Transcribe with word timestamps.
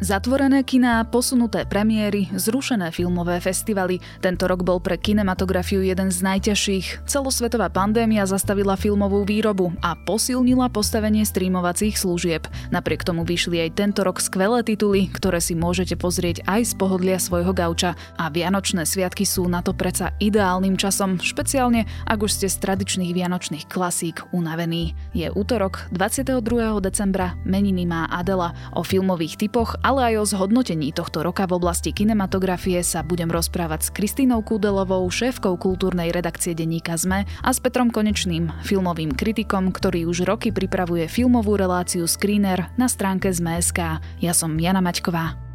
Zatvorené 0.00 0.64
kiná, 0.64 1.04
posunuté 1.04 1.68
premiéry, 1.68 2.32
zrušené 2.32 2.88
filmové 2.88 3.36
festivaly. 3.36 4.00
Tento 4.24 4.48
rok 4.48 4.64
bol 4.64 4.80
pre 4.80 4.96
kinematografiu 4.96 5.84
jeden 5.84 6.08
z 6.08 6.24
najťažších. 6.24 7.04
Celosvetová 7.04 7.68
pandémia 7.68 8.24
zastavila 8.24 8.80
filmovú 8.80 9.28
výrobu 9.28 9.76
a 9.84 9.92
posilnila 9.92 10.72
postavenie 10.72 11.20
streamovacích 11.20 12.00
služieb. 12.00 12.48
Napriek 12.72 13.04
tomu 13.04 13.28
vyšli 13.28 13.68
aj 13.68 13.76
tento 13.76 14.00
rok 14.00 14.24
skvelé 14.24 14.64
tituly, 14.64 15.12
ktoré 15.12 15.36
si 15.36 15.52
môžete 15.52 16.00
pozrieť 16.00 16.48
aj 16.48 16.72
z 16.72 16.72
pohodlia 16.80 17.20
svojho 17.20 17.52
gauča. 17.52 17.92
A 18.16 18.32
Vianočné 18.32 18.88
sviatky 18.88 19.28
sú 19.28 19.52
na 19.52 19.60
to 19.60 19.76
predsa 19.76 20.16
ideálnym 20.16 20.80
časom, 20.80 21.20
špeciálne 21.20 21.84
ak 22.08 22.24
už 22.24 22.40
ste 22.40 22.48
z 22.48 22.56
tradičných 22.56 23.12
vianočných 23.12 23.68
klasík 23.68 24.24
unavení. 24.32 24.96
Je 25.12 25.28
útorok, 25.28 25.92
22. 25.92 26.40
decembra, 26.80 27.36
meniny 27.44 27.84
má 27.84 28.08
Adela. 28.08 28.56
O 28.72 28.80
filmových 28.80 29.36
typoch 29.36 29.76
ale 29.90 30.14
aj 30.14 30.22
o 30.22 30.24
zhodnotení 30.38 30.94
tohto 30.94 31.26
roka 31.26 31.50
v 31.50 31.58
oblasti 31.58 31.90
kinematografie 31.90 32.78
sa 32.86 33.02
budem 33.02 33.26
rozprávať 33.26 33.80
s 33.82 33.90
Kristínou 33.90 34.38
Kúdelovou, 34.46 35.02
šéfkou 35.10 35.58
kultúrnej 35.58 36.14
redakcie 36.14 36.54
denníka 36.54 36.94
ZME 36.94 37.26
a 37.26 37.50
s 37.50 37.58
Petrom 37.58 37.90
Konečným, 37.90 38.54
filmovým 38.62 39.10
kritikom, 39.10 39.74
ktorý 39.74 40.06
už 40.06 40.22
roky 40.30 40.54
pripravuje 40.54 41.10
filmovú 41.10 41.58
reláciu 41.58 42.06
Screener 42.06 42.70
na 42.78 42.86
stránke 42.86 43.34
ZME.sk. 43.34 43.98
Ja 44.22 44.30
som 44.30 44.54
Jana 44.54 44.78
Maťková. 44.78 45.49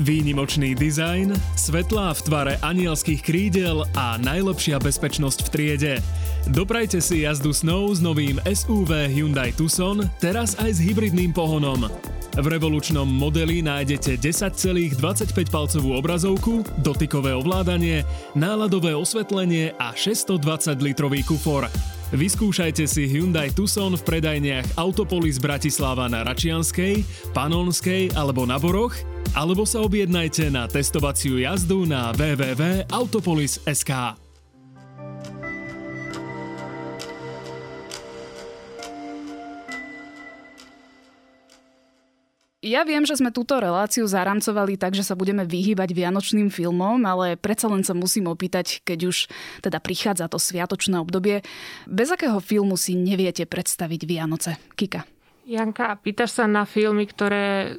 Výnimočný 0.00 0.72
dizajn, 0.72 1.36
svetlá 1.52 2.16
v 2.16 2.20
tvare 2.24 2.54
anielských 2.64 3.20
krídel 3.20 3.84
a 3.92 4.16
najlepšia 4.16 4.80
bezpečnosť 4.80 5.38
v 5.44 5.48
triede. 5.52 5.94
Doprajte 6.48 6.96
si 7.04 7.28
jazdu 7.28 7.52
snov 7.52 7.92
s 7.92 8.00
novým 8.00 8.40
SUV 8.48 9.12
Hyundai 9.12 9.52
Tucson, 9.52 10.00
teraz 10.16 10.56
aj 10.56 10.80
s 10.80 10.80
hybridným 10.80 11.36
pohonom. 11.36 11.92
V 12.32 12.46
revolučnom 12.48 13.04
modeli 13.04 13.60
nájdete 13.60 14.16
10,25-palcovú 14.16 15.92
obrazovku, 16.00 16.64
dotykové 16.80 17.36
ovládanie, 17.36 18.08
náladové 18.32 18.96
osvetlenie 18.96 19.76
a 19.76 19.92
620-litrový 19.92 21.20
kufor. 21.28 21.68
Vyskúšajte 22.12 22.84
si 22.84 23.08
Hyundai 23.08 23.48
Tucson 23.48 23.96
v 23.96 24.04
predajniach 24.04 24.76
Autopolis 24.76 25.40
Bratislava 25.40 26.12
na 26.12 26.20
Račianskej, 26.20 27.00
Panonskej 27.32 28.12
alebo 28.12 28.44
na 28.44 28.60
Boroch, 28.60 28.92
alebo 29.32 29.64
sa 29.64 29.80
objednajte 29.80 30.52
na 30.52 30.68
testovaciu 30.68 31.40
jazdu 31.40 31.88
na 31.88 32.12
www.autopolis.sk. 32.12 34.21
Ja 42.62 42.86
viem, 42.86 43.02
že 43.02 43.18
sme 43.18 43.34
túto 43.34 43.58
reláciu 43.58 44.06
zaramcovali 44.06 44.78
tak, 44.78 44.94
že 44.94 45.02
sa 45.02 45.18
budeme 45.18 45.42
vyhýbať 45.42 45.98
vianočným 45.98 46.46
filmom, 46.46 47.02
ale 47.02 47.34
predsa 47.34 47.66
len 47.66 47.82
sa 47.82 47.90
musím 47.90 48.30
opýtať, 48.30 48.86
keď 48.86 49.10
už 49.10 49.26
teda 49.66 49.82
prichádza 49.82 50.30
to 50.30 50.38
sviatočné 50.38 51.02
obdobie, 51.02 51.42
bez 51.90 52.14
akého 52.14 52.38
filmu 52.38 52.78
si 52.78 52.94
neviete 52.94 53.50
predstaviť 53.50 54.06
Vianoce? 54.06 54.62
Kika. 54.78 55.02
Janka, 55.42 55.98
pýtaš 55.98 56.38
sa 56.38 56.46
na 56.46 56.62
filmy, 56.62 57.02
ktoré 57.10 57.74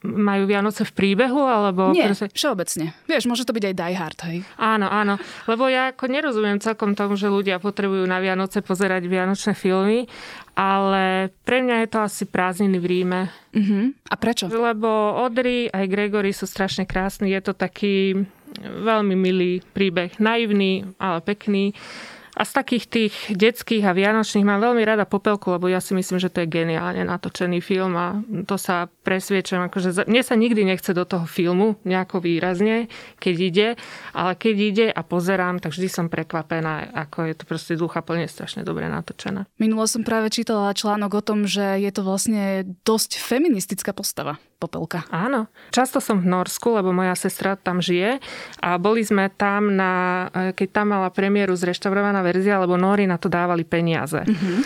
majú 0.00 0.48
Vianoce 0.48 0.88
v 0.88 0.92
príbehu? 0.96 1.44
Alebo 1.44 1.92
Nie, 1.92 2.08
sa... 2.16 2.26
všeobecne. 2.26 2.96
Vieš, 3.04 3.28
môže 3.28 3.44
to 3.44 3.52
byť 3.52 3.64
aj 3.68 3.74
Die 3.76 3.96
Hard, 3.96 4.18
hej? 4.28 4.38
Áno, 4.56 4.88
áno. 4.88 5.20
Lebo 5.44 5.68
ja 5.68 5.92
ako 5.92 6.08
nerozumiem 6.08 6.58
celkom 6.60 6.96
tomu, 6.96 7.20
že 7.20 7.28
ľudia 7.28 7.60
potrebujú 7.60 8.04
na 8.08 8.18
Vianoce 8.20 8.64
pozerať 8.64 9.04
vianočné 9.04 9.52
filmy, 9.52 10.08
ale 10.56 11.32
pre 11.44 11.60
mňa 11.60 11.76
je 11.84 11.88
to 11.88 11.98
asi 12.00 12.24
prázdniny 12.24 12.78
v 12.80 12.86
Ríme. 12.86 13.20
Uh-huh. 13.52 13.92
A 14.08 14.14
prečo? 14.16 14.48
Lebo 14.48 14.88
Audrey 15.20 15.68
aj 15.68 15.84
Gregory 15.88 16.32
sú 16.32 16.48
strašne 16.48 16.88
krásni. 16.88 17.32
Je 17.32 17.42
to 17.44 17.52
taký 17.52 18.24
veľmi 18.60 19.14
milý 19.14 19.62
príbeh. 19.72 20.16
Naivný, 20.18 20.88
ale 20.98 21.22
pekný. 21.22 21.76
A 22.40 22.48
z 22.48 22.56
takých 22.56 22.84
tých 22.88 23.14
detských 23.36 23.84
a 23.84 23.92
vianočných 23.92 24.48
mám 24.48 24.64
veľmi 24.64 24.80
rada 24.80 25.04
Popelku, 25.04 25.52
lebo 25.52 25.68
ja 25.68 25.76
si 25.76 25.92
myslím, 25.92 26.16
že 26.16 26.32
to 26.32 26.40
je 26.40 26.48
geniálne 26.48 27.04
natočený 27.04 27.60
film 27.60 27.92
a 28.00 28.16
to 28.48 28.56
sa 28.56 28.88
presviečam. 29.04 29.68
Akože 29.68 30.08
mne 30.08 30.24
sa 30.24 30.40
nikdy 30.40 30.64
nechce 30.64 30.96
do 30.96 31.04
toho 31.04 31.28
filmu 31.28 31.76
nejako 31.84 32.24
výrazne, 32.24 32.88
keď 33.20 33.34
ide, 33.36 33.68
ale 34.16 34.40
keď 34.40 34.56
ide 34.56 34.86
a 34.88 35.04
pozerám, 35.04 35.60
tak 35.60 35.76
vždy 35.76 35.92
som 35.92 36.08
prekvapená, 36.08 36.96
ako 36.96 37.28
je 37.28 37.34
to 37.36 37.44
proste 37.44 37.76
ducha 37.76 38.00
plne 38.00 38.24
strašne 38.24 38.64
dobre 38.64 38.88
natočená. 38.88 39.44
Minulo 39.60 39.84
som 39.84 40.00
práve 40.00 40.32
čítala 40.32 40.72
článok 40.72 41.20
o 41.20 41.22
tom, 41.22 41.44
že 41.44 41.76
je 41.76 41.92
to 41.92 42.00
vlastne 42.00 42.64
dosť 42.88 43.20
feministická 43.20 43.92
postava. 43.92 44.40
Popelka. 44.60 45.08
Áno. 45.08 45.48
Často 45.72 46.04
som 46.04 46.20
v 46.20 46.28
Norsku, 46.28 46.76
lebo 46.76 46.92
moja 46.92 47.16
sestra 47.16 47.56
tam 47.56 47.80
žije 47.80 48.20
a 48.60 48.76
boli 48.76 49.00
sme 49.00 49.32
tam 49.32 49.72
na, 49.72 50.28
keď 50.52 50.68
tam 50.68 50.92
mala 50.92 51.08
premiéru 51.08 51.56
zreštaurovaná 51.56 52.20
verzia, 52.20 52.60
lebo 52.60 52.76
Nóri 52.76 53.08
na 53.08 53.16
to 53.16 53.32
dávali 53.32 53.64
peniaze. 53.64 54.20
Mm-hmm. 54.20 54.58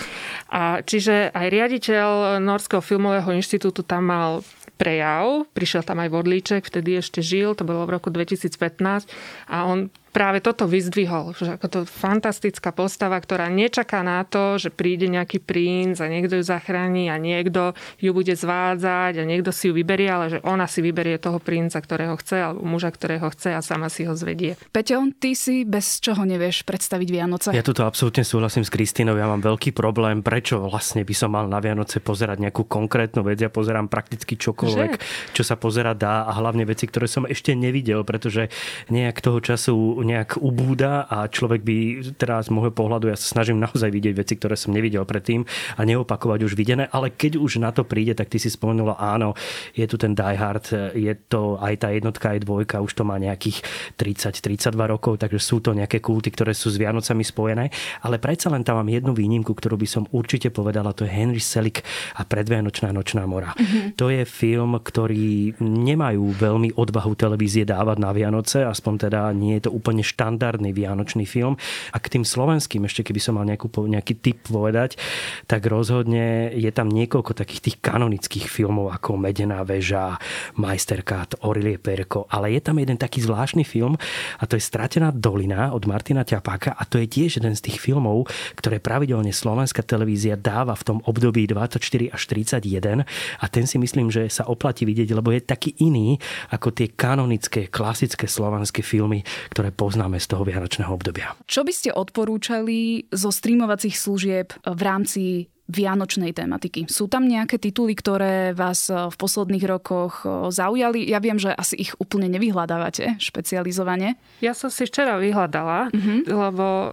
A 0.51 0.83
čiže 0.83 1.31
aj 1.31 1.47
riaditeľ 1.47 2.43
Norského 2.43 2.83
filmového 2.83 3.31
inštitútu 3.39 3.87
tam 3.87 4.11
mal 4.11 4.43
prejav, 4.75 5.47
prišiel 5.55 5.87
tam 5.87 6.03
aj 6.03 6.11
Vodlíček, 6.11 6.67
vtedy 6.67 6.99
ešte 6.99 7.23
žil, 7.23 7.55
to 7.55 7.63
bolo 7.63 7.87
v 7.87 7.95
roku 7.95 8.11
2015 8.11 9.07
a 9.47 9.57
on 9.63 9.95
práve 10.15 10.39
toto 10.39 10.71
vyzdvihol, 10.71 11.35
že 11.35 11.59
ako 11.59 11.67
to 11.67 11.81
fantastická 11.83 12.71
postava, 12.71 13.19
ktorá 13.19 13.51
nečaká 13.51 14.07
na 14.07 14.23
to, 14.23 14.63
že 14.63 14.71
príde 14.71 15.11
nejaký 15.11 15.43
princ 15.43 15.99
a 15.99 16.07
niekto 16.07 16.39
ju 16.39 16.45
zachráni 16.47 17.11
a 17.11 17.19
niekto 17.19 17.75
ju 17.99 18.15
bude 18.15 18.31
zvádzať 18.31 19.19
a 19.19 19.25
niekto 19.27 19.51
si 19.51 19.69
ju 19.69 19.75
vyberie, 19.75 20.07
ale 20.07 20.27
že 20.31 20.39
ona 20.47 20.71
si 20.71 20.79
vyberie 20.87 21.19
toho 21.19 21.43
princa, 21.43 21.83
ktorého 21.83 22.15
chce, 22.15 22.39
alebo 22.39 22.63
muža, 22.63 22.95
ktorého 22.95 23.27
chce 23.35 23.59
a 23.59 23.61
sama 23.61 23.91
si 23.91 24.07
ho 24.07 24.15
zvedie. 24.15 24.55
Peťo, 24.71 25.03
ty 25.19 25.35
si 25.35 25.67
bez 25.67 25.99
čoho 25.99 26.23
nevieš 26.23 26.63
predstaviť 26.63 27.09
Vianoce? 27.11 27.49
Ja 27.51 27.67
toto 27.67 27.83
absolútne 27.83 28.23
súhlasím 28.23 28.63
s 28.63 28.71
Kristínou. 28.71 29.19
Ja 29.19 29.27
mám 29.27 29.43
veľký 29.43 29.75
problém, 29.75 30.23
prečo 30.23 30.63
vlastne 30.63 31.03
by 31.03 31.15
som 31.19 31.35
mal 31.35 31.51
na 31.51 31.59
Vianoce 31.59 31.99
pozerať 31.99 32.39
nejakú 32.39 32.71
konkrétnu 32.71 33.27
vec. 33.27 33.43
Ja 33.43 33.51
pozerám 33.51 33.91
prakticky 33.91 34.39
čokoľvek, 34.39 34.91
že? 34.95 35.03
čo 35.35 35.43
sa 35.43 35.59
pozerať 35.59 35.97
dá 35.99 36.15
a 36.31 36.33
hlavne 36.39 36.63
veci, 36.63 36.87
ktoré 36.87 37.11
som 37.11 37.27
ešte 37.27 37.59
nevidel, 37.59 38.07
pretože 38.07 38.53
nejak 38.93 39.19
toho 39.19 39.43
času 39.43 40.04
nejak 40.05 40.37
ubúda 40.39 41.09
a 41.09 41.27
človek 41.27 41.65
by 41.65 41.77
teraz 42.21 42.47
z 42.47 42.55
môjho 42.55 42.71
pohľadu, 42.71 43.09
ja 43.09 43.17
sa 43.17 43.41
snažím 43.41 43.59
naozaj 43.59 43.89
vidieť 43.89 44.15
veci, 44.15 44.35
ktoré 44.37 44.55
som 44.55 44.77
nevidel 44.77 45.03
predtým 45.09 45.49
a 45.77 45.81
neopakovať 45.83 46.41
už 46.45 46.53
videné, 46.55 46.87
ale 46.93 47.11
keď 47.11 47.41
už 47.41 47.59
na 47.59 47.73
to 47.73 47.83
príde, 47.89 48.13
tak 48.13 48.29
ty 48.29 48.37
si 48.37 48.53
spomenula, 48.53 49.01
áno, 49.01 49.33
je 49.73 49.85
tu 49.89 49.97
ten 49.97 50.13
Die 50.13 50.37
Hard, 50.37 50.95
je 50.95 51.13
to 51.29 51.57
aj 51.59 51.75
tá 51.81 51.89
jednotka, 51.91 52.37
aj 52.37 52.45
dvojka, 52.45 52.85
už 52.85 52.93
to 52.93 53.03
má 53.03 53.17
nejakých 53.17 53.65
30-32 53.97 54.77
rokov, 54.77 55.19
takže 55.21 55.41
sú 55.41 55.65
to 55.65 55.73
nejaké 55.73 56.05
kulty, 56.05 56.31
ktoré 56.31 56.53
sú 56.53 56.69
s 56.69 56.77
Vianocami 56.77 57.25
spojené, 57.25 57.73
ale 58.05 58.17
predsa 58.21 58.51
len 58.51 58.63
tam 58.63 58.83
mám 58.83 58.91
jednu 58.91 59.17
výnimku, 59.17 59.57
ktorú 59.57 59.79
by 59.81 59.89
som 59.89 60.05
určite 60.13 60.51
povedala, 60.51 60.93
to 60.93 61.07
je 61.07 61.13
Henry 61.13 61.41
Selick 61.41 61.87
a 62.19 62.27
Predvianočná 62.27 62.91
nočná 62.91 63.25
mora. 63.25 63.55
Mm-hmm. 63.55 63.97
To 63.97 64.11
je 64.11 64.23
film, 64.27 64.77
ktorý 64.79 65.55
nemajú 65.63 66.25
veľmi 66.35 66.75
odvahu 66.75 67.13
televízie 67.15 67.63
dávať 67.63 67.97
na 68.03 68.11
Vianoce, 68.11 68.67
aspoň 68.67 68.95
teda 69.09 69.21
nie 69.37 69.59
je 69.59 69.69
to 69.69 69.71
úplne 69.71 69.94
úplne 69.95 70.03
štandardný 70.03 70.75
vianočný 70.75 71.23
film. 71.23 71.55
A 71.95 72.03
k 72.03 72.19
tým 72.19 72.27
slovenským, 72.27 72.83
ešte 72.83 73.07
keby 73.07 73.23
som 73.23 73.39
mal 73.39 73.47
nejakú, 73.47 73.71
nejaký 73.71 74.19
tip 74.19 74.43
povedať, 74.51 74.99
tak 75.47 75.71
rozhodne 75.71 76.51
je 76.51 76.67
tam 76.75 76.91
niekoľko 76.91 77.39
takých 77.39 77.71
tých 77.71 77.77
kanonických 77.79 78.51
filmov 78.51 78.91
ako 78.91 79.15
Medená 79.15 79.63
väža, 79.63 80.19
Majsterkát, 80.59 81.47
Orilie 81.47 81.79
Perko, 81.79 82.27
ale 82.27 82.59
je 82.59 82.61
tam 82.67 82.83
jeden 82.83 82.99
taký 82.99 83.23
zvláštny 83.23 83.63
film 83.63 83.95
a 84.43 84.45
to 84.51 84.59
je 84.59 84.67
Stratená 84.67 85.15
dolina 85.15 85.71
od 85.71 85.87
Martina 85.87 86.27
Ťapáka 86.27 86.75
a 86.75 86.83
to 86.83 86.99
je 86.99 87.07
tiež 87.07 87.39
jeden 87.39 87.55
z 87.55 87.71
tých 87.71 87.79
filmov, 87.79 88.27
ktoré 88.59 88.83
pravidelne 88.83 89.31
slovenská 89.31 89.87
televízia 89.87 90.35
dáva 90.35 90.75
v 90.75 90.83
tom 90.83 90.99
období 91.07 91.47
24 91.47 92.11
až 92.11 92.23
31 92.27 93.07
a 93.39 93.45
ten 93.47 93.65
si 93.71 93.79
myslím, 93.79 94.11
že 94.11 94.27
sa 94.27 94.51
oplatí 94.51 94.83
vidieť, 94.83 95.15
lebo 95.15 95.31
je 95.31 95.45
taký 95.45 95.79
iný 95.79 96.19
ako 96.51 96.75
tie 96.75 96.91
kanonické, 96.91 97.69
klasické 97.69 98.25
slovenské 98.25 98.81
filmy, 98.81 99.23
ktoré 99.53 99.69
poznáme 99.85 100.17
z 100.17 100.33
toho 100.33 100.49
vianočného 100.49 100.89
obdobia. 100.89 101.37
Čo 101.45 101.61
by 101.61 101.73
ste 101.77 101.93
odporúčali 101.93 103.05
zo 103.13 103.29
streamovacích 103.29 103.93
služieb 103.93 104.57
v 104.65 104.81
rámci 104.81 105.53
vianočnej 105.65 106.37
tematiky. 106.37 106.93
Sú 106.93 107.09
tam 107.09 107.25
nejaké 107.25 107.57
tituly, 107.57 107.97
ktoré 107.97 108.53
vás 108.53 108.93
v 108.93 109.17
posledných 109.17 109.65
rokoch 109.65 110.25
zaujali? 110.53 111.09
Ja 111.09 111.25
viem, 111.25 111.41
že 111.41 111.57
asi 111.57 111.81
ich 111.81 111.97
úplne 111.97 112.29
nevyhľadávate 112.29 113.17
špecializovane. 113.17 114.21
Ja 114.45 114.53
som 114.53 114.69
si 114.69 114.85
včera 114.85 115.17
vyhľadala, 115.17 115.89
uh-huh. 115.89 116.19
lebo 116.29 116.67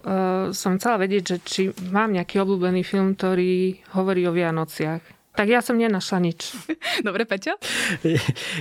som 0.56 0.80
chcela 0.80 1.04
vedieť, 1.04 1.24
že 1.24 1.36
či 1.44 1.62
mám 1.92 2.16
nejaký 2.16 2.40
obľúbený 2.40 2.80
film, 2.80 3.12
ktorý 3.12 3.76
hovorí 3.92 4.24
o 4.24 4.32
Vianociach 4.32 5.04
Tak 5.32 5.48
ja 5.48 5.64
som 5.64 5.80
nenašla 5.80 6.18
nič. 6.20 6.52
Dobre, 7.06 7.24
Peťo? 7.24 7.56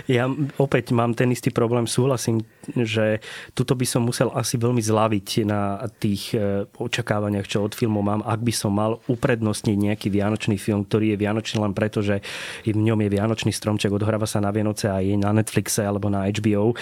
Ja 0.08 0.28
opäť 0.60 0.92
mám 0.96 1.16
ten 1.16 1.32
istý 1.32 1.52
problém, 1.52 1.88
súhlasím, 1.88 2.44
že 2.74 3.20
tuto 3.56 3.76
by 3.76 3.86
som 3.88 4.08
musel 4.08 4.32
asi 4.32 4.56
veľmi 4.56 4.80
zlaviť 4.80 5.28
na 5.48 5.84
tých 6.00 6.36
e, 6.36 6.68
očakávaniach, 6.68 7.48
čo 7.48 7.64
od 7.64 7.76
filmu 7.76 8.04
mám, 8.04 8.24
ak 8.24 8.40
by 8.44 8.54
som 8.56 8.76
mal 8.76 9.00
uprednostniť 9.08 9.78
nejaký 9.78 10.08
vianočný 10.12 10.56
film, 10.60 10.84
ktorý 10.84 11.16
je 11.16 11.22
vianočný 11.22 11.58
len 11.64 11.74
preto, 11.76 12.00
že 12.04 12.20
v 12.64 12.76
ňom 12.76 13.00
je 13.08 13.10
vianočný 13.14 13.52
stromček, 13.52 13.92
odhráva 13.92 14.28
sa 14.28 14.44
na 14.44 14.52
Vianoce 14.52 14.88
a 14.92 15.00
je 15.00 15.16
na 15.16 15.32
Netflixe 15.32 15.84
alebo 15.84 16.08
na 16.12 16.28
HBO. 16.28 16.76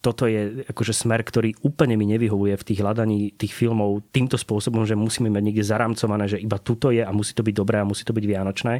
Toto 0.00 0.28
je 0.28 0.64
akože 0.68 0.92
smer, 0.92 1.24
ktorý 1.24 1.56
úplne 1.64 1.96
mi 1.96 2.08
nevyhovuje 2.08 2.56
v 2.56 2.66
tých 2.66 2.80
hľadaní 2.80 3.32
tých 3.36 3.52
filmov 3.52 4.04
týmto 4.12 4.36
spôsobom, 4.36 4.84
že 4.84 4.96
musíme 4.96 5.28
mať 5.32 5.42
niekde 5.44 5.64
zaramcované, 5.64 6.28
že 6.28 6.40
iba 6.40 6.56
tuto 6.60 6.92
je 6.92 7.00
a 7.00 7.12
musí 7.12 7.32
to 7.32 7.44
byť 7.44 7.54
dobré 7.54 7.80
a 7.80 7.88
musí 7.88 8.04
to 8.04 8.12
byť 8.12 8.24
vianočné. 8.24 8.74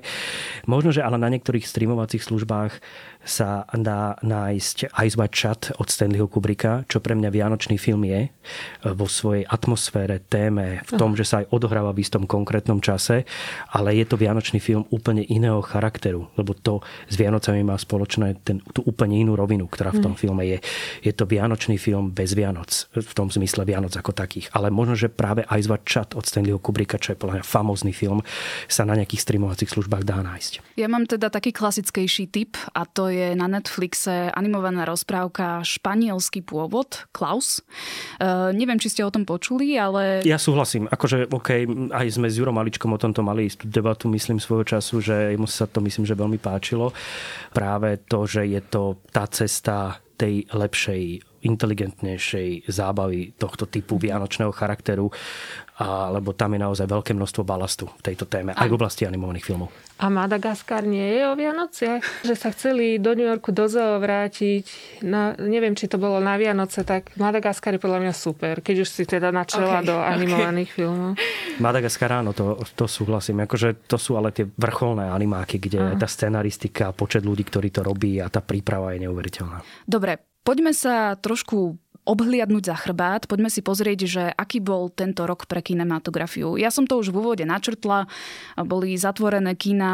Možno, 0.64 0.94
že 0.94 1.02
ale 1.02 1.18
na 1.18 1.28
niektorých 1.30 1.66
streamovacích 1.66 2.22
službách 2.22 2.78
sa 3.25 3.65
dá 3.73 4.21
nájsť 4.21 4.93
Ice 5.05 5.17
White 5.17 5.37
Chat 5.37 5.62
od 5.81 5.88
Stanleyho 5.88 6.29
Kubricka, 6.29 6.85
čo 6.87 7.00
pre 7.00 7.17
mňa 7.17 7.32
vianočný 7.32 7.81
film 7.81 8.05
je, 8.05 8.29
vo 8.85 9.09
svojej 9.09 9.49
atmosfére, 9.49 10.21
téme, 10.29 10.85
v 10.85 10.93
tom, 11.00 11.17
že 11.17 11.25
sa 11.25 11.41
aj 11.41 11.49
odohráva 11.50 11.97
v 11.97 12.05
istom 12.05 12.29
konkrétnom 12.29 12.85
čase, 12.85 13.25
ale 13.73 13.97
je 13.97 14.05
to 14.05 14.21
vianočný 14.21 14.61
film 14.61 14.85
úplne 14.93 15.25
iného 15.25 15.65
charakteru, 15.65 16.29
lebo 16.37 16.53
to 16.53 16.85
s 17.09 17.17
Vianocami 17.17 17.65
má 17.65 17.81
spoločné 17.81 18.44
ten, 18.44 18.61
tú 18.76 18.85
úplne 18.85 19.17
inú 19.17 19.35
rovinu, 19.41 19.65
ktorá 19.65 19.97
v 19.97 20.05
tom 20.05 20.12
mm. 20.12 20.21
filme 20.21 20.44
je. 20.44 20.59
Je 21.00 21.12
to 21.17 21.25
vianočný 21.25 21.81
film 21.81 22.12
bez 22.12 22.37
Vianoc, 22.37 22.93
v 22.93 23.12
tom 23.17 23.32
zmysle 23.32 23.65
Vianoc 23.65 23.97
ako 23.97 24.12
takých. 24.12 24.53
Ale 24.53 24.69
možno, 24.69 24.99
že 24.99 25.09
práve 25.09 25.49
Ice 25.56 25.69
White 25.71 25.88
Chat 25.88 26.12
od 26.12 26.29
Stanleyho 26.29 26.61
Kubricka, 26.61 27.00
čo 27.00 27.17
je 27.17 27.21
podľa 27.21 27.41
mňa 27.41 27.44
famózny 27.47 27.93
film, 27.97 28.21
sa 28.69 28.85
na 28.85 28.99
nejakých 28.99 29.25
streamovacích 29.25 29.73
službách 29.73 30.05
dá 30.05 30.21
nájsť. 30.21 30.76
Ja 30.76 30.91
mám 30.91 31.09
teda 31.09 31.32
taký 31.32 31.55
klasickejší 31.55 32.29
typ 32.29 32.59
a 32.75 32.85
to 32.85 33.09
je 33.09 33.13
na 33.34 33.46
Netflixe 33.46 34.31
animovaná 34.34 34.84
rozprávka 34.84 35.62
Španielský 35.62 36.43
pôvod, 36.43 37.06
Klaus. 37.14 37.62
Uh, 38.19 38.50
neviem, 38.52 38.78
či 38.81 38.90
ste 38.93 39.02
o 39.06 39.12
tom 39.12 39.22
počuli, 39.22 39.78
ale... 39.78 40.25
Ja 40.26 40.37
súhlasím. 40.37 40.90
Akože, 40.90 41.31
OK, 41.31 41.64
aj 41.94 42.06
sme 42.11 42.28
s 42.28 42.38
Jurom 42.38 42.56
Maličkom 42.56 42.93
o 42.93 42.99
tomto 43.00 43.22
mali 43.22 43.49
istú 43.49 43.70
debatu, 43.70 44.11
myslím, 44.12 44.43
svojho 44.43 44.78
času, 44.78 45.00
že 45.00 45.16
mu 45.38 45.46
sa 45.46 45.70
to, 45.70 45.78
myslím, 45.84 46.05
že 46.05 46.19
veľmi 46.19 46.38
páčilo. 46.43 46.90
Práve 47.55 48.02
to, 48.05 48.26
že 48.26 48.46
je 48.49 48.61
to 48.64 48.99
tá 49.14 49.25
cesta 49.31 49.99
tej 50.14 50.46
lepšej 50.55 51.34
inteligentnejšej 51.44 52.70
zábavy 52.72 53.37
tohto 53.37 53.69
typu 53.69 54.00
vianočného 54.00 54.49
charakteru, 54.55 55.12
a, 55.75 56.06
lebo 56.15 56.31
tam 56.31 56.55
je 56.55 56.61
naozaj 56.62 56.87
veľké 56.87 57.19
množstvo 57.19 57.43
balastu 57.43 57.91
v 57.91 58.03
tejto 58.06 58.31
téme, 58.31 58.55
aj 58.55 58.71
v 58.71 58.76
oblasti 58.79 59.03
animovaných 59.11 59.43
filmov. 59.43 59.75
A 59.99 60.06
Madagaskar 60.06 60.87
nie 60.87 61.19
je 61.19 61.23
o 61.26 61.35
Vianoce? 61.35 61.99
Že 62.23 62.35
sa 62.38 62.55
chceli 62.55 63.03
do 63.03 63.15
New 63.19 63.26
Yorku 63.26 63.50
do 63.50 63.67
zoo 63.67 63.99
vrátiť, 63.99 64.67
na, 65.03 65.35
neviem, 65.38 65.75
či 65.75 65.91
to 65.91 65.99
bolo 65.99 66.23
na 66.23 66.38
Vianoce, 66.38 66.87
tak 66.87 67.15
Madagaskar 67.19 67.75
je 67.75 67.82
podľa 67.82 68.06
mňa 68.06 68.15
super, 68.15 68.62
keď 68.62 68.87
už 68.87 68.88
si 68.91 69.03
teda 69.03 69.35
načela 69.35 69.82
okay, 69.82 69.87
do 69.91 69.99
animovaných 69.99 70.71
okay. 70.71 70.79
filmov. 70.79 71.11
Madagaskar 71.59 72.23
áno, 72.23 72.31
to, 72.31 72.59
to 72.79 72.87
súhlasím. 72.87 73.43
Akože 73.43 73.87
to 73.91 73.99
sú 73.99 74.15
ale 74.15 74.31
tie 74.31 74.47
vrcholné 74.47 75.11
animáky, 75.11 75.59
kde 75.59 75.94
Aha. 75.94 75.99
tá 75.99 76.06
scenaristika, 76.06 76.94
počet 76.94 77.26
ľudí, 77.26 77.43
ktorí 77.47 77.75
to 77.75 77.82
robí 77.82 78.23
a 78.23 78.31
tá 78.31 78.38
príprava 78.43 78.94
je 78.94 79.11
neuveriteľná. 79.11 79.62
Dobre, 79.87 80.35
Poďme 80.44 80.76
sa 80.76 81.17
trošku 81.17 81.81
obhliadnúť 82.04 82.64
za 82.68 82.76
chrbát. 82.76 83.24
Poďme 83.24 83.48
si 83.48 83.64
pozrieť, 83.64 84.00
že 84.04 84.22
aký 84.32 84.60
bol 84.60 84.92
tento 84.92 85.24
rok 85.24 85.48
pre 85.48 85.64
kinematografiu. 85.64 86.60
Ja 86.60 86.68
som 86.68 86.84
to 86.84 87.00
už 87.00 87.10
v 87.10 87.20
úvode 87.24 87.44
načrtla. 87.48 88.06
Boli 88.60 88.96
zatvorené 89.00 89.56
kina, 89.56 89.92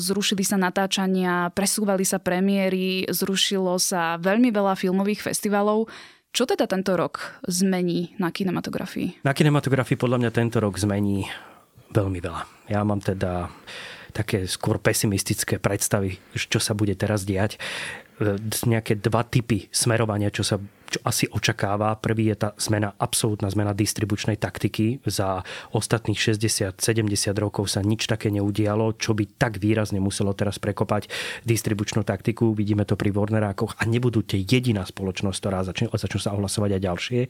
zrušili 0.00 0.42
sa 0.42 0.56
natáčania, 0.56 1.52
presúvali 1.52 2.08
sa 2.08 2.16
premiéry, 2.16 3.04
zrušilo 3.12 3.76
sa 3.76 4.16
veľmi 4.16 4.48
veľa 4.48 4.74
filmových 4.76 5.20
festivalov. 5.20 5.92
Čo 6.34 6.50
teda 6.50 6.66
tento 6.66 6.98
rok 6.98 7.38
zmení 7.46 8.18
na 8.18 8.34
kinematografii? 8.34 9.22
Na 9.22 9.30
kinematografii 9.30 9.94
podľa 9.94 10.18
mňa 10.18 10.30
tento 10.34 10.58
rok 10.58 10.74
zmení 10.74 11.30
veľmi 11.94 12.18
veľa. 12.18 12.42
Ja 12.74 12.82
mám 12.82 12.98
teda 12.98 13.46
také 14.10 14.50
skôr 14.50 14.82
pesimistické 14.82 15.62
predstavy, 15.62 16.18
čo 16.34 16.58
sa 16.58 16.74
bude 16.74 16.94
teraz 16.98 17.22
diať. 17.22 17.58
E, 18.18 18.38
nejaké 18.66 18.98
dva 18.98 19.26
typy 19.26 19.70
smerovania, 19.74 20.30
čo 20.30 20.46
sa 20.46 20.58
čo 20.94 21.02
asi 21.02 21.26
očakáva. 21.26 21.98
Prvý 21.98 22.30
je 22.30 22.36
tá 22.38 22.50
zmena, 22.54 22.94
absolútna 22.94 23.50
zmena 23.50 23.74
distribučnej 23.74 24.38
taktiky. 24.38 25.02
Za 25.02 25.42
ostatných 25.74 26.14
60-70 26.14 26.78
rokov 27.34 27.66
sa 27.66 27.82
nič 27.82 28.06
také 28.06 28.30
neudialo, 28.30 28.94
čo 28.94 29.18
by 29.18 29.34
tak 29.34 29.58
výrazne 29.58 29.98
muselo 29.98 30.30
teraz 30.38 30.62
prekopať 30.62 31.10
distribučnú 31.42 32.06
taktiku. 32.06 32.54
Vidíme 32.54 32.86
to 32.86 32.94
pri 32.94 33.10
Warnerákoch 33.10 33.74
a 33.74 33.82
nebudú 33.90 34.22
tie 34.22 34.38
jediná 34.38 34.86
spoločnosť, 34.86 35.38
ktorá 35.42 35.58
začne, 35.66 35.86
začnú 35.90 36.20
sa 36.22 36.30
ohlasovať 36.38 36.70
aj 36.78 36.82
ďalšie, 36.86 37.20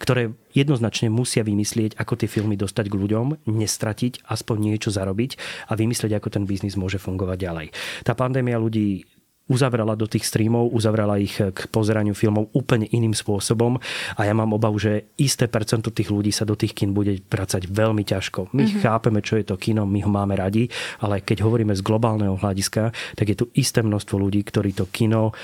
ktoré 0.00 0.32
jednoznačne 0.56 1.12
musia 1.12 1.44
vymyslieť, 1.44 2.00
ako 2.00 2.24
tie 2.24 2.28
filmy 2.30 2.56
dostať 2.56 2.88
k 2.88 2.98
ľuďom, 2.98 3.46
nestratiť, 3.46 4.24
aspoň 4.26 4.56
niečo 4.72 4.88
zarobiť 4.88 5.36
a 5.68 5.76
vymyslieť, 5.76 6.16
ako 6.16 6.28
ten 6.32 6.44
biznis 6.48 6.78
môže 6.78 6.96
fungovať 6.96 7.38
ďalej. 7.38 7.66
Tá 8.06 8.16
pandémia 8.16 8.56
ľudí 8.56 9.04
uzavrela 9.50 9.98
do 9.98 10.06
tých 10.06 10.22
streamov, 10.22 10.70
uzavrela 10.70 11.18
ich 11.18 11.34
k 11.34 11.58
pozeraniu 11.74 12.14
filmov 12.14 12.54
úplne 12.54 12.86
iným 12.86 13.12
spôsobom 13.12 13.82
a 14.14 14.20
ja 14.22 14.30
mám 14.30 14.54
obavu, 14.54 14.78
že 14.78 15.10
isté 15.18 15.50
percento 15.50 15.90
tých 15.90 16.14
ľudí 16.14 16.30
sa 16.30 16.46
do 16.46 16.54
tých 16.54 16.72
kin 16.72 16.94
bude 16.94 17.18
vracať 17.26 17.66
veľmi 17.66 18.06
ťažko. 18.06 18.54
My 18.54 18.64
mm-hmm. 18.64 18.82
chápeme, 18.86 19.20
čo 19.20 19.34
je 19.34 19.44
to 19.50 19.58
kino, 19.58 19.82
my 19.84 20.06
ho 20.06 20.10
máme 20.10 20.38
radi, 20.38 20.70
ale 21.02 21.26
keď 21.26 21.42
hovoríme 21.42 21.74
z 21.74 21.82
globálneho 21.82 22.38
hľadiska, 22.38 22.94
tak 23.18 23.26
je 23.26 23.36
tu 23.36 23.50
isté 23.58 23.82
množstvo 23.82 24.16
ľudí, 24.16 24.46
ktorí 24.46 24.70
to 24.78 24.86
kino 24.86 25.34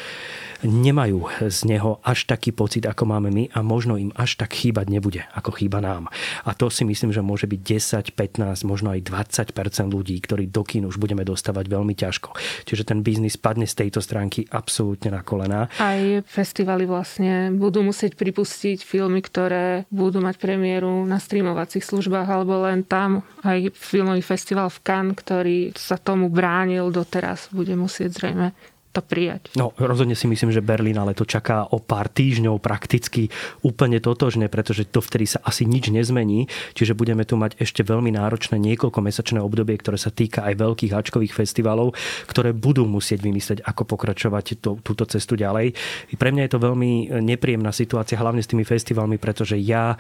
nemajú 0.65 1.29
z 1.53 1.59
neho 1.69 2.01
až 2.01 2.25
taký 2.25 2.55
pocit, 2.55 2.89
ako 2.89 3.05
máme 3.05 3.29
my 3.29 3.53
a 3.53 3.61
možno 3.61 4.01
im 4.01 4.15
až 4.17 4.41
tak 4.41 4.57
chýbať 4.57 4.89
nebude, 4.89 5.21
ako 5.37 5.53
chýba 5.53 5.85
nám. 5.85 6.09
A 6.49 6.57
to 6.57 6.73
si 6.73 6.87
myslím, 6.89 7.13
že 7.13 7.21
môže 7.21 7.45
byť 7.45 7.61
10, 7.61 8.17
15, 8.17 8.65
možno 8.65 8.95
aj 8.97 9.05
20% 9.05 9.53
ľudí, 9.93 10.17
ktorí 10.23 10.49
do 10.49 10.65
kín 10.65 10.89
už 10.89 10.97
budeme 10.97 11.27
dostávať 11.27 11.69
veľmi 11.69 11.93
ťažko. 11.93 12.33
Čiže 12.65 12.89
ten 12.89 13.05
biznis 13.05 13.37
padne 13.37 13.69
z 13.69 13.85
tejto 13.85 13.96
stránky 14.01 14.47
absolútne 14.49 15.13
na 15.13 15.23
kolená. 15.23 15.69
Aj 15.77 16.01
festivaly 16.25 16.85
vlastne 16.89 17.53
budú 17.55 17.83
musieť 17.83 18.17
pripustiť 18.17 18.83
filmy, 18.83 19.21
ktoré 19.21 19.85
budú 19.93 20.23
mať 20.23 20.37
premiéru 20.41 21.05
na 21.05 21.21
streamovacích 21.21 21.85
službách 21.85 22.29
alebo 22.29 22.65
len 22.65 22.85
tam. 22.87 23.27
Aj 23.43 23.59
filmový 23.75 24.23
festival 24.23 24.73
v 24.73 24.83
Cannes, 24.83 25.17
ktorý 25.19 25.59
sa 25.75 26.01
tomu 26.01 26.33
bránil 26.33 26.89
doteraz, 26.91 27.49
bude 27.53 27.75
musieť 27.75 28.11
zrejme 28.17 28.76
to 28.97 29.05
prijať. 29.05 29.53
No, 29.61 29.77
rozhodne 29.77 30.17
si 30.17 30.25
myslím, 30.25 30.49
že 30.49 30.65
Berlín 30.65 30.97
ale 30.97 31.13
to 31.13 31.29
čaká 31.29 31.69
o 31.69 31.77
pár 31.77 32.09
týždňov 32.09 32.57
prakticky 32.65 33.29
úplne 33.61 34.01
totožne, 34.01 34.49
pretože 34.49 34.89
to 34.89 35.05
vtedy 35.05 35.29
sa 35.29 35.45
asi 35.45 35.69
nič 35.69 35.93
nezmení, 35.93 36.49
čiže 36.73 36.97
budeme 36.97 37.29
tu 37.29 37.37
mať 37.37 37.61
ešte 37.61 37.85
veľmi 37.85 38.17
náročné 38.17 38.57
niekoľko 38.57 39.05
mesačné 39.05 39.39
obdobie, 39.45 39.77
ktoré 39.77 40.01
sa 40.01 40.09
týka 40.09 40.49
aj 40.49 40.57
veľkých 40.57 40.97
hačkových 40.97 41.37
festivalov, 41.37 41.93
ktoré 42.25 42.57
budú 42.57 42.89
musieť 42.89 43.21
vymyslieť, 43.21 43.61
ako 43.69 43.85
pokračovať 43.85 44.65
to, 44.65 44.81
túto 44.81 45.05
cestu 45.05 45.37
ďalej. 45.37 45.77
Pre 46.17 46.31
mňa 46.33 46.49
je 46.49 46.53
to 46.57 46.65
veľmi 46.65 47.21
nepríjemná 47.21 47.77
situácia, 47.77 48.17
hlavne 48.17 48.41
s 48.41 48.49
tými 48.49 48.65
festivalmi, 48.65 49.21
pretože 49.21 49.61
ja 49.61 49.93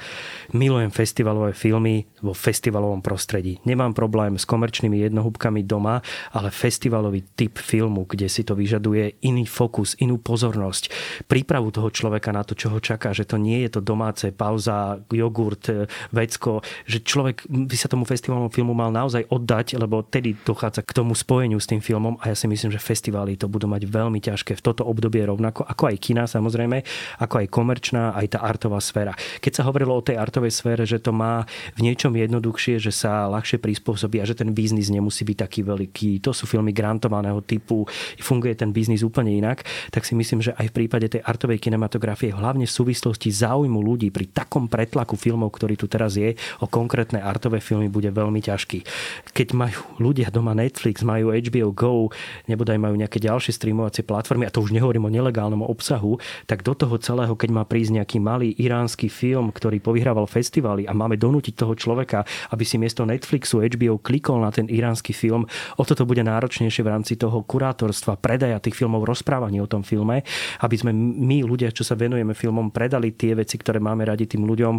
milujem 0.56 0.88
festivalové 0.88 1.52
filmy 1.52 2.08
vo 2.24 2.32
festivalovom 2.32 3.04
prostredí. 3.04 3.60
Nemám 3.68 3.92
problém 3.92 4.40
s 4.40 4.48
komerčnými 4.48 5.04
jednohúbkami 5.10 5.66
doma, 5.66 6.00
ale 6.32 6.48
festivalový 6.48 7.26
typ 7.34 7.58
filmu, 7.58 8.06
kde 8.06 8.30
si 8.30 8.46
to 8.46 8.54
vyžaduje 8.54 8.85
vyžaduje 8.86 9.18
iný 9.26 9.44
fokus, 9.50 9.98
inú 9.98 10.22
pozornosť, 10.22 10.94
prípravu 11.26 11.74
toho 11.74 11.90
človeka 11.90 12.30
na 12.30 12.46
to, 12.46 12.54
čo 12.54 12.70
ho 12.70 12.78
čaká, 12.78 13.10
že 13.10 13.26
to 13.26 13.34
nie 13.34 13.66
je 13.66 13.78
to 13.78 13.80
domáce 13.82 14.30
pauza, 14.30 15.02
jogurt, 15.10 15.66
e, 15.68 15.90
vecko, 16.14 16.62
že 16.86 17.02
človek 17.02 17.50
by 17.50 17.76
sa 17.76 17.90
tomu 17.90 18.06
festivalnom 18.06 18.50
filmu 18.52 18.78
mal 18.78 18.94
naozaj 18.94 19.26
oddať, 19.26 19.74
lebo 19.74 20.06
tedy 20.06 20.38
dochádza 20.38 20.86
k 20.86 20.94
tomu 20.94 21.18
spojeniu 21.18 21.58
s 21.58 21.66
tým 21.66 21.82
filmom 21.82 22.14
a 22.22 22.30
ja 22.30 22.36
si 22.38 22.46
myslím, 22.46 22.70
že 22.70 22.78
festivály 22.78 23.34
to 23.34 23.50
budú 23.50 23.66
mať 23.66 23.90
veľmi 23.90 24.22
ťažké 24.22 24.54
v 24.54 24.62
toto 24.62 24.86
obdobie 24.86 25.26
rovnako, 25.26 25.66
ako 25.66 25.90
aj 25.90 25.96
kina 25.98 26.24
samozrejme, 26.30 26.86
ako 27.18 27.34
aj 27.42 27.46
komerčná, 27.50 28.14
aj 28.14 28.38
tá 28.38 28.46
artová 28.46 28.78
sféra. 28.78 29.18
Keď 29.42 29.52
sa 29.62 29.66
hovorilo 29.66 29.98
o 29.98 30.04
tej 30.04 30.20
artovej 30.20 30.54
sfére, 30.54 30.86
že 30.86 31.02
to 31.02 31.10
má 31.10 31.42
v 31.74 31.90
niečom 31.90 32.14
jednoduchšie, 32.14 32.78
že 32.78 32.94
sa 32.94 33.26
ľahšie 33.26 33.58
prispôsobí 33.58 34.22
a 34.22 34.28
že 34.28 34.38
ten 34.38 34.54
biznis 34.54 34.92
nemusí 34.92 35.26
byť 35.26 35.36
taký 35.42 35.60
veľký. 35.66 36.22
To 36.22 36.30
sú 36.30 36.46
filmy 36.46 36.70
grantovaného 36.70 37.42
typu, 37.42 37.88
funguje 38.20 38.52
ten 38.52 38.65
ten 38.66 38.74
biznis 38.74 39.06
úplne 39.06 39.30
inak, 39.30 39.62
tak 39.94 40.02
si 40.02 40.18
myslím, 40.18 40.42
že 40.42 40.50
aj 40.58 40.74
v 40.74 40.76
prípade 40.82 41.06
tej 41.06 41.22
artovej 41.22 41.62
kinematografie, 41.62 42.34
hlavne 42.34 42.66
v 42.66 42.74
súvislosti 42.74 43.30
záujmu 43.30 43.78
ľudí 43.78 44.10
pri 44.10 44.26
takom 44.26 44.66
pretlaku 44.66 45.14
filmov, 45.14 45.54
ktorý 45.54 45.78
tu 45.78 45.86
teraz 45.86 46.18
je, 46.18 46.34
o 46.58 46.66
konkrétne 46.66 47.22
artové 47.22 47.62
filmy 47.62 47.86
bude 47.86 48.10
veľmi 48.10 48.42
ťažký. 48.42 48.82
Keď 49.30 49.48
majú 49.54 50.02
ľudia 50.02 50.34
doma 50.34 50.50
Netflix, 50.58 51.06
majú 51.06 51.30
HBO 51.30 51.70
Go, 51.70 52.10
nebodaj 52.50 52.74
majú 52.82 52.98
nejaké 52.98 53.22
ďalšie 53.22 53.54
streamovacie 53.54 54.02
platformy, 54.02 54.50
a 54.50 54.50
to 54.50 54.66
už 54.66 54.74
nehovorím 54.74 55.06
o 55.06 55.14
nelegálnom 55.14 55.62
obsahu, 55.62 56.18
tak 56.50 56.66
do 56.66 56.74
toho 56.74 56.98
celého, 56.98 57.38
keď 57.38 57.50
má 57.54 57.62
prísť 57.62 58.02
nejaký 58.02 58.18
malý 58.18 58.50
iránsky 58.58 59.06
film, 59.06 59.54
ktorý 59.54 59.78
povyhrával 59.78 60.26
festivály 60.26 60.90
a 60.90 60.92
máme 60.96 61.14
donútiť 61.14 61.54
toho 61.54 61.78
človeka, 61.78 62.26
aby 62.50 62.66
si 62.66 62.80
miesto 62.82 63.06
Netflixu 63.06 63.62
HBO 63.62 64.02
klikol 64.02 64.42
na 64.42 64.50
ten 64.50 64.66
iránsky 64.66 65.14
film, 65.14 65.46
o 65.78 65.82
toto 65.86 66.08
bude 66.08 66.24
náročnejšie 66.24 66.82
v 66.82 66.90
rámci 66.90 67.14
toho 67.14 67.44
kurátorstva, 67.44 68.16
predaja 68.16 68.55
tých 68.62 68.78
filmov, 68.78 69.06
rozprávaní 69.06 69.60
o 69.60 69.70
tom 69.70 69.82
filme, 69.82 70.22
aby 70.62 70.76
sme 70.76 70.92
my, 70.94 71.42
ľudia, 71.44 71.72
čo 71.72 71.82
sa 71.82 71.98
venujeme 71.98 72.32
filmom, 72.32 72.70
predali 72.70 73.12
tie 73.14 73.36
veci, 73.36 73.56
ktoré 73.56 73.80
máme 73.80 74.04
radi 74.04 74.26
tým 74.26 74.44
ľuďom 74.44 74.74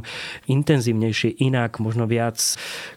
intenzívnejšie, 0.52 1.42
inak, 1.44 1.80
možno 1.82 2.06
viac 2.06 2.38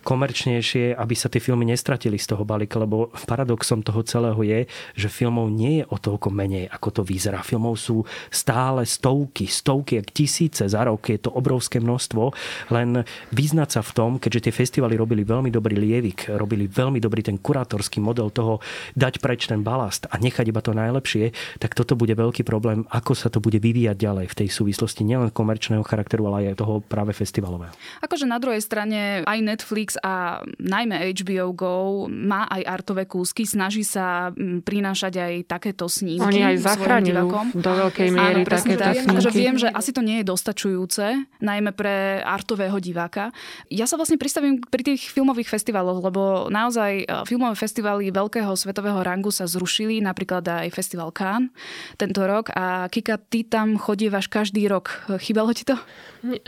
komerčnejšie, 0.02 0.96
aby 0.96 1.14
sa 1.14 1.28
tie 1.28 1.42
filmy 1.42 1.68
nestratili 1.68 2.16
z 2.16 2.34
toho 2.34 2.44
balíka, 2.44 2.80
lebo 2.80 3.12
paradoxom 3.26 3.80
toho 3.84 4.02
celého 4.02 4.40
je, 4.42 4.60
že 4.96 5.08
filmov 5.08 5.48
nie 5.52 5.82
je 5.82 5.84
o 5.88 5.96
toľko 5.96 6.28
menej, 6.32 6.68
ako 6.70 7.00
to 7.00 7.02
vyzerá. 7.04 7.40
Filmov 7.44 7.78
sú 7.78 8.02
stále 8.28 8.84
stovky, 8.84 9.46
stovky, 9.46 10.00
ak 10.00 10.10
tisíce 10.10 10.64
za 10.66 10.82
rok, 10.84 11.06
je 11.08 11.20
to 11.20 11.30
obrovské 11.32 11.78
množstvo, 11.78 12.32
len 12.74 13.02
vyznať 13.30 13.68
sa 13.68 13.80
v 13.80 13.92
tom, 13.94 14.10
keďže 14.18 14.50
tie 14.50 14.54
festivaly 14.54 14.94
robili 14.98 15.22
veľmi 15.22 15.50
dobrý 15.52 15.76
lievik, 15.78 16.32
robili 16.34 16.66
veľmi 16.66 16.98
dobrý 16.98 17.24
ten 17.24 17.38
kurátorský 17.38 18.02
model 18.02 18.30
toho 18.30 18.58
dať 18.94 19.22
preč 19.22 19.46
ten 19.46 19.62
balast 19.64 20.06
a 20.10 20.18
nechať 20.18 20.46
iba 20.50 20.60
to 20.60 20.69
najlepšie, 20.72 21.32
tak 21.58 21.76
toto 21.76 21.94
bude 21.94 22.12
veľký 22.14 22.42
problém, 22.42 22.86
ako 22.90 23.12
sa 23.14 23.28
to 23.28 23.38
bude 23.38 23.58
vyvíjať 23.58 23.96
ďalej 23.96 24.26
v 24.30 24.38
tej 24.44 24.48
súvislosti 24.48 25.02
nielen 25.06 25.32
komerčného 25.32 25.84
charakteru, 25.84 26.28
ale 26.30 26.52
aj 26.52 26.60
toho 26.60 26.84
práve 26.84 27.14
festivalového. 27.16 27.72
Akože 28.04 28.26
na 28.26 28.38
druhej 28.42 28.60
strane 28.60 29.22
aj 29.24 29.38
Netflix 29.40 29.96
a 30.00 30.44
najmä 30.60 31.12
HBO 31.20 31.52
Go 31.54 31.74
má 32.08 32.46
aj 32.48 32.62
artové 32.66 33.04
kúsky, 33.06 33.46
snaží 33.48 33.82
sa 33.82 34.30
mm, 34.30 34.62
prinášať 34.62 35.12
aj 35.16 35.32
takéto 35.48 35.88
snímky. 35.88 36.24
Oni 36.24 36.42
aj 36.44 36.56
zachraňujú 36.62 37.56
do 37.58 37.70
veľkej 37.86 38.08
miery 38.12 38.42
Áno, 38.44 38.50
takéto 38.50 38.84
tak. 38.84 38.94
snímky. 39.02 39.24
Že 39.24 39.30
viem, 39.32 39.56
že 39.56 39.68
asi 39.70 39.90
to 39.90 40.02
nie 40.04 40.22
je 40.22 40.28
dostačujúce, 40.28 41.04
najmä 41.40 41.70
pre 41.72 42.20
artového 42.20 42.76
diváka. 42.78 43.32
Ja 43.72 43.88
sa 43.88 43.96
vlastne 43.96 44.20
pristavím 44.20 44.60
pri 44.60 44.82
tých 44.84 45.08
filmových 45.08 45.48
festivaloch, 45.48 46.00
lebo 46.04 46.52
naozaj 46.52 46.92
e, 47.02 47.04
filmové 47.24 47.56
festivaly 47.56 48.12
veľkého 48.12 48.52
svetového 48.52 49.00
rangu 49.00 49.32
sa 49.32 49.48
zrušili, 49.48 50.04
napríklad 50.04 50.44
aj 50.44 50.59
festival 50.68 51.08
Cannes 51.16 51.48
tento 51.96 52.28
rok 52.28 52.52
a 52.52 52.92
Kika, 52.92 53.16
ty 53.16 53.48
tam 53.48 53.80
chodívaš 53.80 54.28
každý 54.28 54.68
rok. 54.68 54.92
Chýbalo 55.16 55.56
ti 55.56 55.64
to? 55.64 55.80
Nie. 56.20 56.44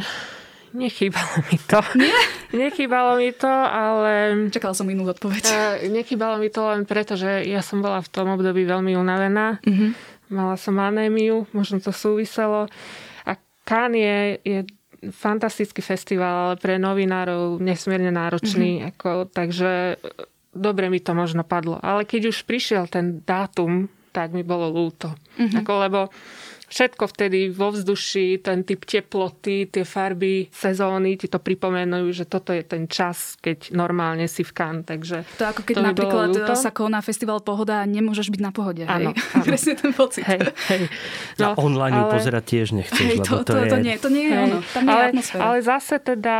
Nechýbalo 0.72 1.36
mi 1.52 1.58
to. 1.60 1.80
Nie? 2.00 2.16
Nechýbalo 2.64 3.20
mi 3.20 3.30
to, 3.36 3.48
ale... 3.48 4.32
Čakala 4.48 4.72
som 4.72 4.88
inú 4.88 5.04
odpoveď. 5.04 5.44
Uh, 5.44 5.92
nechýbalo 5.92 6.40
mi 6.40 6.48
to 6.48 6.64
len 6.64 6.88
preto, 6.88 7.12
že 7.12 7.44
ja 7.44 7.60
som 7.60 7.84
bola 7.84 8.00
v 8.00 8.08
tom 8.08 8.32
období 8.32 8.64
veľmi 8.64 8.96
unavená. 8.96 9.60
Uh-huh. 9.60 9.92
Mala 10.32 10.56
som 10.56 10.80
anémiu, 10.80 11.44
možno 11.52 11.76
to 11.76 11.92
súviselo. 11.92 12.72
A 13.28 13.36
Cannes 13.68 14.00
je, 14.00 14.18
je 14.48 14.58
fantastický 15.12 15.84
festival, 15.84 16.32
ale 16.48 16.54
pre 16.56 16.80
novinárov 16.80 17.60
nesmierne 17.60 18.08
náročný. 18.08 18.80
Uh-huh. 18.80 18.88
Ako, 18.96 19.10
takže 19.28 20.00
dobre 20.56 20.88
mi 20.88 21.04
to 21.04 21.12
možno 21.12 21.44
padlo. 21.44 21.76
Ale 21.84 22.08
keď 22.08 22.32
už 22.32 22.48
prišiel 22.48 22.88
ten 22.88 23.20
dátum, 23.28 23.92
tak 24.12 24.36
mi 24.36 24.44
bolo 24.44 24.68
lúto. 24.68 25.10
Uh-huh. 25.40 25.58
Ako, 25.64 25.72
lebo 25.80 26.00
všetko 26.72 27.04
vtedy 27.04 27.52
vo 27.52 27.68
vzduši, 27.68 28.40
ten 28.40 28.64
typ 28.64 28.88
teploty, 28.88 29.68
tie 29.68 29.84
farby 29.84 30.48
sezóny 30.48 31.20
ti 31.20 31.28
to 31.28 31.36
pripomenujú, 31.36 32.08
že 32.16 32.24
toto 32.24 32.56
je 32.56 32.64
ten 32.64 32.88
čas, 32.88 33.36
keď 33.44 33.76
normálne 33.76 34.24
si 34.24 34.40
v 34.40 34.52
kan. 34.56 34.80
Takže 34.80 35.28
to 35.36 35.44
ako 35.44 35.60
keď 35.68 35.74
to 35.76 35.82
napríklad 35.84 36.28
sa 36.56 36.72
koná 36.72 37.04
festival 37.04 37.44
Pohoda 37.44 37.82
a 37.82 37.84
nemôžeš 37.84 38.32
byť 38.32 38.40
na 38.40 38.52
pohode. 38.56 38.88
Áno, 38.88 39.12
áno. 39.36 39.44
Presne 39.44 39.76
ten 39.76 39.92
pocit. 39.92 40.24
Hej, 40.24 40.48
hej. 40.72 40.88
No, 41.36 41.52
na 41.52 41.60
online 41.60 42.00
ale... 42.08 42.12
pozerať 42.16 42.44
tiež 42.48 42.66
nechceš, 42.72 43.04
hej, 43.04 43.18
to, 43.20 43.44
to, 43.44 43.52
to, 43.52 43.54
je... 43.60 43.68
to, 43.68 43.78
nie, 43.82 43.94
to 44.00 44.08
nie 44.08 44.26
je 44.30 44.32
hej. 44.32 44.44
ono. 44.48 44.58
Tam 44.64 44.82
nie 44.88 44.94
ale, 44.96 45.02
je 45.04 45.08
atmosféra. 45.12 45.40
Ale 45.44 45.56
zase 45.60 45.94
teda, 46.00 46.36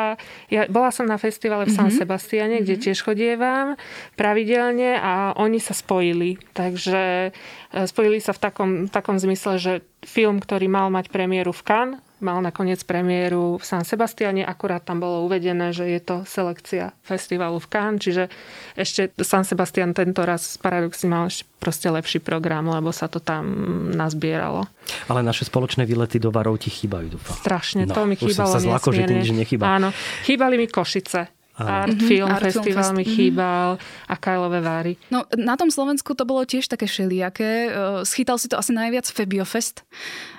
ja 0.48 0.62
bola 0.72 0.90
som 0.94 1.04
na 1.04 1.20
festivale 1.20 1.68
v 1.68 1.72
San 1.76 1.92
mm-hmm. 1.92 2.00
Sebastiane, 2.00 2.56
kde 2.64 2.80
mm-hmm. 2.80 2.84
tiež 2.88 2.98
chodievam 3.04 3.76
pravidelne 4.16 4.96
a 4.96 5.36
oni 5.36 5.60
sa 5.60 5.76
spojili. 5.76 6.40
Takže 6.54 7.34
spojili 7.72 8.20
sa 8.20 8.36
v 8.36 8.40
takom, 8.40 8.70
takom 8.92 9.16
zmysle, 9.16 9.56
že 9.56 9.72
film, 10.04 10.38
ktorý 10.38 10.68
mal 10.68 10.92
mať 10.92 11.08
premiéru 11.08 11.56
v 11.56 11.62
Cannes, 11.64 11.98
mal 12.22 12.38
nakoniec 12.38 12.78
premiéru 12.86 13.58
v 13.58 13.64
San 13.66 13.82
Sebastiane, 13.82 14.46
akurát 14.46 14.86
tam 14.86 15.02
bolo 15.02 15.26
uvedené, 15.26 15.74
že 15.74 15.90
je 15.90 15.98
to 15.98 16.16
selekcia 16.22 16.94
festivalu 17.02 17.58
v 17.58 17.66
Cannes, 17.66 17.98
čiže 17.98 18.30
ešte 18.78 19.10
San 19.26 19.42
Sebastian 19.42 19.90
tento 19.90 20.22
raz 20.22 20.54
paradoxne 20.60 21.10
mal 21.10 21.26
ešte 21.26 21.48
proste 21.58 21.90
lepší 21.90 22.22
program, 22.22 22.70
lebo 22.70 22.94
sa 22.94 23.10
to 23.10 23.18
tam 23.18 23.44
nazbieralo. 23.90 24.66
Ale 25.10 25.26
naše 25.26 25.46
spoločné 25.46 25.82
výlety 25.82 26.22
do 26.22 26.30
Varov 26.30 26.62
ti 26.62 26.70
chýbajú, 26.70 27.18
dúfam. 27.18 27.34
Strašne, 27.42 27.90
no, 27.90 27.94
to 27.94 28.06
mi 28.06 28.14
chýbalo 28.14 28.54
sa 28.54 28.62
zlako, 28.62 28.94
že 28.94 29.06
nič 29.06 29.34
nechýba. 29.34 29.66
Áno, 29.66 29.90
chýbali 30.22 30.54
mi 30.58 30.70
Košice 30.70 31.41
Art 31.58 31.92
mm-hmm, 31.92 32.08
Film 32.08 32.30
Art 32.32 32.44
Festival 32.48 32.90
Film 32.92 32.96
mi 32.96 33.04
mhm. 33.04 33.12
chýbal 33.12 33.68
mm-hmm. 33.76 34.12
a 34.12 34.14
Kajlové 34.16 34.60
Váry. 34.64 34.92
No, 35.12 35.28
na 35.36 35.54
tom 35.60 35.68
Slovensku 35.68 36.16
to 36.16 36.24
bolo 36.24 36.48
tiež 36.48 36.64
také 36.64 36.88
šeliaké. 36.88 37.72
Schytal 38.08 38.40
si 38.40 38.48
to 38.48 38.56
asi 38.56 38.72
najviac 38.72 39.04
Febiofest 39.04 39.84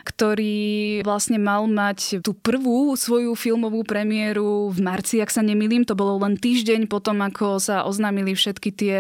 ktorý 0.04 1.00
vlastne 1.08 1.40
mal 1.40 1.64
mať 1.64 2.20
tú 2.20 2.36
prvú 2.36 2.92
svoju 3.00 3.40
filmovú 3.40 3.88
premiéru 3.88 4.68
v 4.70 4.80
marci, 4.84 5.24
ak 5.24 5.32
sa 5.32 5.40
nemýlim. 5.40 5.88
To 5.88 5.96
bolo 5.96 6.20
len 6.20 6.36
týždeň 6.36 6.92
potom, 6.92 7.24
ako 7.24 7.64
sa 7.64 7.88
oznámili 7.88 8.36
všetky 8.36 8.70
tie 8.76 8.98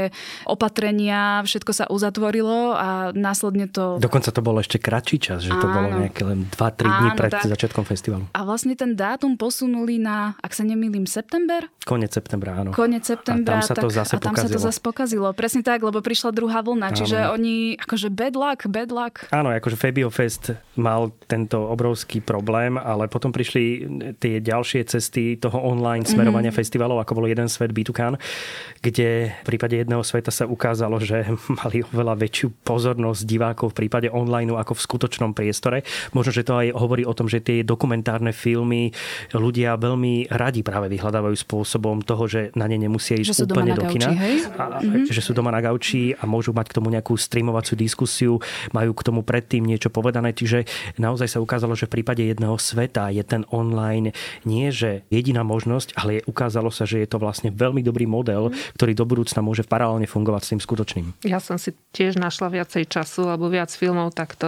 opatrenia, 0.47 1.43
všetko 1.43 1.71
sa 1.75 1.85
uzatvorilo 1.91 2.71
a 2.73 3.11
následne 3.11 3.67
to... 3.67 3.99
Dokonca 3.99 4.31
to 4.31 4.39
bolo 4.39 4.63
ešte 4.63 4.79
kratší 4.79 5.17
čas, 5.19 5.43
že 5.43 5.51
to 5.51 5.67
áno. 5.67 5.75
bolo 5.75 5.87
nejaké 6.07 6.23
len 6.23 6.47
2-3 6.55 6.87
dní 6.87 7.09
pred 7.19 7.31
tak. 7.35 7.51
začiatkom 7.51 7.83
festivalu. 7.83 8.23
A 8.31 8.47
vlastne 8.47 8.73
ten 8.79 8.95
dátum 8.95 9.35
posunuli 9.35 9.99
na, 9.99 10.39
ak 10.39 10.55
sa 10.55 10.63
nemýlim, 10.63 11.03
september? 11.03 11.67
Konec 11.83 12.02
septembra, 12.11 12.59
áno. 12.59 12.75
Konec 12.75 13.05
septembra. 13.05 13.61
A 13.61 13.63
tam 13.63 13.69
sa 13.69 13.75
tak, 13.77 13.83
to 13.85 13.89
zase 13.93 14.13
a 14.15 14.19
tam 14.19 14.33
pokazilo. 14.33 14.49
sa 14.49 14.55
to 14.57 14.61
zase 14.67 14.79
pokazilo. 14.81 15.27
Presne 15.31 15.61
tak, 15.61 15.79
lebo 15.85 16.01
prišla 16.01 16.29
druhá 16.33 16.59
vlna. 16.65 16.87
Áno. 16.89 16.97
Čiže 16.97 17.17
oni, 17.29 17.77
akože 17.77 18.07
bad 18.09 18.33
luck, 18.33 18.59
bad 18.65 18.89
luck. 18.89 19.15
Áno, 19.29 19.53
akože 19.53 19.77
Fabio 19.77 20.09
Fest 20.09 20.57
mal 20.73 21.13
tento 21.29 21.61
obrovský 21.69 22.19
problém, 22.19 22.81
ale 22.81 23.05
potom 23.05 23.29
prišli 23.29 23.85
tie 24.17 24.41
ďalšie 24.41 24.89
cesty 24.89 25.37
toho 25.37 25.61
online 25.61 26.03
smerovania 26.09 26.49
mm-hmm. 26.49 26.59
festivalov, 26.65 26.97
ako 27.05 27.21
bol 27.21 27.29
jeden 27.29 27.45
svet 27.45 27.69
Bitukan, 27.69 28.17
kde 28.81 29.31
v 29.31 29.45
prípade 29.45 29.77
jedného 29.77 30.01
sveta 30.01 30.33
sa 30.33 30.49
ukázalo, 30.49 30.97
že 30.97 31.29
mali 31.61 31.85
oveľa 31.93 32.17
väčšiu 32.17 32.65
pozornosť 32.65 33.21
divákov 33.29 33.77
v 33.77 33.85
prípade 33.85 34.07
online 34.09 34.49
ako 34.55 34.73
v 34.73 34.85
skutočnom 34.89 35.31
priestore. 35.37 35.85
Možno, 36.15 36.31
že 36.33 36.45
to 36.47 36.57
aj 36.57 36.73
hovorí 36.73 37.05
o 37.05 37.13
tom, 37.13 37.29
že 37.29 37.43
tie 37.43 37.61
dokumentárne 37.61 38.31
filmy 38.33 38.95
ľudia 39.35 39.75
veľmi 39.77 40.31
radi 40.31 40.65
práve 40.65 40.89
vyhľadávajú 40.89 41.35
spôsobom 41.35 41.92
toho, 42.01 42.25
že 42.25 42.49
na 42.57 42.65
ne 42.65 42.81
nemusia 42.81 43.19
ísť 43.19 43.45
úplne 43.45 43.77
do 43.77 43.85
kina. 43.85 44.09
A, 44.57 44.81
mm-hmm. 44.81 45.11
Že 45.13 45.21
sú 45.21 45.31
doma 45.37 45.53
na 45.53 45.61
gauči 45.61 46.17
a 46.17 46.25
môžu 46.25 46.55
mať 46.55 46.73
k 46.73 46.75
tomu 46.81 46.89
nejakú 46.89 47.13
streamovaciu 47.13 47.77
diskusiu, 47.77 48.41
majú 48.73 48.97
k 48.97 49.05
tomu 49.05 49.21
predtým 49.21 49.67
niečo 49.67 49.93
povedané. 49.93 50.33
Čiže 50.33 50.65
naozaj 50.97 51.37
sa 51.37 51.43
ukázalo, 51.43 51.77
že 51.77 51.85
v 51.85 52.01
prípade 52.01 52.25
jedného 52.25 52.57
sveta 52.57 53.13
je 53.13 53.21
ten 53.21 53.45
online 53.53 54.15
nie 54.47 54.73
že 54.73 55.05
jediná 55.11 55.45
možnosť, 55.45 55.95
ale 55.99 56.19
je, 56.19 56.21
ukázalo 56.25 56.73
sa, 56.73 56.87
že 56.87 57.03
je 57.03 57.07
to 57.07 57.21
vlastne 57.21 57.53
veľmi 57.53 57.85
dobrý 57.85 58.09
model, 58.09 58.49
mm. 58.49 58.79
ktorý 58.79 58.91
do 58.95 59.05
budúcna 59.05 59.43
môže 59.43 59.67
paralelne 59.67 60.07
fungovať 60.07 60.41
s 60.41 60.49
tým 60.55 60.61
skutočným. 60.63 61.07
Ja 61.27 61.37
som 61.43 61.59
si 61.59 61.75
tiež 61.93 62.17
našla 62.17 62.49
viacej 62.49 62.89
času 62.89 63.27
alebo 63.29 63.51
viac 63.51 63.69
filmov, 63.69 64.15
tak 64.15 64.39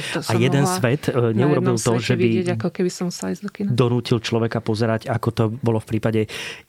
to 0.00 0.18
a 0.24 0.32
jeden 0.40 0.64
svet 0.64 1.12
e, 1.12 1.36
neurobil 1.36 1.76
to, 1.76 2.00
že 2.00 2.16
by 2.16 2.24
vidieť, 2.24 2.48
ako 2.56 2.68
keby 2.72 2.90
som 2.90 3.08
sa 3.12 3.28
do 3.32 3.50
kina. 3.52 3.68
donútil 3.68 4.18
človeka 4.24 4.64
pozerať, 4.64 5.12
ako 5.12 5.28
to 5.30 5.44
bolo 5.60 5.76
v 5.78 5.86
prípade 5.96 6.20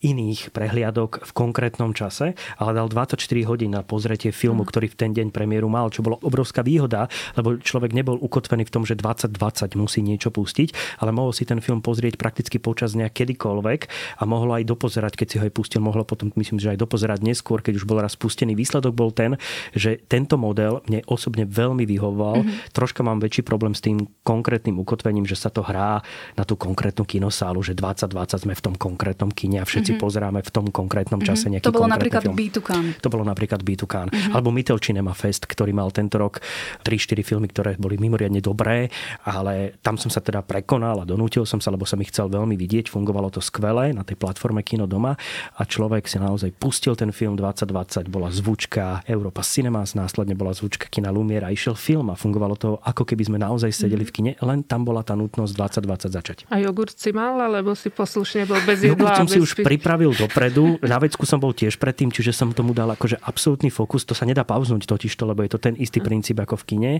iných 0.03 0.51
prehliadok 0.51 1.23
v 1.23 1.31
konkrétnom 1.31 1.95
čase, 1.95 2.35
ale 2.59 2.71
dal 2.75 2.91
24 2.91 3.15
hodín 3.47 3.71
na 3.71 3.81
pozretie 3.81 4.35
filmu, 4.35 4.67
mm. 4.67 4.69
ktorý 4.69 4.87
v 4.91 4.97
ten 4.99 5.11
deň 5.15 5.31
premiéru 5.31 5.71
mal, 5.71 5.87
čo 5.87 6.03
bolo 6.03 6.19
obrovská 6.19 6.65
výhoda, 6.65 7.07
lebo 7.39 7.55
človek 7.55 7.95
nebol 7.95 8.19
ukotvený 8.19 8.67
v 8.67 8.71
tom, 8.71 8.83
že 8.83 8.99
2020 8.99 9.79
musí 9.79 10.03
niečo 10.03 10.29
pustiť, 10.29 10.99
ale 10.99 11.15
mohol 11.15 11.31
si 11.31 11.47
ten 11.47 11.63
film 11.63 11.79
pozrieť 11.79 12.19
prakticky 12.19 12.59
počas 12.59 12.97
dňa 12.97 13.07
kedykoľvek 13.07 13.79
a 14.19 14.23
mohol 14.27 14.59
aj 14.59 14.67
dopozerať, 14.67 15.15
keď 15.15 15.27
si 15.27 15.35
ho 15.39 15.43
aj 15.47 15.53
pustil, 15.55 15.79
mohlo 15.79 16.03
potom, 16.03 16.33
myslím, 16.35 16.59
že 16.59 16.75
aj 16.75 16.81
dopozerať 16.83 17.23
neskôr, 17.23 17.63
keď 17.63 17.79
už 17.79 17.85
bol 17.87 18.03
raz 18.03 18.19
pustený. 18.19 18.57
Výsledok 18.57 18.91
bol 18.91 19.15
ten, 19.15 19.39
že 19.71 20.01
tento 20.11 20.35
model 20.35 20.83
mne 20.89 21.05
osobne 21.07 21.47
veľmi 21.47 21.87
vyhovoval. 21.87 22.43
Mm-hmm. 22.43 22.73
Troška 22.75 23.01
ma 23.05 23.12
mám 23.13 23.21
väčší 23.21 23.45
problém 23.45 23.77
s 23.77 23.85
tým 23.85 24.09
konkrétnym 24.25 24.81
ukotvením, 24.81 25.29
že 25.29 25.37
sa 25.37 25.53
to 25.53 25.61
hrá 25.61 26.01
na 26.33 26.43
tú 26.43 26.57
konkrétnu 26.57 27.05
kinosálu, 27.05 27.61
že 27.61 27.77
2020 27.77 28.49
sme 28.49 28.53
v 28.57 28.61
tom 28.65 28.73
konkrétnom 28.73 29.29
kine 29.29 29.61
a 29.61 29.65
všetci 29.69 29.93
mm-hmm. 29.93 30.03
pozeráme 30.03 30.39
v 30.41 30.49
tom 30.49 30.65
konkrétnom 30.73 31.21
mhm. 31.21 31.27
čase 31.29 31.45
nejaký 31.53 31.69
To 31.69 31.77
bolo 31.77 31.85
napríklad 31.85 32.25
film. 32.25 32.33
Bitukan. 32.33 32.83
To 32.97 33.09
bolo 33.13 33.23
napríklad 33.23 33.61
Bitukan. 33.61 34.09
Mm-hmm. 34.09 34.33
Alebo 34.33 34.49
Mytel 34.49 34.81
Cinema 34.81 35.13
Fest, 35.13 35.45
ktorý 35.45 35.69
mal 35.71 35.93
tento 35.93 36.17
rok 36.17 36.41
3-4 36.81 37.21
filmy, 37.21 37.47
ktoré 37.53 37.77
boli 37.77 38.01
mimoriadne 38.01 38.41
dobré, 38.41 38.89
ale 39.29 39.77
tam 39.85 40.01
som 40.01 40.09
sa 40.09 40.19
teda 40.19 40.41
prekonal 40.41 41.03
a 41.03 41.05
donútil 41.05 41.45
som 41.45 41.61
sa, 41.61 41.69
lebo 41.69 41.85
som 41.85 42.01
ich 42.01 42.09
chcel 42.09 42.33
veľmi 42.33 42.57
vidieť. 42.57 42.89
Fungovalo 42.89 43.29
to 43.29 43.43
skvele 43.43 43.93
na 43.93 44.01
tej 44.01 44.17
platforme 44.17 44.65
Kino 44.65 44.89
doma 44.89 45.13
a 45.59 45.61
človek 45.67 46.09
si 46.09 46.17
naozaj 46.17 46.55
pustil 46.57 46.95
ten 46.97 47.11
film 47.11 47.35
2020, 47.37 48.09
bola 48.09 48.31
zvučka 48.31 49.03
Europa 49.05 49.43
Cinemas, 49.43 49.93
následne 49.93 50.33
bola 50.33 50.55
zvučka 50.55 50.87
kina 50.87 51.11
Lumiera, 51.11 51.51
išiel 51.51 51.75
film 51.75 52.13
a 52.13 52.15
fungovalo 52.15 52.55
to 52.55 52.69
ako 52.79 52.92
keby 53.01 53.33
sme 53.33 53.37
naozaj 53.41 53.73
sedeli 53.73 54.05
v 54.05 54.13
kine, 54.13 54.31
len 54.45 54.61
tam 54.61 54.85
bola 54.85 55.01
tá 55.01 55.17
nutnosť 55.17 55.81
2020 55.81 56.13
začať. 56.13 56.37
A 56.53 56.61
jogurt 56.61 56.93
si 56.93 57.09
mal, 57.09 57.33
alebo 57.41 57.73
si 57.73 57.89
poslušne 57.89 58.45
bol 58.45 58.61
bez 58.61 58.85
jedla? 58.85 58.93
Jogurt 58.93 59.25
som 59.25 59.29
si 59.29 59.41
už 59.41 59.57
pripravil 59.65 60.13
dopredu, 60.13 60.77
na 60.85 61.01
vecku 61.01 61.25
som 61.25 61.41
bol 61.41 61.57
tiež 61.57 61.81
predtým, 61.81 62.13
čiže 62.13 62.29
som 62.29 62.53
tomu 62.53 62.77
dal 62.77 62.93
akože 62.93 63.17
absolútny 63.25 63.73
fokus, 63.73 64.05
to 64.05 64.13
sa 64.13 64.29
nedá 64.29 64.45
pauznúť 64.45 64.85
totiž 64.85 65.17
to, 65.17 65.25
lebo 65.25 65.41
je 65.41 65.57
to 65.57 65.59
ten 65.59 65.73
istý 65.81 65.97
princíp 65.97 66.37
ako 66.37 66.61
v 66.61 66.63
kine. 66.69 66.91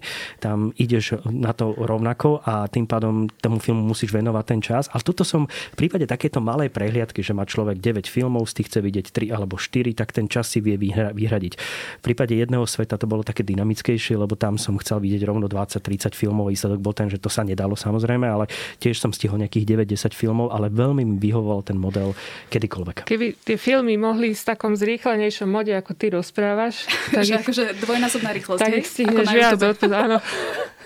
Tam 0.41 0.73
ideš 0.79 1.21
na 1.29 1.53
to 1.53 1.77
rovnako 1.77 2.41
a 2.41 2.65
tým 2.71 2.89
pádom 2.89 3.29
tomu 3.37 3.61
filmu 3.61 3.85
musíš 3.85 4.09
venovať 4.09 4.45
ten 4.47 4.59
čas. 4.63 4.89
Ale 4.89 5.05
toto 5.05 5.27
som 5.27 5.45
v 5.45 5.75
prípade 5.77 6.07
takéto 6.07 6.39
malej 6.39 6.71
prehliadky, 6.71 7.21
že 7.21 7.35
má 7.35 7.43
človek 7.43 7.77
9 7.77 8.07
filmov, 8.07 8.47
z 8.49 8.63
tých 8.63 8.67
chce 8.71 8.79
vidieť 8.79 9.05
3 9.29 9.35
alebo 9.35 9.59
4, 9.59 9.93
tak 9.93 10.15
ten 10.15 10.31
čas 10.31 10.47
si 10.47 10.63
vie 10.63 10.79
vyhradiť. 10.79 11.53
V 11.99 12.01
prípade 12.01 12.33
jedného 12.33 12.63
sveta 12.63 12.95
to 12.95 13.05
bolo 13.05 13.27
také 13.27 13.43
dynamickejšie, 13.43 14.15
lebo 14.15 14.39
tam 14.39 14.55
som 14.55 14.79
chcel 14.79 15.03
vidieť 15.03 15.27
rovno 15.27 15.51
20-30 15.83 16.15
filmov. 16.15 16.47
Výsledok 16.47 16.79
bol 16.79 16.95
ten, 16.95 17.11
že 17.11 17.19
to 17.19 17.27
sa 17.27 17.43
nedalo 17.43 17.75
samozrejme, 17.75 18.23
ale 18.23 18.47
tiež 18.79 19.03
som 19.03 19.11
stihol 19.11 19.35
nejakých 19.43 19.83
9-10 19.83 20.15
filmov, 20.15 20.55
ale 20.55 20.71
veľmi 20.71 21.03
mi 21.03 21.17
vyhovoval 21.19 21.67
ten 21.67 21.75
model 21.75 22.15
kedykoľvek. 22.47 23.03
Keby 23.03 23.43
tie 23.43 23.59
filmy 23.59 23.99
mohli 23.99 24.31
v 24.31 24.43
takom 24.43 24.79
zrýchlenejšom 24.79 25.51
mode, 25.51 25.75
ako 25.75 25.91
ty 25.93 26.15
rozprávaš, 26.15 26.87
tak 27.15 27.27
ich, 27.27 27.35
akože 27.35 27.83
dvojnásobná 27.83 28.31
rýchlosť. 28.31 28.61
Tak 28.63 28.73
ich 28.79 28.87
stihneš 28.87 29.27
viac, 29.35 29.59
áno. 29.91 30.23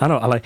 Áno, 0.00 0.20
ale 0.20 0.44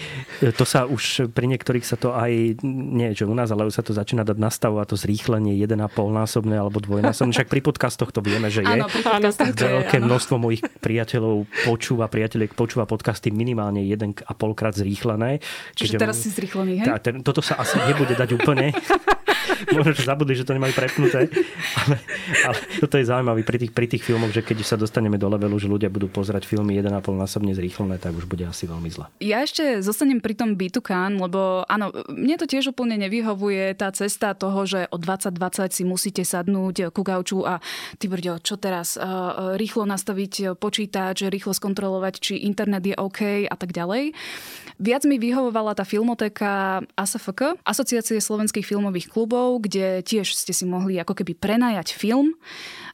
to 0.55 0.63
sa 0.63 0.87
už 0.87 1.31
pri 1.35 1.51
niektorých 1.51 1.83
sa 1.83 1.99
to 1.99 2.15
aj, 2.15 2.63
nie 2.63 3.11
že 3.15 3.27
u 3.27 3.35
nás, 3.35 3.51
ale 3.51 3.67
už 3.67 3.75
sa 3.75 3.83
to 3.83 3.91
začína 3.91 4.23
dať 4.23 4.39
nastavovať 4.39 4.95
to 4.95 4.97
zrýchlenie 4.99 5.59
1,5 5.59 5.91
násobné 6.11 6.55
alebo 6.59 6.79
dvojnásobné. 6.79 7.35
Však 7.35 7.51
pri 7.51 7.61
podcastoch 7.63 8.11
to 8.15 8.23
vieme, 8.23 8.47
že 8.51 8.63
je. 8.63 8.71
Áno, 8.71 8.87
pri 8.87 9.03
podcastoch 9.03 9.51
Veľké 9.55 9.99
množstvo 10.03 10.35
mojich 10.39 10.63
priateľov 10.83 11.47
počúva, 11.67 12.07
priateľiek 12.07 12.55
počúva 12.55 12.87
podcasty 12.87 13.35
minimálne 13.35 13.83
1,5 13.83 14.27
krát 14.55 14.75
zrýchlené. 14.79 15.43
Čiže 15.75 15.99
teraz 15.99 16.23
si 16.23 16.31
zrýchlený, 16.31 16.85
hej? 16.85 16.87
Tá, 16.87 16.95
ten, 17.03 17.23
toto 17.23 17.43
sa 17.43 17.59
asi 17.59 17.79
nebude 17.91 18.15
dať 18.15 18.39
úplne. 18.39 18.71
Možno, 19.75 19.93
že 19.93 20.05
zabudli, 20.07 20.35
že 20.37 20.47
to 20.47 20.57
nemajú 20.57 20.75
prepnuté. 20.75 21.29
Ale, 21.77 21.97
ale 22.47 22.59
toto 22.81 22.95
je 22.97 23.05
zaujímavé 23.07 23.43
pri 23.47 23.59
tých, 23.67 23.73
pri 23.73 23.87
tých 23.87 24.03
filmoch, 24.05 24.33
že 24.35 24.45
keď 24.45 24.63
sa 24.65 24.77
dostaneme 24.77 25.17
do 25.17 25.29
levelu, 25.31 25.57
že 25.59 25.71
ľudia 25.71 25.91
budú 25.93 26.11
pozerať 26.11 26.47
filmy 26.47 26.77
1,5 26.79 26.93
násobne 27.15 27.53
zrýchlené, 27.55 27.99
tak 27.99 28.17
už 28.17 28.27
bude 28.27 28.47
asi 28.47 28.67
veľmi 28.67 28.91
zle. 28.91 29.07
Ja 29.23 29.43
ešte 29.43 29.81
zostanem 29.81 30.23
pri 30.23 30.35
tom 30.37 30.55
Bitukan, 30.55 31.17
lebo 31.19 31.65
áno, 31.67 31.93
mne 32.11 32.37
to 32.37 32.47
tiež 32.47 32.73
úplne 32.73 32.99
nevyhovuje 33.01 33.75
tá 33.77 33.91
cesta 33.95 34.33
toho, 34.37 34.65
že 34.67 34.87
o 34.91 34.97
2020 34.99 35.71
si 35.73 35.83
musíte 35.87 36.23
sadnúť 36.23 36.93
ku 36.95 37.03
gauču 37.03 37.43
a 37.47 37.59
ty 37.97 38.07
brďo, 38.07 38.43
čo 38.43 38.57
teraz? 38.61 38.99
Rýchlo 39.57 39.89
nastaviť 39.89 40.57
počítač, 40.57 41.27
rýchlo 41.27 41.57
skontrolovať, 41.57 42.15
či 42.21 42.35
internet 42.47 42.85
je 42.85 42.97
OK 42.97 43.47
a 43.49 43.57
tak 43.57 43.73
ďalej. 43.75 44.13
Viac 44.81 45.05
mi 45.05 45.21
vyhovovala 45.21 45.77
tá 45.77 45.85
filmotéka 45.85 46.81
ASFK, 46.97 47.61
Asociácie 47.69 48.17
slovenských 48.17 48.65
filmových 48.65 49.13
klubov, 49.13 49.40
kde 49.63 50.05
tiež 50.05 50.37
ste 50.37 50.53
si 50.53 50.69
mohli 50.69 51.01
ako 51.01 51.17
keby 51.17 51.33
prenajať 51.39 51.97
film. 51.97 52.37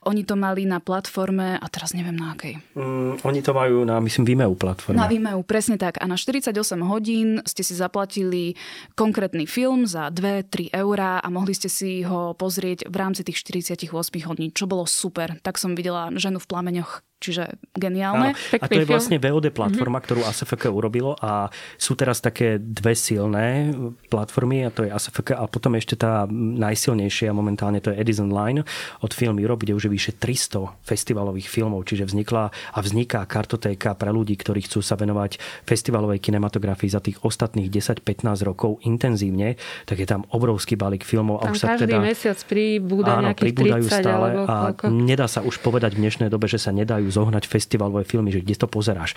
Oni 0.06 0.22
to 0.22 0.38
mali 0.38 0.62
na 0.70 0.78
platforme, 0.78 1.58
a 1.58 1.66
teraz 1.66 1.90
neviem 1.90 2.14
na 2.14 2.38
akej. 2.38 2.62
Mm, 2.78 3.26
oni 3.26 3.40
to 3.42 3.50
majú 3.50 3.82
na, 3.82 3.98
myslím, 3.98 4.22
Vimeo 4.22 4.54
platforme. 4.54 5.02
Na 5.02 5.10
Vimeo, 5.10 5.42
presne 5.42 5.74
tak. 5.74 5.98
A 5.98 6.06
na 6.06 6.14
48 6.14 6.54
hodín 6.86 7.42
ste 7.42 7.66
si 7.66 7.74
zaplatili 7.74 8.54
konkrétny 8.94 9.50
film 9.50 9.82
za 9.82 10.14
2-3 10.14 10.70
eurá 10.78 11.18
a 11.18 11.26
mohli 11.26 11.58
ste 11.58 11.66
si 11.66 12.06
ho 12.06 12.38
pozrieť 12.38 12.86
v 12.86 12.96
rámci 12.96 13.26
tých 13.26 13.42
48 13.42 13.82
hodín, 14.30 14.54
čo 14.54 14.70
bolo 14.70 14.86
super. 14.86 15.42
Tak 15.42 15.58
som 15.58 15.74
videla 15.74 16.14
ženu 16.14 16.38
v 16.38 16.46
plameňoch 16.46 17.02
Čiže 17.16 17.56
geniálne. 17.72 18.36
Áno. 18.36 18.60
A 18.60 18.66
to 18.68 18.76
je 18.76 18.84
vlastne 18.84 19.16
VOD 19.16 19.48
platforma, 19.48 19.98
mm-hmm. 19.98 20.04
ktorú 20.04 20.20
ASFK 20.28 20.68
urobilo 20.68 21.16
a 21.16 21.48
sú 21.80 21.96
teraz 21.96 22.20
také 22.20 22.60
dve 22.60 22.92
silné 22.92 23.72
platformy 24.12 24.68
a 24.68 24.70
to 24.70 24.84
je 24.84 24.92
ASFK 24.92 25.32
a 25.32 25.48
potom 25.48 25.80
ešte 25.80 25.96
tá 25.96 26.28
najsilnejšia 26.28 27.32
momentálne 27.32 27.80
to 27.80 27.88
je 27.88 27.96
Edison 27.96 28.28
Line 28.28 28.68
od 29.00 29.10
Film 29.16 29.40
Europe, 29.40 29.64
kde 29.64 29.72
už 29.72 29.88
je 29.88 29.92
vyše 29.96 30.12
300 30.12 30.84
festivalových 30.84 31.48
filmov, 31.48 31.88
čiže 31.88 32.04
vznikla 32.04 32.52
a 32.52 32.78
vzniká 32.84 33.24
kartotéka 33.24 33.96
pre 33.96 34.12
ľudí, 34.12 34.36
ktorí 34.36 34.68
chcú 34.68 34.84
sa 34.84 35.00
venovať 35.00 35.40
festivalovej 35.64 36.20
kinematografii 36.20 36.92
za 36.92 37.00
tých 37.00 37.24
ostatných 37.24 37.72
10-15 37.72 38.44
rokov 38.44 38.84
intenzívne, 38.84 39.56
tak 39.88 40.04
je 40.04 40.08
tam 40.08 40.28
obrovský 40.36 40.76
balík 40.76 41.00
filmov. 41.00 41.40
Tam 41.40 41.48
a 41.48 41.54
už 41.56 41.64
sa 41.64 41.68
každý 41.80 41.96
teda, 41.96 42.04
mesiac 42.04 42.38
pribúda 42.44 43.12
áno, 43.16 43.32
nejakých 43.32 43.54
30 43.56 43.88
stále 43.88 44.28
alebo 44.36 44.44
a 44.46 44.56
nedá 44.92 45.26
sa 45.26 45.40
už 45.40 45.64
povedať 45.64 45.96
v 45.96 46.04
dnešnej 46.04 46.28
dobe, 46.28 46.44
že 46.44 46.60
sa 46.60 46.76
nedajú 46.76 47.05
dajú 47.06 47.14
zohnať 47.22 47.46
festivalové 47.46 48.02
filmy, 48.02 48.34
že 48.34 48.42
kde 48.42 48.58
to 48.58 48.66
pozeráš. 48.66 49.14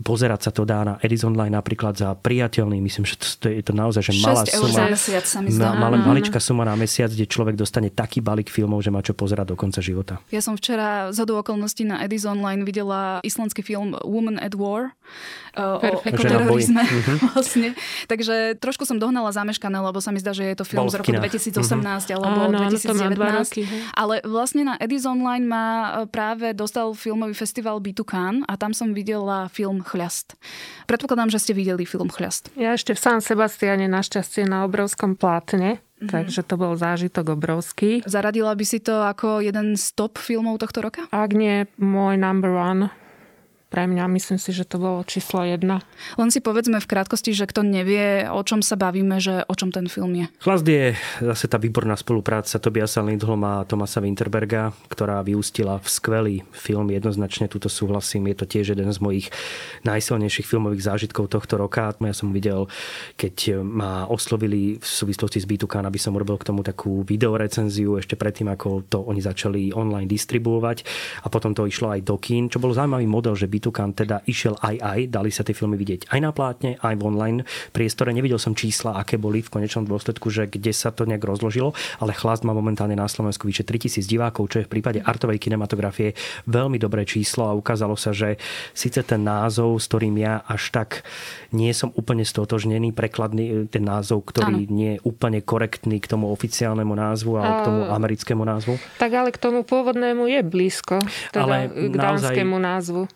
Pozerať 0.00 0.48
sa 0.48 0.50
to 0.56 0.64
dá 0.64 0.80
na 0.88 0.94
Edison 1.04 1.36
Line 1.36 1.52
napríklad 1.52 1.92
za 2.00 2.16
priateľný, 2.16 2.80
myslím, 2.80 3.04
že 3.04 3.20
to 3.36 3.52
je 3.52 3.60
to 3.60 3.76
naozaj 3.76 4.08
že 4.08 4.16
malá 4.24 4.48
suma. 4.48 4.88
Mesiac 4.88 5.24
sa 5.28 5.44
mi 5.44 5.52
zdá. 5.52 5.76
Maličká 5.76 6.40
suma 6.40 6.64
na 6.64 6.72
mesiac, 6.72 7.12
kde 7.12 7.28
človek 7.28 7.60
dostane 7.60 7.92
taký 7.92 8.24
balík 8.24 8.48
filmov, 8.48 8.80
že 8.80 8.88
má 8.88 9.04
čo 9.04 9.12
pozerať 9.12 9.52
do 9.52 9.56
konca 9.60 9.84
života. 9.84 10.16
Ja 10.32 10.40
som 10.40 10.56
včera 10.56 11.12
z 11.12 11.20
okolností 11.28 11.84
na 11.84 12.00
Edison 12.00 12.40
Line 12.40 12.64
videla 12.64 13.20
islandský 13.20 13.60
film 13.60 13.92
Woman 14.00 14.40
at 14.40 14.56
War 14.56 14.96
uh, 15.58 15.82
o 15.82 15.98
ekoterorizme. 16.06 16.82
Mhm. 16.86 17.14
vlastne. 17.34 17.74
Takže 18.06 18.54
trošku 18.62 18.86
som 18.86 19.02
dohnala 19.02 19.34
zameškané, 19.34 19.82
lebo 19.82 19.98
sa 19.98 20.14
mi 20.14 20.22
zdá, 20.22 20.30
že 20.30 20.46
je 20.46 20.56
to 20.56 20.64
film 20.64 20.86
z 20.86 21.02
roku 21.02 21.10
2018 21.10 21.58
mm-hmm. 21.58 22.14
alebo 22.14 22.40
Áno, 22.46 22.70
2019. 22.70 23.18
Roky, 23.18 23.62
ale 23.98 24.22
vlastne 24.22 24.62
na 24.62 24.74
Edison 24.78 25.18
Line 25.18 25.48
má 25.48 25.66
e, 25.66 26.06
práve 26.06 26.54
dostal 26.54 26.94
film 26.94 27.16
filmový 27.16 27.32
festival 27.32 27.80
Bitukan 27.80 28.44
a 28.44 28.60
tam 28.60 28.76
som 28.76 28.92
videla 28.92 29.48
film 29.48 29.80
Chľast. 29.80 30.36
Predpokladám, 30.84 31.32
že 31.32 31.40
ste 31.40 31.56
videli 31.56 31.88
film 31.88 32.12
Chľast. 32.12 32.52
Ja 32.60 32.76
ešte 32.76 32.92
v 32.92 33.00
San 33.00 33.24
Sebastiane 33.24 33.88
našťastie 33.88 34.44
na 34.44 34.68
obrovskom 34.68 35.16
plátne. 35.16 35.80
Mm-hmm. 35.96 36.12
Takže 36.12 36.44
to 36.44 36.60
bol 36.60 36.76
zážitok 36.76 37.40
obrovský. 37.40 38.04
Zaradila 38.04 38.52
by 38.52 38.64
si 38.68 38.84
to 38.84 39.00
ako 39.00 39.40
jeden 39.40 39.80
z 39.80 39.96
top 39.96 40.20
filmov 40.20 40.60
tohto 40.60 40.84
roka? 40.84 41.08
Ak 41.08 41.32
nie, 41.32 41.64
môj 41.80 42.20
number 42.20 42.52
one 42.52 42.92
pre 43.66 43.90
mňa. 43.90 44.06
Myslím 44.06 44.38
si, 44.38 44.54
že 44.54 44.62
to 44.62 44.78
bolo 44.78 45.02
číslo 45.02 45.42
jedna. 45.42 45.82
Len 46.14 46.30
si 46.30 46.38
povedzme 46.38 46.78
v 46.78 46.86
krátkosti, 46.86 47.34
že 47.34 47.50
kto 47.50 47.66
nevie, 47.66 48.24
o 48.30 48.40
čom 48.46 48.62
sa 48.62 48.78
bavíme, 48.78 49.18
že 49.18 49.42
o 49.50 49.54
čom 49.58 49.74
ten 49.74 49.90
film 49.90 50.14
je. 50.14 50.26
Chlast 50.38 50.62
je 50.62 50.94
zase 51.18 51.46
tá 51.50 51.58
výborná 51.58 51.98
spolupráca 51.98 52.62
Tobiasa 52.62 53.02
Lindholma 53.02 53.62
a 53.62 53.66
Tomasa 53.66 53.98
Winterberga, 53.98 54.70
ktorá 54.86 55.18
vyústila 55.26 55.82
v 55.82 55.88
skvelý 55.90 56.36
film. 56.54 56.94
Jednoznačne 56.94 57.50
túto 57.50 57.66
súhlasím. 57.66 58.30
Je 58.30 58.36
to 58.38 58.46
tiež 58.46 58.78
jeden 58.78 58.86
z 58.86 58.98
mojich 59.02 59.26
najsilnejších 59.82 60.46
filmových 60.46 60.86
zážitkov 60.86 61.28
tohto 61.28 61.58
roka. 61.58 61.90
Ja 61.98 62.14
som 62.14 62.30
videl, 62.30 62.70
keď 63.18 63.60
ma 63.66 64.06
oslovili 64.06 64.78
v 64.78 64.86
súvislosti 64.86 65.42
s 65.42 65.46
Bitukan, 65.46 65.82
aby 65.82 65.98
som 65.98 66.14
urobil 66.14 66.38
k 66.38 66.48
tomu 66.48 66.62
takú 66.62 67.02
videorecenziu 67.02 67.98
ešte 67.98 68.14
predtým, 68.14 68.46
ako 68.46 68.86
to 68.86 69.02
oni 69.02 69.18
začali 69.18 69.74
online 69.74 70.06
distribuovať. 70.06 70.86
A 71.22 71.32
potom 71.32 71.50
to 71.50 71.66
išlo 71.66 71.90
aj 71.90 72.06
do 72.06 72.14
kín, 72.16 72.46
čo 72.46 72.62
bol 72.62 72.70
zaujímavý 72.70 73.10
model, 73.10 73.34
že 73.34 73.50
Bitukan 73.56 73.96
teda 73.96 74.20
išiel 74.28 74.60
aj 74.60 74.76
aj, 74.76 75.00
dali 75.08 75.32
sa 75.32 75.40
tie 75.40 75.56
filmy 75.56 75.80
vidieť 75.80 76.12
aj 76.12 76.20
na 76.20 76.30
plátne, 76.36 76.76
aj 76.76 76.94
v 77.00 77.02
online 77.08 77.38
priestore. 77.72 78.12
Nevidel 78.12 78.36
som 78.36 78.52
čísla, 78.52 79.00
aké 79.00 79.16
boli 79.16 79.40
v 79.40 79.48
konečnom 79.48 79.88
dôsledku, 79.88 80.28
že 80.28 80.44
kde 80.44 80.76
sa 80.76 80.92
to 80.92 81.08
nejak 81.08 81.24
rozložilo, 81.24 81.72
ale 81.98 82.12
Chlast 82.12 82.44
má 82.44 82.52
momentálne 82.52 82.92
na 82.92 83.08
Slovensku 83.08 83.48
vyše 83.48 83.64
3000 83.64 84.04
divákov, 84.04 84.52
čo 84.52 84.60
je 84.60 84.66
v 84.68 84.72
prípade 84.76 85.00
artovej 85.00 85.40
kinematografie 85.40 86.12
veľmi 86.44 86.76
dobré 86.76 87.08
číslo 87.08 87.48
a 87.48 87.56
ukázalo 87.56 87.96
sa, 87.96 88.12
že 88.12 88.36
síce 88.76 89.00
ten 89.00 89.24
názov, 89.24 89.80
s 89.80 89.88
ktorým 89.88 90.20
ja 90.20 90.44
až 90.44 90.68
tak 90.74 91.06
nie 91.56 91.72
som 91.72 91.88
úplne 91.96 92.26
stotožnený, 92.26 92.92
prekladný 92.92 93.70
ten 93.72 93.86
názov, 93.86 94.28
ktorý 94.28 94.68
ano. 94.68 94.74
nie 94.74 94.90
je 94.98 95.02
úplne 95.08 95.40
korektný 95.40 96.02
k 96.02 96.10
tomu 96.10 96.28
oficiálnemu 96.28 96.92
názvu 96.92 97.40
a 97.40 97.42
k 97.42 97.60
tomu 97.64 97.80
americkému 97.88 98.42
názvu. 98.44 98.76
Tak 99.00 99.10
ale 99.16 99.30
k 99.32 99.38
tomu 99.40 99.64
pôvodnému 99.64 100.28
je 100.28 100.40
blízko, 100.44 101.00
teda 101.32 101.42
ale 101.42 101.56
k 101.72 101.94
dánskému 101.96 102.56
názvu 102.58 103.08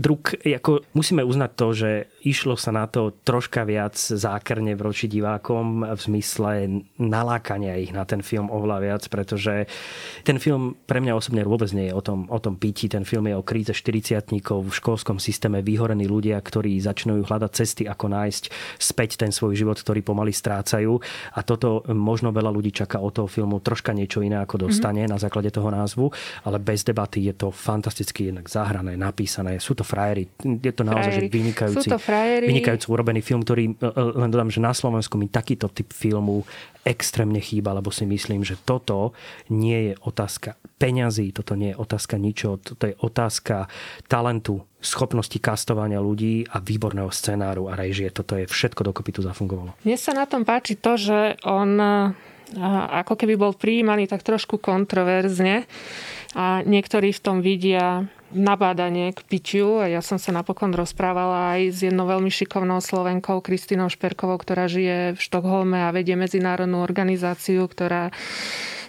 druk, 0.00 0.40
ako 0.40 0.88
musíme 0.96 1.20
uznať 1.20 1.50
to, 1.52 1.66
že 1.76 1.90
išlo 2.24 2.56
sa 2.56 2.72
na 2.72 2.88
to 2.88 3.12
troška 3.24 3.68
viac 3.68 3.92
zákerne 3.96 4.72
vroči 4.72 5.04
divákom 5.04 5.84
v 5.84 6.00
zmysle 6.00 6.50
nalákania 6.96 7.76
ich 7.76 7.92
na 7.92 8.08
ten 8.08 8.24
film 8.24 8.48
oveľa 8.48 8.78
viac, 8.80 9.02
pretože 9.12 9.68
ten 10.24 10.40
film 10.40 10.80
pre 10.88 11.04
mňa 11.04 11.12
osobne 11.12 11.44
vôbec 11.44 11.68
nie 11.76 11.92
je 11.92 11.94
o 11.94 12.00
tom, 12.00 12.24
o 12.32 12.40
tom 12.40 12.56
pití. 12.56 12.88
Ten 12.88 13.04
film 13.04 13.28
je 13.28 13.36
o 13.36 13.44
kríze 13.44 13.72
40 13.76 14.32
v 14.48 14.70
školskom 14.72 15.20
systéme, 15.20 15.60
vyhorení 15.60 16.08
ľudia, 16.08 16.40
ktorí 16.40 16.80
začínajú 16.80 17.28
hľadať 17.28 17.50
cesty, 17.52 17.82
ako 17.84 18.08
nájsť 18.08 18.44
späť 18.80 19.20
ten 19.20 19.28
svoj 19.28 19.52
život, 19.52 19.76
ktorý 19.76 20.00
pomaly 20.00 20.32
strácajú. 20.32 20.96
A 21.36 21.44
toto 21.44 21.84
možno 21.92 22.32
veľa 22.32 22.48
ľudí 22.48 22.72
čaká 22.72 22.96
od 22.96 23.12
toho 23.12 23.28
filmu 23.28 23.60
troška 23.60 23.92
niečo 23.92 24.24
iné, 24.24 24.40
ako 24.40 24.68
dostane 24.68 25.04
mm-hmm. 25.04 25.12
na 25.12 25.18
základe 25.20 25.52
toho 25.52 25.68
názvu, 25.68 26.08
ale 26.48 26.56
bez 26.56 26.80
debaty 26.80 27.28
je 27.28 27.34
to 27.36 27.52
fantasticky 27.52 28.32
jednak 28.32 28.48
zahrané, 28.48 28.96
napísané. 29.18 29.58
Sú 29.58 29.74
to 29.74 29.82
frajery. 29.82 30.30
Je 30.38 30.70
to 30.70 30.86
naozaj 30.86 31.10
že 31.10 31.22
vynikajúci, 31.26 31.90
Sú 31.90 31.90
to 31.90 31.98
vynikajúci 32.46 32.86
urobený 32.86 33.18
film, 33.18 33.42
ktorý, 33.42 33.74
e, 33.74 33.82
e, 33.82 34.02
len 34.14 34.30
dodám, 34.30 34.46
že 34.46 34.62
na 34.62 34.70
Slovensku 34.70 35.18
mi 35.18 35.26
takýto 35.26 35.66
typ 35.66 35.90
filmu 35.90 36.46
extrémne 36.86 37.42
chýba, 37.42 37.74
lebo 37.74 37.90
si 37.90 38.06
myslím, 38.06 38.46
že 38.46 38.54
toto 38.62 39.10
nie 39.50 39.90
je 39.90 39.94
otázka 40.06 40.54
peňazí, 40.78 41.34
toto 41.34 41.58
nie 41.58 41.74
je 41.74 41.76
otázka 41.82 42.14
ničoho, 42.14 42.62
toto 42.62 42.86
je 42.86 42.94
otázka 42.94 43.66
talentu, 44.06 44.62
schopnosti 44.78 45.34
kastovania 45.42 45.98
ľudí 45.98 46.46
a 46.46 46.62
výborného 46.62 47.10
scenáru 47.10 47.66
a 47.66 47.74
režie. 47.74 48.14
Toto 48.14 48.38
je 48.38 48.46
všetko 48.46 48.86
dokopy 48.86 49.18
tu 49.18 49.26
zafungovalo. 49.26 49.74
Mne 49.82 49.98
sa 49.98 50.14
na 50.14 50.30
tom 50.30 50.46
páči 50.46 50.78
to, 50.78 50.94
že 50.94 51.42
on 51.42 51.74
ako 52.56 53.18
keby 53.18 53.36
bol 53.36 53.52
prijímaný 53.52 54.08
tak 54.08 54.24
trošku 54.24 54.56
kontroverzne 54.56 55.68
a 56.36 56.60
niektorí 56.64 57.12
v 57.14 57.22
tom 57.24 57.40
vidia 57.40 58.08
nabádanie 58.28 59.16
k 59.16 59.24
pičiu 59.24 59.80
a 59.80 59.88
ja 59.88 60.04
som 60.04 60.20
sa 60.20 60.36
napokon 60.36 60.76
rozprávala 60.76 61.56
aj 61.56 61.60
s 61.72 61.78
jednou 61.88 62.04
veľmi 62.04 62.28
šikovnou 62.28 62.84
Slovenkou, 62.84 63.40
Kristinou 63.40 63.88
Šperkovou, 63.88 64.36
ktorá 64.36 64.68
žije 64.68 65.16
v 65.16 65.20
Štokholme 65.20 65.88
a 65.88 65.94
vedie 65.94 66.12
medzinárodnú 66.12 66.84
organizáciu, 66.84 67.64
ktorá 67.64 68.12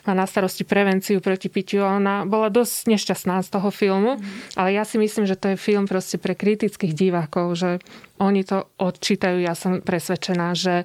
má 0.04 0.14
na 0.16 0.28
starosti 0.28 0.68
prevenciu 0.68 1.24
proti 1.24 1.48
pitiu. 1.48 1.88
A 1.88 1.96
ona 1.96 2.28
bola 2.28 2.52
dosť 2.52 2.92
nešťastná 2.92 3.40
z 3.46 3.50
toho 3.52 3.70
filmu, 3.72 4.20
ale 4.60 4.76
ja 4.76 4.84
si 4.84 5.00
myslím, 5.00 5.24
že 5.24 5.40
to 5.40 5.56
je 5.56 5.62
film 5.62 5.88
proste 5.88 6.20
pre 6.20 6.36
kritických 6.36 6.92
divákov, 6.92 7.56
že 7.56 7.70
oni 8.20 8.44
to 8.44 8.68
odčítajú, 8.76 9.40
ja 9.40 9.56
som 9.56 9.80
presvedčená, 9.80 10.52
že 10.52 10.84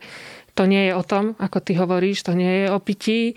to 0.54 0.70
nie 0.70 0.86
je 0.86 0.94
o 0.94 1.02
tom, 1.02 1.34
ako 1.42 1.58
ty 1.58 1.74
hovoríš, 1.74 2.30
to 2.30 2.38
nie 2.38 2.62
je 2.62 2.66
o 2.70 2.78
pití 2.78 3.34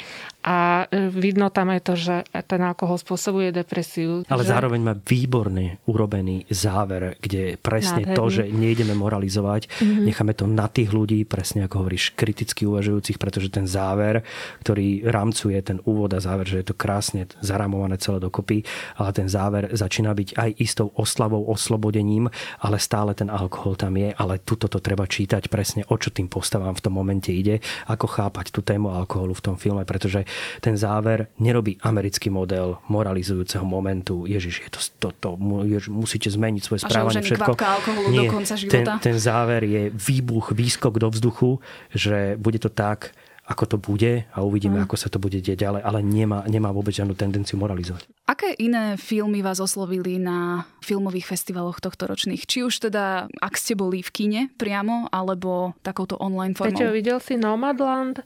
a 0.48 0.88
e, 0.88 1.12
vidno 1.12 1.52
tam 1.52 1.76
aj 1.76 1.82
to, 1.84 1.94
že 2.00 2.16
ten 2.48 2.64
alkohol 2.64 2.96
spôsobuje 2.96 3.52
depresiu. 3.52 4.24
Ale 4.32 4.48
že... 4.48 4.56
zároveň 4.56 4.80
má 4.80 4.96
výborný 4.96 5.84
urobený 5.84 6.48
záver, 6.48 7.20
kde 7.20 7.60
presne 7.60 8.08
Nádherný. 8.08 8.16
to, 8.16 8.24
že 8.32 8.44
nejdeme 8.48 8.96
moralizovať, 8.96 9.68
mm-hmm. 9.68 10.08
necháme 10.08 10.34
to 10.40 10.48
na 10.48 10.72
tých 10.72 10.96
ľudí, 10.96 11.28
presne 11.28 11.68
ako 11.68 11.84
hovoríš, 11.84 12.16
kriticky 12.16 12.64
uvažujúcich, 12.64 13.20
pretože 13.20 13.52
ten 13.52 13.68
záver, 13.68 14.24
ktorý 14.64 15.04
rámcuje 15.04 15.60
ten 15.60 15.84
úvod 15.84 16.16
a 16.16 16.24
záver, 16.24 16.48
že 16.48 16.64
je 16.64 16.72
to 16.72 16.80
krásne 16.80 17.28
zaramované 17.44 18.00
celé 18.00 18.24
dokopy, 18.24 18.64
ale 18.96 19.12
ten 19.12 19.28
záver 19.28 19.68
začína 19.76 20.16
byť 20.16 20.40
aj 20.40 20.50
istou 20.64 20.96
oslavou, 20.96 21.44
oslobodením, 21.52 22.32
ale 22.64 22.80
stále 22.80 23.12
ten 23.12 23.28
alkohol 23.28 23.76
tam 23.76 24.00
je, 24.00 24.16
ale 24.16 24.40
tuto 24.40 24.72
to 24.72 24.80
treba 24.80 25.04
čítať 25.04 25.52
presne, 25.52 25.84
o 25.92 25.96
čo 26.00 26.16
tým 26.16 26.32
postavám 26.32 26.72
v 26.80 26.84
tom 26.88 26.96
momente 26.96 27.36
ide, 27.36 27.60
ako 27.92 28.08
chápať 28.08 28.56
tú 28.56 28.64
tému 28.64 28.96
alkoholu 28.96 29.36
v 29.36 29.44
tom 29.44 29.56
filme, 29.60 29.84
pretože 29.84 30.24
ten 30.62 30.78
záver 30.78 31.28
nerobí 31.40 31.78
americký 31.82 32.30
model 32.30 32.78
moralizujúceho 32.90 33.66
momentu. 33.66 34.26
Ježiš, 34.26 34.68
je 34.68 34.70
to, 34.70 34.80
to, 35.00 35.10
to 35.18 35.30
ježiš, 35.66 35.90
musíte 35.90 36.30
zmeniť 36.32 36.62
svoje 36.64 36.80
správanie. 36.84 37.22
všetko. 37.22 37.52
alkoholu 37.58 38.08
Nie, 38.12 38.28
do 38.28 38.34
konca 38.34 38.54
života. 38.56 38.98
Ten, 38.98 39.14
ten 39.14 39.18
záver 39.20 39.62
je 39.64 39.82
výbuch, 39.90 40.52
výskok 40.54 41.00
do 41.00 41.08
vzduchu, 41.10 41.60
že 41.94 42.36
bude 42.40 42.60
to 42.60 42.70
tak, 42.70 43.14
ako 43.48 43.64
to 43.64 43.78
bude 43.80 44.28
a 44.28 44.38
uvidíme, 44.44 44.84
mm. 44.84 44.84
ako 44.84 44.96
sa 45.00 45.08
to 45.08 45.24
bude 45.24 45.40
deť 45.40 45.56
ďalej, 45.56 45.82
ale 45.88 46.04
nemá, 46.04 46.44
nemá 46.52 46.76
vôbec 46.76 46.92
žiadnu 46.92 47.16
tendenciu 47.16 47.56
moralizovať. 47.56 48.04
Aké 48.28 48.52
iné 48.60 49.00
filmy 49.00 49.40
vás 49.40 49.64
oslovili 49.64 50.20
na 50.20 50.68
filmových 50.84 51.32
festivaloch 51.32 51.80
tohto 51.80 52.12
ročných? 52.12 52.44
Či 52.44 52.68
už 52.68 52.92
teda, 52.92 53.32
ak 53.40 53.56
ste 53.56 53.80
boli 53.80 54.04
v 54.04 54.12
kine 54.12 54.42
priamo, 54.60 55.08
alebo 55.16 55.72
takouto 55.80 56.20
online 56.20 56.60
formou? 56.60 56.76
Peťo, 56.76 56.92
videl 56.92 57.24
si 57.24 57.40
Nomadland? 57.40 58.20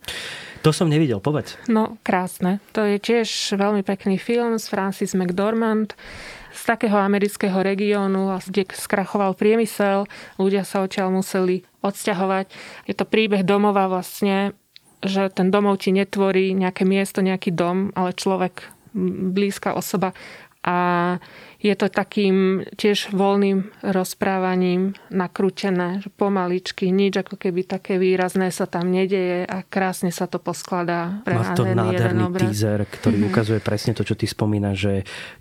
To 0.66 0.74
som 0.74 0.90
nevidel, 0.90 1.22
povedz. 1.22 1.54
No, 1.70 2.02
krásne. 2.02 2.58
To 2.74 2.82
je 2.82 2.98
tiež 2.98 3.54
veľmi 3.54 3.86
pekný 3.86 4.18
film 4.18 4.58
s 4.58 4.66
Francis 4.66 5.14
McDormand 5.14 5.94
z 6.52 6.62
takého 6.68 7.00
amerického 7.00 7.64
regiónu, 7.64 8.28
kde 8.44 8.68
skrachoval 8.76 9.32
priemysel, 9.38 10.04
ľudia 10.36 10.68
sa 10.68 10.84
odtiaľ 10.84 11.08
museli 11.08 11.64
odsťahovať. 11.80 12.46
Je 12.86 12.94
to 12.94 13.08
príbeh 13.08 13.42
domova 13.42 13.88
vlastne 13.88 14.52
že 15.02 15.28
ten 15.34 15.50
domov 15.50 15.82
ti 15.82 15.90
netvorí 15.90 16.54
nejaké 16.54 16.86
miesto, 16.86 17.20
nejaký 17.20 17.50
dom, 17.52 17.90
ale 17.98 18.14
človek, 18.14 18.70
blízka 19.34 19.74
osoba. 19.74 20.14
A 20.62 21.18
je 21.62 21.74
to 21.78 21.86
takým 21.86 22.66
tiež 22.74 23.14
voľným 23.14 23.70
rozprávaním 23.86 24.98
nakrútené, 25.14 26.02
že 26.02 26.10
pomaličky, 26.10 26.90
nič 26.90 27.22
ako 27.22 27.38
keby 27.38 27.62
také 27.62 28.02
výrazné 28.02 28.50
sa 28.50 28.66
tam 28.66 28.90
nedeje 28.90 29.46
a 29.46 29.62
krásne 29.62 30.10
sa 30.10 30.26
to 30.26 30.42
poskladá. 30.42 31.22
Pre 31.22 31.38
Má 31.38 31.54
to 31.54 31.62
nádherný 31.62 32.26
teaser, 32.34 32.82
ktorý 32.82 33.22
mm-hmm. 33.22 33.30
ukazuje 33.30 33.60
presne 33.62 33.94
to, 33.94 34.02
čo 34.02 34.18
ty 34.18 34.26
spomínaš, 34.26 34.76
že 34.76 34.94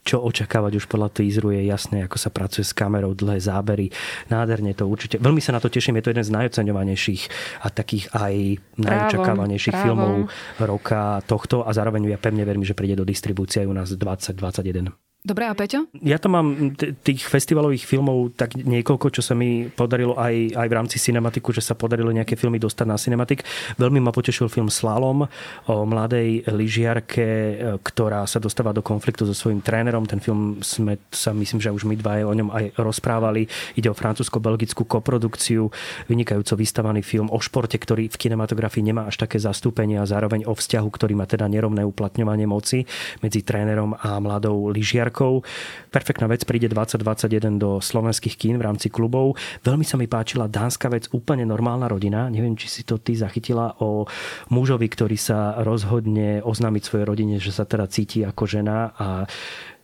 čo 0.05 0.21
očakávať 0.21 0.77
už 0.77 0.85
podľa 0.85 1.09
teaseru 1.09 1.49
je 1.57 1.65
jasné, 1.65 2.05
ako 2.05 2.21
sa 2.21 2.29
pracuje 2.29 2.69
s 2.69 2.77
kamerou, 2.77 3.17
dlhé 3.17 3.41
zábery. 3.41 3.89
Nádherne 4.29 4.77
to 4.77 4.85
určite. 4.85 5.17
Veľmi 5.17 5.41
sa 5.41 5.57
na 5.57 5.59
to 5.59 5.73
teším, 5.73 5.97
je 5.97 6.05
to 6.05 6.11
jeden 6.13 6.25
z 6.27 6.31
najoceňovanejších 6.37 7.21
a 7.65 7.67
takých 7.73 8.13
aj 8.13 8.61
najočakávanejších 8.77 9.73
právom. 9.73 9.89
filmov 9.89 10.15
roka 10.61 11.25
tohto 11.25 11.65
a 11.65 11.73
zároveň 11.73 12.13
ja 12.13 12.21
pevne 12.21 12.45
verím, 12.45 12.61
že 12.61 12.77
príde 12.77 12.93
do 12.93 13.05
distribúcie 13.07 13.65
u 13.65 13.73
nás 13.73 13.89
2021. 13.89 15.10
Dobre, 15.21 15.45
a 15.45 15.53
Peťo? 15.53 15.85
Ja 16.01 16.17
to 16.17 16.33
mám 16.33 16.73
t- 16.73 16.97
tých 16.97 17.29
festivalových 17.29 17.85
filmov 17.85 18.33
tak 18.33 18.57
niekoľko, 18.57 19.13
čo 19.13 19.21
sa 19.21 19.37
mi 19.37 19.69
podarilo 19.69 20.17
aj, 20.17 20.57
aj 20.57 20.65
v 20.65 20.73
rámci 20.73 20.97
cinematiku, 20.97 21.53
že 21.53 21.61
sa 21.61 21.77
podarilo 21.77 22.09
nejaké 22.09 22.33
filmy 22.33 22.57
dostať 22.57 22.87
na 22.89 22.97
cinematik. 22.97 23.45
Veľmi 23.77 24.01
ma 24.01 24.09
potešil 24.09 24.49
film 24.49 24.73
Slalom 24.73 25.29
o 25.69 25.75
mladej 25.85 26.49
lyžiarke, 26.49 27.21
e, 27.21 27.55
ktorá 27.85 28.25
sa 28.25 28.41
dostáva 28.41 28.73
do 28.73 28.81
konfliktu 28.81 29.29
so 29.29 29.37
svojím 29.37 29.61
trénerom. 29.61 30.09
Ten 30.09 30.17
film 30.17 30.57
sme 30.65 30.97
sa, 31.13 31.37
myslím, 31.37 31.61
že 31.61 31.69
už 31.69 31.85
my 31.85 32.01
dva 32.01 32.25
o 32.25 32.33
ňom 32.33 32.49
aj 32.49 32.81
rozprávali. 32.81 33.45
Ide 33.77 33.93
o 33.93 33.95
francúzsko-belgickú 33.95 34.89
koprodukciu, 34.89 35.69
vynikajúco 36.09 36.57
vystavaný 36.57 37.05
film 37.05 37.29
o 37.29 37.37
športe, 37.37 37.77
ktorý 37.77 38.09
v 38.09 38.17
kinematografii 38.17 38.81
nemá 38.81 39.05
až 39.05 39.21
také 39.21 39.37
zastúpenie 39.37 40.01
a 40.01 40.09
zároveň 40.09 40.49
o 40.49 40.57
vzťahu, 40.57 40.89
ktorý 40.89 41.13
má 41.13 41.29
teda 41.29 41.45
nerovné 41.45 41.85
uplatňovanie 41.85 42.49
moci 42.49 42.89
medzi 43.21 43.45
trénerom 43.45 43.93
a 44.01 44.17
mladou 44.17 44.73
lyžiarkou 44.73 45.10
Maďarkou. 45.11 45.43
Perfektná 45.91 46.31
vec, 46.31 46.47
príde 46.47 46.71
2021 46.71 47.59
do 47.59 47.83
slovenských 47.83 48.39
kín 48.39 48.55
v 48.55 48.63
rámci 48.63 48.87
klubov. 48.87 49.35
Veľmi 49.67 49.83
sa 49.83 49.99
mi 49.99 50.07
páčila 50.07 50.47
dánska 50.47 50.87
vec, 50.87 51.11
úplne 51.11 51.43
normálna 51.43 51.91
rodina. 51.91 52.31
Neviem, 52.31 52.55
či 52.55 52.71
si 52.71 52.81
to 52.87 52.95
ty 52.95 53.19
zachytila 53.19 53.75
o 53.83 54.07
mužovi, 54.47 54.87
ktorý 54.87 55.19
sa 55.19 55.59
rozhodne 55.59 56.39
oznámiť 56.39 56.83
svojej 56.87 57.05
rodine, 57.05 57.35
že 57.43 57.51
sa 57.51 57.67
teda 57.67 57.91
cíti 57.91 58.23
ako 58.23 58.47
žena 58.47 58.95
a 58.95 59.27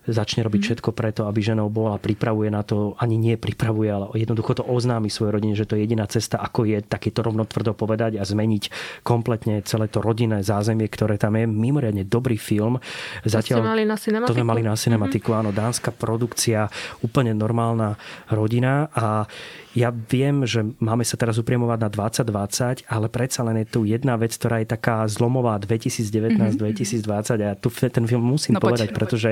začne 0.08 0.44
robiť 0.44 0.60
mhm. 0.60 0.66
všetko 0.66 0.90
preto, 0.96 1.28
aby 1.28 1.40
ženou 1.44 1.68
bola, 1.68 2.00
pripravuje 2.00 2.48
na 2.48 2.64
to, 2.64 2.96
ani 2.96 3.20
nie 3.20 3.36
pripravuje, 3.36 3.88
ale 3.88 4.06
jednoducho 4.16 4.58
to 4.58 4.64
oznámi 4.64 5.12
svojej 5.12 5.32
rodine, 5.34 5.54
že 5.54 5.68
to 5.68 5.76
je 5.76 5.84
jediná 5.84 6.08
cesta, 6.08 6.40
ako 6.40 6.64
je 6.64 6.80
takéto 6.80 7.20
rovno 7.20 7.44
tvrdo 7.44 7.76
povedať 7.76 8.16
a 8.16 8.24
zmeniť 8.24 8.72
kompletne 9.04 9.60
celé 9.64 9.86
to 9.86 10.00
rodinné 10.00 10.40
zázemie, 10.40 10.88
ktoré 10.88 11.20
tam 11.20 11.36
je. 11.36 11.44
Mimoriadne 11.44 12.08
dobrý 12.08 12.40
film. 12.40 12.80
Zatiaľ, 13.24 13.60
to 13.60 13.64
sme 13.64 13.72
mali 13.76 13.84
na 13.84 13.96
cinematiku. 13.96 14.28
To 14.28 14.36
sme 14.36 14.46
mali 14.46 14.62
na 14.64 14.74
cinematiku, 14.74 15.28
mm-hmm. 15.32 15.40
áno, 15.44 15.50
dánska 15.52 15.90
produkcia, 15.92 16.68
úplne 17.04 17.36
normálna 17.36 18.00
rodina 18.32 18.88
a 18.96 19.28
ja 19.76 19.92
viem, 19.92 20.48
že 20.48 20.64
máme 20.80 21.04
sa 21.04 21.20
teraz 21.20 21.36
upriemovať 21.36 21.78
na 21.80 21.90
2020, 21.92 22.88
ale 22.88 23.06
predsa 23.12 23.44
len 23.44 23.60
je 23.64 23.66
tu 23.68 23.80
jedna 23.84 24.16
vec, 24.16 24.32
ktorá 24.32 24.64
je 24.64 24.68
taká 24.72 25.04
zlomová 25.10 25.60
2019-2020 25.60 27.04
mm-hmm. 27.04 27.48
a 27.48 27.58
tu 27.58 27.68
ten 27.72 28.04
film 28.08 28.24
musím 28.24 28.56
no, 28.56 28.62
povedať, 28.64 28.92
poď, 28.92 28.96
pretože 28.96 29.30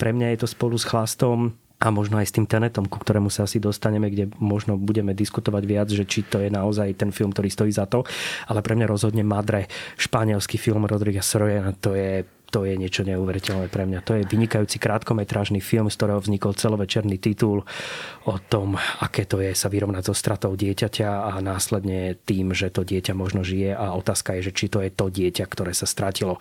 pre 0.00 0.16
mňa 0.16 0.34
je 0.34 0.38
to 0.40 0.48
spolu 0.48 0.76
s 0.80 0.88
chlastom 0.88 1.52
a 1.84 1.92
možno 1.92 2.16
aj 2.16 2.30
s 2.30 2.34
tým 2.38 2.48
Tenetom, 2.48 2.88
ku 2.88 2.96
ktorému 2.96 3.28
sa 3.28 3.44
asi 3.44 3.60
dostaneme, 3.60 4.08
kde 4.08 4.32
možno 4.40 4.80
budeme 4.80 5.12
diskutovať 5.12 5.62
viac, 5.68 5.88
že 5.92 6.08
či 6.08 6.24
to 6.24 6.40
je 6.40 6.48
naozaj 6.48 6.96
ten 6.96 7.10
film, 7.12 7.34
ktorý 7.34 7.50
stojí 7.50 7.72
za 7.74 7.84
to. 7.84 8.06
Ale 8.48 8.64
pre 8.64 8.78
mňa 8.78 8.86
rozhodne 8.88 9.20
Madre, 9.26 9.68
španielský 10.00 10.56
film 10.56 10.88
Rodriga 10.88 11.20
Soroja, 11.20 11.74
to 11.76 11.92
je 11.92 12.24
to 12.54 12.62
je 12.62 12.78
niečo 12.78 13.02
neuveriteľné 13.02 13.66
pre 13.66 13.82
mňa. 13.82 14.06
To 14.06 14.14
je 14.14 14.30
vynikajúci 14.30 14.78
krátkometrážny 14.78 15.58
film, 15.58 15.90
z 15.90 15.98
ktorého 15.98 16.22
vznikol 16.22 16.54
celovečerný 16.54 17.18
titul 17.18 17.66
o 18.30 18.36
tom, 18.46 18.78
aké 19.02 19.26
to 19.26 19.42
je 19.42 19.50
sa 19.58 19.66
vyrovnať 19.66 20.06
so 20.06 20.14
stratou 20.14 20.54
dieťaťa 20.54 21.34
a 21.34 21.42
následne 21.42 22.14
tým, 22.22 22.54
že 22.54 22.70
to 22.70 22.86
dieťa 22.86 23.10
možno 23.18 23.42
žije 23.42 23.74
a 23.74 23.90
otázka 23.98 24.38
je, 24.38 24.50
že 24.50 24.52
či 24.54 24.70
to 24.70 24.78
je 24.86 24.94
to 24.94 25.10
dieťa, 25.10 25.42
ktoré 25.50 25.74
sa 25.74 25.90
stratilo. 25.90 26.38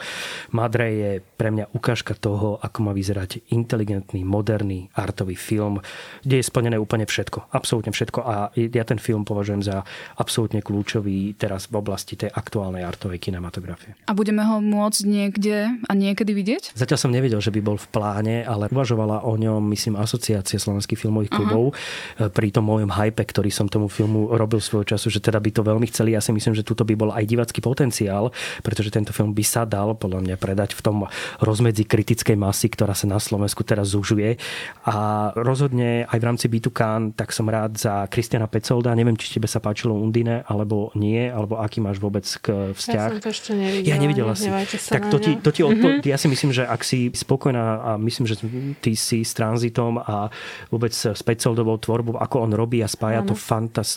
Madre 0.54 0.86
je 0.94 1.12
pre 1.26 1.50
mňa 1.50 1.74
ukážka 1.74 2.14
toho, 2.14 2.62
ako 2.62 2.78
má 2.86 2.92
vyzerať 2.94 3.50
inteligentný, 3.50 4.22
moderný 4.22 4.94
artový 4.94 5.34
film, 5.34 5.82
kde 6.22 6.40
je 6.40 6.46
splnené 6.46 6.78
úplne 6.78 7.10
všetko. 7.10 7.50
Absolútne 7.50 7.90
všetko. 7.90 8.20
A 8.22 8.54
ja 8.54 8.86
ten 8.86 9.02
film 9.02 9.26
považujem 9.26 9.66
za 9.66 9.82
absolútne 10.22 10.62
kľúčový 10.62 11.34
teraz 11.42 11.66
v 11.74 11.82
oblasti 11.82 12.14
tej 12.22 12.30
aktuálnej 12.30 12.86
artovej 12.86 13.18
kinematografie. 13.18 13.98
A 14.06 14.14
budeme 14.14 14.46
ho 14.46 14.62
môcť 14.62 15.02
niekde 15.10 15.82
a 15.90 15.94
niekedy 16.04 16.36
vidieť? 16.36 16.64
Zatiaľ 16.76 17.00
som 17.00 17.12
nevedel, 17.14 17.40
že 17.40 17.54
by 17.54 17.62
bol 17.64 17.78
v 17.80 17.88
pláne, 17.88 18.36
ale 18.44 18.68
uvažovala 18.68 19.24
o 19.24 19.34
ňom, 19.40 19.64
myslím, 19.72 19.96
asociácia 19.96 20.60
slovenských 20.60 21.00
filmových 21.00 21.32
klubov. 21.32 21.72
Uh-huh. 21.72 22.30
Pri 22.30 22.52
tom 22.52 22.68
môjom 22.68 22.92
hype, 22.92 23.24
ktorý 23.24 23.50
som 23.50 23.72
tomu 23.72 23.88
filmu 23.88 24.34
robil 24.36 24.60
svojho 24.60 24.96
času, 24.96 25.08
že 25.08 25.24
teda 25.24 25.40
by 25.40 25.50
to 25.54 25.62
veľmi 25.64 25.88
chceli. 25.88 26.14
Ja 26.14 26.22
si 26.22 26.36
myslím, 26.36 26.54
že 26.54 26.68
tuto 26.68 26.84
by 26.84 26.94
bol 26.98 27.10
aj 27.16 27.24
divacký 27.24 27.64
potenciál, 27.64 28.36
pretože 28.62 28.92
tento 28.92 29.16
film 29.16 29.32
by 29.32 29.44
sa 29.46 29.64
dal 29.64 29.96
podľa 29.96 30.20
mňa 30.26 30.36
predať 30.36 30.76
v 30.76 30.82
tom 30.84 30.98
rozmedzi 31.40 31.88
kritickej 31.88 32.36
masy, 32.36 32.68
ktorá 32.68 32.92
sa 32.98 33.08
na 33.08 33.22
Slovensku 33.22 33.64
teraz 33.64 33.94
zužuje. 33.94 34.42
A 34.84 35.30
rozhodne 35.38 36.10
aj 36.10 36.18
v 36.20 36.28
rámci 36.28 36.46
Bitukan, 36.50 37.14
tak 37.14 37.32
som 37.32 37.48
rád 37.48 37.78
za 37.78 38.10
Kristiana 38.10 38.50
Pecolda. 38.50 38.98
Neviem, 38.98 39.16
či 39.16 39.38
tebe 39.38 39.46
sa 39.46 39.62
páčilo 39.62 39.96
Undine, 39.96 40.42
alebo 40.50 40.90
nie, 40.98 41.30
alebo 41.30 41.62
aký 41.62 41.80
máš 41.80 42.02
vôbec 42.02 42.26
k 42.42 42.74
vzťah. 42.74 43.10
Ja 43.10 43.16
som 43.16 43.24
to 43.24 43.32
ešte 43.32 43.52
nevidela. 43.54 43.88
Ja 43.88 43.96
nevidela 44.02 44.34
si. 44.34 44.50
Tak 44.90 45.14
to 45.14 45.18
ti, 45.22 45.38
to 45.38 45.50
ti 45.54 45.62
odpo- 45.62 45.93
mm-hmm. 46.00 46.10
ja 46.10 46.18
si 46.18 46.28
myslím, 46.32 46.52
že 46.56 46.64
ak 46.66 46.82
si 46.82 47.14
spokojná 47.14 47.66
a 47.84 47.92
myslím, 48.02 48.26
že 48.26 48.42
ty 48.82 48.98
si 48.98 49.22
s 49.22 49.38
tranzitom 49.38 50.02
a 50.02 50.34
vôbec 50.74 50.94
s 50.94 51.22
Pecoldovou 51.22 51.78
tvorbou, 51.78 52.18
ako 52.18 52.50
on 52.50 52.52
robí 52.56 52.82
a 52.82 52.90
spája 52.90 53.22
ano. 53.22 53.34
to 53.34 53.36
fantastické, 53.36 53.94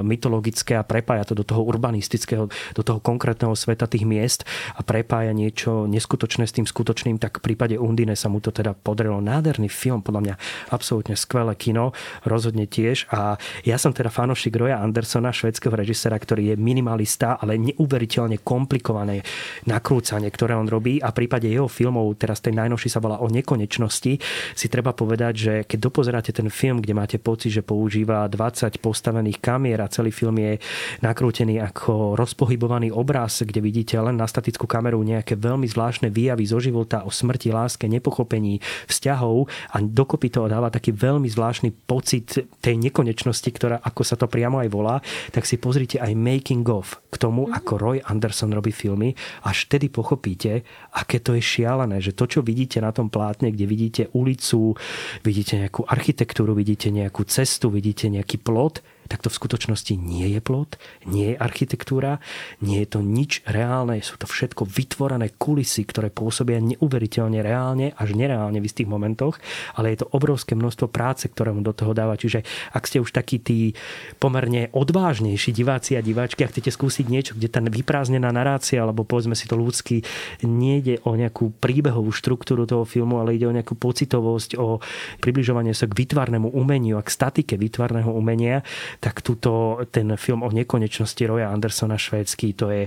mytologické 0.00 0.78
a 0.78 0.84
prepája 0.86 1.28
to 1.28 1.34
do 1.34 1.44
toho 1.44 1.66
urbanistického, 1.66 2.48
do 2.48 2.82
toho 2.82 3.02
konkrétneho 3.02 3.52
sveta 3.52 3.90
tých 3.90 4.06
miest 4.06 4.46
a 4.76 4.86
prepája 4.86 5.34
niečo 5.34 5.90
neskutočné 5.90 6.46
s 6.46 6.54
tým 6.54 6.64
skutočným, 6.64 7.18
tak 7.18 7.42
v 7.42 7.52
prípade 7.52 7.74
Undine 7.76 8.14
sa 8.14 8.30
mu 8.30 8.38
to 8.38 8.54
teda 8.54 8.72
podarilo. 8.72 9.18
Nádherný 9.18 9.68
film, 9.68 10.00
podľa 10.00 10.20
mňa 10.22 10.34
absolútne 10.70 11.18
skvelé 11.18 11.56
kino, 11.58 11.92
rozhodne 12.22 12.70
tiež. 12.70 13.10
A 13.10 13.36
ja 13.66 13.76
som 13.76 13.90
teda 13.90 14.08
fanošik 14.12 14.54
Roya 14.54 14.78
Andersona, 14.80 15.34
švedského 15.34 15.74
režisera, 15.74 16.16
ktorý 16.16 16.54
je 16.54 16.56
minimalista, 16.56 17.36
ale 17.40 17.58
neuveriteľne 17.58 18.40
komplikované 18.40 19.26
nakrúcanie, 19.66 20.30
ktoré 20.30 20.54
on 20.54 20.70
robí. 20.70 20.99
A 21.00 21.12
v 21.12 21.24
prípade 21.24 21.48
jeho 21.48 21.66
filmov, 21.66 22.16
teraz 22.16 22.40
ten 22.44 22.54
najnovší 22.56 22.88
sa 22.92 23.02
volá 23.02 23.18
o 23.20 23.28
nekonečnosti, 23.28 24.12
si 24.54 24.66
treba 24.68 24.92
povedať, 24.92 25.34
že 25.34 25.54
keď 25.64 25.78
dopozeráte 25.90 26.30
ten 26.32 26.48
film, 26.52 26.78
kde 26.80 26.94
máte 26.96 27.18
pocit, 27.18 27.52
že 27.52 27.66
používa 27.66 28.28
20 28.28 28.80
postavených 28.80 29.40
kamier 29.40 29.80
a 29.80 29.92
celý 29.92 30.12
film 30.12 30.36
je 30.38 30.60
nakrútený 31.00 31.60
ako 31.60 32.14
rozpohybovaný 32.16 32.92
obraz, 32.92 33.42
kde 33.42 33.60
vidíte 33.64 33.96
len 34.00 34.16
na 34.20 34.28
statickú 34.28 34.68
kameru 34.68 35.00
nejaké 35.02 35.36
veľmi 35.36 35.66
zvláštne 35.66 36.12
výjavy 36.12 36.44
zo 36.46 36.58
života 36.60 37.02
o 37.04 37.10
smrti, 37.10 37.50
láske, 37.50 37.88
nepochopení, 37.88 38.62
vzťahov 38.86 39.48
a 39.74 39.76
dokopy 39.80 40.28
to 40.30 40.46
dáva 40.46 40.70
taký 40.70 40.94
veľmi 40.94 41.26
zvláštny 41.26 41.72
pocit 41.84 42.46
tej 42.60 42.74
nekonečnosti, 42.78 43.50
ktorá, 43.50 43.82
ako 43.82 44.02
sa 44.06 44.14
to 44.14 44.30
priamo 44.30 44.62
aj 44.62 44.68
volá, 44.70 44.96
tak 45.34 45.44
si 45.48 45.56
pozrite 45.56 45.98
aj 45.98 46.12
making 46.14 46.66
of 46.70 47.00
k 47.10 47.16
tomu, 47.18 47.46
mm-hmm. 47.46 47.58
ako 47.58 47.72
Roy 47.76 47.98
Anderson 48.04 48.54
robí 48.54 48.70
filmy. 48.70 49.12
Až 49.46 49.66
vtedy 49.66 49.90
pochopíte, 49.90 50.62
aké 50.90 51.22
to 51.22 51.38
je 51.38 51.42
šialené, 51.42 52.02
že 52.02 52.12
to, 52.12 52.26
čo 52.26 52.40
vidíte 52.42 52.82
na 52.82 52.90
tom 52.90 53.08
plátne, 53.08 53.54
kde 53.54 53.64
vidíte 53.66 54.02
ulicu, 54.12 54.74
vidíte 55.22 55.58
nejakú 55.62 55.86
architektúru, 55.86 56.52
vidíte 56.52 56.90
nejakú 56.90 57.22
cestu, 57.26 57.70
vidíte 57.70 58.10
nejaký 58.10 58.42
plot, 58.42 58.82
tak 59.10 59.26
to 59.26 59.28
v 59.28 59.38
skutočnosti 59.42 59.98
nie 59.98 60.30
je 60.30 60.40
plot, 60.40 60.78
nie 61.10 61.34
je 61.34 61.36
architektúra, 61.42 62.22
nie 62.62 62.78
je 62.86 62.94
to 62.94 63.02
nič 63.02 63.42
reálne, 63.42 63.98
sú 64.06 64.14
to 64.14 64.30
všetko 64.30 64.62
vytvorené 64.70 65.34
kulisy, 65.34 65.82
ktoré 65.82 66.14
pôsobia 66.14 66.62
neuveriteľne 66.62 67.42
reálne 67.42 67.90
až 67.98 68.14
nereálne 68.14 68.62
v 68.62 68.68
istých 68.70 68.86
momentoch, 68.86 69.42
ale 69.74 69.90
je 69.90 70.06
to 70.06 70.10
obrovské 70.14 70.54
množstvo 70.54 70.86
práce, 70.86 71.26
ktoré 71.26 71.50
mu 71.50 71.66
do 71.66 71.74
toho 71.74 71.90
dáva. 71.90 72.14
Čiže 72.14 72.46
ak 72.70 72.86
ste 72.86 73.02
už 73.02 73.10
takí 73.10 73.42
tí 73.42 73.74
pomerne 74.22 74.70
odvážnejší 74.70 75.50
diváci 75.50 75.98
a 75.98 76.04
diváčky 76.06 76.46
a 76.46 76.50
chcete 76.52 76.70
skúsiť 76.70 77.06
niečo, 77.10 77.34
kde 77.34 77.50
tá 77.50 77.58
vyprázdnená 77.58 78.30
narácia, 78.30 78.78
alebo 78.78 79.02
povedzme 79.02 79.34
si 79.34 79.50
to 79.50 79.58
ľudský, 79.58 80.06
nie 80.46 80.78
ide 80.78 81.02
o 81.02 81.18
nejakú 81.18 81.50
príbehovú 81.58 82.14
štruktúru 82.14 82.62
toho 82.62 82.86
filmu, 82.86 83.18
ale 83.18 83.34
ide 83.34 83.50
o 83.50 83.56
nejakú 83.56 83.74
pocitovosť, 83.74 84.54
o 84.54 84.78
približovanie 85.18 85.74
sa 85.74 85.90
k 85.90 85.98
vytvarnému 86.06 86.54
umeniu 86.54 87.00
a 87.00 87.02
k 87.02 87.10
statike 87.10 87.58
vytvarného 87.58 88.14
umenia, 88.14 88.62
tak 89.00 89.24
tuto 89.24 89.80
ten 89.88 90.12
film 90.20 90.44
o 90.44 90.52
nekonečnosti 90.52 91.24
Roya 91.24 91.48
Andersona 91.48 91.96
švédsky, 91.96 92.52
to 92.52 92.68
je 92.68 92.84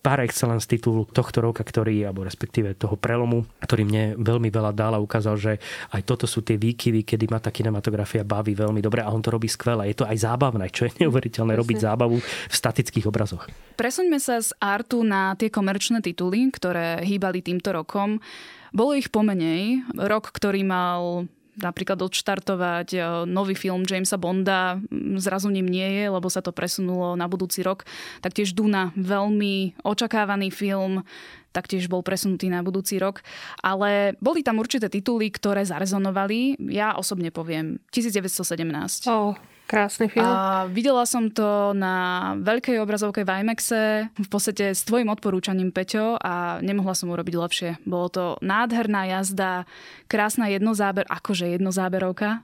par 0.00 0.16
excellence 0.24 0.64
titul 0.64 1.04
tohto 1.12 1.44
roka, 1.44 1.60
ktorý, 1.60 2.08
alebo 2.08 2.24
respektíve 2.24 2.72
toho 2.80 2.96
prelomu, 2.96 3.44
ktorý 3.60 3.84
mne 3.84 4.04
veľmi 4.16 4.48
veľa 4.48 4.72
dal 4.72 4.96
a 4.96 5.04
ukázal, 5.04 5.36
že 5.36 5.52
aj 5.92 6.02
toto 6.08 6.24
sú 6.24 6.40
tie 6.40 6.56
výkyvy, 6.56 7.04
kedy 7.04 7.28
ma 7.28 7.36
tá 7.36 7.52
kinematografia 7.52 8.24
baví 8.24 8.56
veľmi 8.56 8.80
dobre 8.80 9.04
a 9.04 9.12
on 9.12 9.20
to 9.20 9.28
robí 9.28 9.52
skvelé. 9.52 9.92
Je 9.92 10.00
to 10.00 10.08
aj 10.08 10.16
zábavné, 10.24 10.72
čo 10.72 10.88
je 10.88 11.04
neuveriteľné 11.04 11.52
robiť 11.52 11.76
zábavu 11.84 12.16
v 12.24 12.54
statických 12.56 13.04
obrazoch. 13.04 13.44
Presuňme 13.76 14.16
sa 14.16 14.40
z 14.40 14.56
artu 14.56 15.04
na 15.04 15.36
tie 15.36 15.52
komerčné 15.52 16.00
tituly, 16.00 16.48
ktoré 16.48 17.04
hýbali 17.04 17.44
týmto 17.44 17.76
rokom. 17.76 18.24
Bolo 18.72 18.96
ich 18.96 19.12
pomenej. 19.12 19.84
Rok, 19.92 20.32
ktorý 20.32 20.64
mal 20.64 21.28
napríklad 21.58 21.98
odštartovať 21.98 22.88
e, 22.94 22.98
nový 23.26 23.58
film 23.58 23.82
Jamesa 23.82 24.20
Bonda, 24.20 24.78
zrazu 25.18 25.50
ním 25.50 25.66
nie 25.66 25.86
je, 26.00 26.04
lebo 26.06 26.30
sa 26.30 26.44
to 26.44 26.54
presunulo 26.54 27.18
na 27.18 27.26
budúci 27.26 27.66
rok. 27.66 27.88
Taktiež 28.22 28.54
Duna, 28.54 28.94
veľmi 28.94 29.82
očakávaný 29.82 30.54
film, 30.54 31.02
taktiež 31.50 31.90
bol 31.90 32.06
presunutý 32.06 32.46
na 32.46 32.62
budúci 32.62 32.98
rok. 33.02 33.26
Ale 33.62 34.14
boli 34.22 34.46
tam 34.46 34.62
určité 34.62 34.86
tituly, 34.86 35.30
ktoré 35.34 35.66
zarezonovali. 35.66 36.58
Ja 36.70 36.94
osobne 36.94 37.34
poviem 37.34 37.82
1917. 37.90 39.10
Oh. 39.10 39.34
Krásny 39.70 40.10
film. 40.10 40.26
A 40.26 40.66
videla 40.66 41.06
som 41.06 41.30
to 41.30 41.70
na 41.78 42.34
veľkej 42.42 42.82
obrazovke 42.82 43.22
v 43.22 43.38
IMAXe, 43.38 44.10
v 44.10 44.28
podstate 44.28 44.74
s 44.74 44.82
tvojim 44.82 45.06
odporúčaním, 45.06 45.70
Peťo, 45.70 46.18
a 46.18 46.58
nemohla 46.58 46.90
som 46.98 47.06
urobiť 47.14 47.34
lepšie. 47.38 47.70
Bolo 47.86 48.10
to 48.10 48.24
nádherná 48.42 49.06
jazda, 49.06 49.70
krásna 50.10 50.50
jednozáber, 50.50 51.06
akože 51.06 51.54
jednozáberovka, 51.54 52.42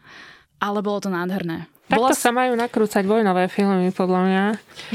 ale 0.63 0.79
bolo 0.87 1.03
to 1.03 1.11
nádherné. 1.11 1.67
Takto 1.91 1.99
Bola... 1.99 2.15
sa 2.15 2.31
majú 2.31 2.55
nakrúcať 2.55 3.03
vojnové 3.03 3.51
filmy, 3.51 3.91
podľa 3.91 4.21
mňa. 4.27 4.45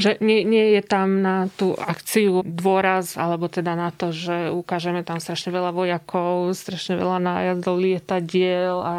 Že 0.00 0.10
nie, 0.24 0.40
nie 0.48 0.76
je 0.76 0.82
tam 0.84 1.20
na 1.20 1.52
tú 1.52 1.76
akciu 1.76 2.40
dôraz, 2.44 3.20
alebo 3.20 3.52
teda 3.52 3.76
na 3.76 3.92
to, 3.92 4.08
že 4.08 4.48
ukážeme 4.48 5.04
tam 5.04 5.20
strašne 5.20 5.52
veľa 5.52 5.72
vojakov, 5.76 6.52
strašne 6.56 6.96
veľa 6.96 7.20
nájazdov, 7.20 7.76
lietadiel 7.76 8.76
a 8.80 8.94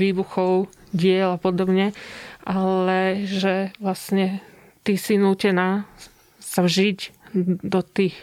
výbuchov 0.00 0.72
diel 0.96 1.36
a 1.36 1.40
podobne 1.40 1.92
ale 2.46 3.26
že 3.26 3.74
vlastne 3.82 4.38
ty 4.86 4.94
si 4.94 5.18
nútená 5.18 5.90
sa 6.38 6.62
vžiť 6.62 6.98
do 7.66 7.82
tých 7.82 8.14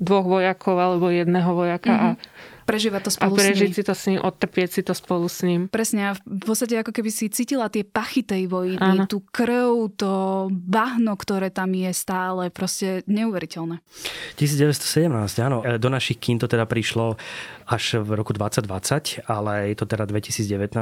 dvoch 0.00 0.26
vojakov 0.26 0.74
alebo 0.74 1.12
jedného 1.12 1.54
vojaka 1.54 1.92
mm-hmm. 1.92 2.16
a 2.18 2.58
prežívať 2.70 3.02
to 3.02 3.10
spolu 3.10 3.34
a 3.34 3.38
prežiť 3.42 3.70
si 3.74 3.82
to 3.82 3.94
s 3.98 4.04
ním, 4.06 4.20
odtrpieť 4.22 4.70
si 4.70 4.82
to 4.86 4.94
spolu 4.94 5.26
s 5.26 5.42
ním. 5.42 5.66
Presne, 5.66 6.02
a 6.08 6.12
v 6.14 6.44
podstate 6.46 6.78
ako 6.78 6.94
keby 6.94 7.10
si 7.10 7.26
cítila 7.26 7.66
tie 7.66 7.82
pachy 7.82 8.22
tej 8.22 8.46
vojny, 8.46 8.78
tú 9.10 9.26
krv, 9.26 9.90
to 9.98 10.12
bahno, 10.54 11.18
ktoré 11.18 11.50
tam 11.50 11.74
je 11.74 11.90
stále, 11.90 12.46
proste 12.54 13.02
neuveriteľné. 13.10 13.82
1917, 14.38 15.10
áno. 15.42 15.66
E, 15.66 15.82
do 15.82 15.90
našich 15.90 16.22
kín 16.22 16.38
to 16.38 16.46
teda 16.46 16.64
prišlo 16.70 17.18
až 17.70 18.02
v 18.02 18.18
roku 18.18 18.34
2020, 18.34 19.30
ale 19.30 19.70
je 19.70 19.76
to 19.78 19.86
teda 19.86 20.10
2019. 20.10 20.74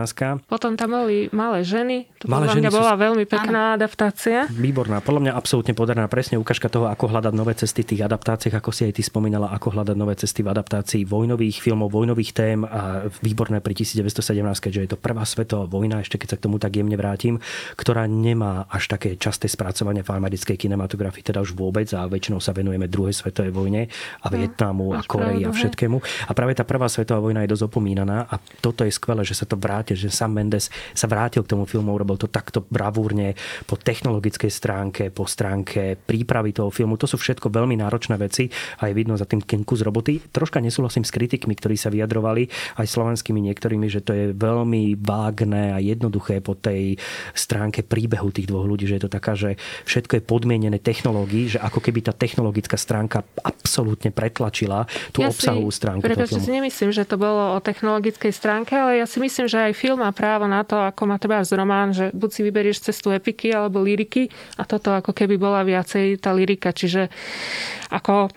Potom 0.48 0.72
tam 0.72 0.88
boli 0.88 1.29
malé 1.37 1.61
ženy. 1.61 2.09
To 2.24 2.33
malé 2.33 2.48
ženy 2.48 2.64
mňa 2.64 2.70
sú... 2.72 2.79
bola 2.81 2.94
veľmi 2.96 3.24
pekná 3.29 3.62
ano. 3.72 3.77
adaptácia. 3.77 4.48
Výborná. 4.48 5.05
Podľa 5.05 5.29
mňa 5.29 5.33
absolútne 5.37 5.77
podarná. 5.77 6.09
Presne 6.09 6.40
ukážka 6.40 6.72
toho, 6.72 6.88
ako 6.88 7.12
hľadať 7.12 7.35
nové 7.37 7.53
cesty 7.53 7.85
v 7.85 7.92
tých 7.92 8.03
adaptáciách, 8.09 8.57
ako 8.57 8.72
si 8.72 8.88
aj 8.88 8.96
ty 8.96 9.03
spomínala, 9.05 9.53
ako 9.53 9.77
hľadať 9.77 9.96
nové 10.01 10.16
cesty 10.16 10.40
v 10.40 10.48
adaptácii 10.48 11.05
vojnových 11.05 11.61
filmov 11.61 11.92
vojnových 11.92 12.31
tém 12.33 12.64
a 12.64 13.11
výborné 13.20 13.61
pri 13.61 13.74
1917, 13.85 14.40
keďže 14.57 14.81
je 14.81 14.90
to 14.94 14.98
prvá 14.98 15.29
svetová 15.29 15.68
vojna, 15.68 16.01
ešte 16.01 16.16
keď 16.16 16.29
sa 16.33 16.37
k 16.40 16.44
tomu 16.48 16.57
tak 16.57 16.72
jemne 16.72 16.94
vrátim, 16.94 17.37
ktorá 17.74 18.09
nemá 18.09 18.64
až 18.70 18.88
také 18.94 19.18
časté 19.20 19.51
spracovanie 19.51 20.07
v 20.07 20.14
americkej 20.14 20.57
kinematografii, 20.57 21.27
teda 21.27 21.44
už 21.44 21.53
vôbec 21.53 21.90
a 21.92 22.07
väčšinou 22.07 22.38
sa 22.40 22.57
venujeme 22.57 22.87
druhej 22.87 23.12
svetovej 23.12 23.53
vojne 23.53 23.83
a 24.22 24.27
no, 24.31 24.35
Vietnamu 24.38 24.94
a 24.94 25.03
Koreji 25.03 25.42
a 25.44 25.51
všetkému. 25.51 26.31
A 26.31 26.33
práve 26.33 26.55
tá 26.55 26.62
prvá 26.62 26.77
svetová 26.86 27.18
vojna 27.18 27.42
je 27.42 27.50
dosť 27.50 27.66
opomínaná 27.66 28.30
a 28.30 28.38
toto 28.62 28.86
je 28.86 28.94
skvelé, 28.94 29.26
že 29.26 29.34
sa 29.34 29.42
to 29.42 29.58
vráti, 29.58 29.98
že 29.98 30.14
Sam 30.14 30.38
Mendes 30.38 30.70
sa 30.94 31.10
vrátil 31.10 31.42
k 31.42 31.50
tomu 31.50 31.66
filmu, 31.66 31.90
urobil 31.90 32.14
to 32.14 32.30
takto 32.30 32.62
bravúrne 32.70 33.34
po 33.66 33.74
technologickej 33.74 34.52
stránke, 34.52 35.02
po 35.10 35.26
stránke 35.26 35.98
prípravy 35.98 36.54
toho 36.54 36.70
filmu. 36.70 36.94
To 36.94 37.10
sú 37.10 37.18
všetko 37.18 37.50
veľmi 37.50 37.74
náročné 37.82 38.14
veci 38.14 38.46
a 38.78 38.86
je 38.86 38.94
vidno 38.94 39.18
za 39.18 39.26
tým 39.26 39.42
kus 39.42 39.82
roboty. 39.82 40.22
Troška 40.30 40.62
nesúhlasím 40.62 41.02
s 41.02 41.10
kritikmi, 41.10 41.58
ktorí 41.58 41.74
sa 41.74 41.90
vyjadrovali 41.90 42.46
aj 42.78 42.86
slovenskými 42.86 43.42
niektorými, 43.50 43.90
že 43.90 44.04
to 44.04 44.12
je 44.14 44.24
veľmi 44.36 44.94
vágne 45.00 45.72
a 45.74 45.80
jednoduché 45.80 46.44
po 46.44 46.52
tej 46.52 47.00
stránke 47.32 47.80
príbehu 47.80 48.28
tých 48.28 48.46
dvoch 48.46 48.68
ľudí, 48.68 48.84
že 48.84 49.00
je 49.00 49.04
to 49.08 49.10
taká, 49.10 49.32
že 49.32 49.56
všetko 49.88 50.20
je 50.20 50.22
podmienené 50.22 50.76
technológií, 50.76 51.56
že 51.56 51.58
ako 51.58 51.80
keby 51.80 52.04
tá 52.04 52.12
technologická 52.12 52.76
stránka 52.76 53.24
absolútne 53.40 54.12
pretlačila 54.12 54.84
tú 55.14 55.24
ja 55.24 55.32
obsahovú 55.32 55.70
stránku. 55.72 56.04
Pretože 56.04 56.42
si 56.44 56.50
nemyslím, 56.68 56.92
že 56.92 57.09
to 57.09 57.16
bolo 57.16 57.57
o 57.57 57.64
technologickej 57.64 58.28
stránke, 58.28 58.76
ale 58.76 59.00
ja 59.00 59.09
si 59.09 59.16
myslím, 59.24 59.48
že 59.48 59.72
aj 59.72 59.72
film 59.72 60.04
má 60.04 60.12
právo 60.12 60.44
na 60.44 60.61
to, 60.68 60.76
ako 60.76 61.09
má 61.09 61.16
teba 61.16 61.40
z 61.40 61.57
román, 61.57 61.96
že 61.96 62.12
buď 62.12 62.28
si 62.28 62.40
vyberieš 62.44 62.92
cestu 62.92 63.09
epiky 63.09 63.57
alebo 63.57 63.81
liriky 63.81 64.28
a 64.61 64.68
toto 64.68 64.92
ako 64.92 65.16
keby 65.16 65.40
bola 65.40 65.64
viacej 65.64 66.20
tá 66.20 66.37
lyrika. 66.37 66.76
Čiže 66.76 67.09
ako 67.88 68.28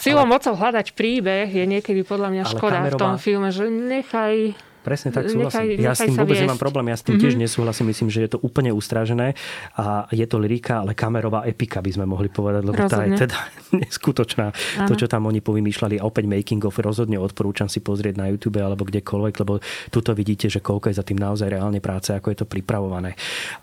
Silou 0.00 0.24
ale... 0.24 0.32
mocou 0.36 0.56
hľadať 0.56 0.96
príbeh 0.96 1.48
je 1.48 1.64
niekedy 1.64 2.04
podľa 2.04 2.28
mňa 2.32 2.44
škoda 2.48 2.80
kamerová... 2.84 2.96
v 2.96 3.00
tom 3.00 3.14
filme, 3.20 3.48
že 3.52 3.68
nechaj 3.68 4.56
Presne 4.82 5.10
tak 5.10 5.28
súhlasím. 5.28 5.74
Nechaj, 5.74 5.84
ja 5.84 5.92
s 5.92 6.00
tým 6.06 6.16
vôbec 6.16 6.38
nemám 6.38 6.60
problém. 6.60 6.86
Ja 6.88 6.96
s 6.96 7.04
tým 7.04 7.18
mm-hmm. 7.18 7.22
tiež 7.26 7.34
nesúhlasím. 7.36 7.86
Myslím, 7.90 8.08
že 8.08 8.24
je 8.24 8.30
to 8.36 8.38
úplne 8.40 8.70
ustrážené 8.72 9.34
a 9.74 10.06
je 10.14 10.24
to 10.24 10.38
lyrika, 10.38 10.80
ale 10.80 10.94
kamerová 10.94 11.44
epika 11.44 11.82
by 11.82 11.90
sme 11.90 12.04
mohli 12.06 12.30
povedať, 12.30 12.62
lebo 12.62 12.78
rozhodne. 12.78 12.94
tá 12.94 13.06
je 13.06 13.12
teda 13.26 13.38
neskutočná. 13.84 14.46
Aha. 14.54 14.86
To, 14.86 14.94
čo 14.94 15.10
tam 15.10 15.26
oni 15.26 15.42
povymýšľali 15.42 16.00
a 16.00 16.06
opäť 16.06 16.24
making 16.30 16.62
of 16.64 16.78
rozhodne 16.78 17.18
odporúčam 17.18 17.66
si 17.66 17.82
pozrieť 17.82 18.14
na 18.16 18.30
YouTube 18.30 18.58
alebo 18.62 18.86
kdekoľvek, 18.86 19.34
lebo 19.44 19.60
tuto 19.90 20.14
vidíte, 20.14 20.48
že 20.48 20.62
koľko 20.62 20.90
je 20.90 20.98
za 20.98 21.04
tým 21.04 21.18
naozaj 21.18 21.50
reálne 21.50 21.82
práce, 21.82 22.14
ako 22.14 22.32
je 22.32 22.38
to 22.44 22.46
pripravované. 22.46 23.18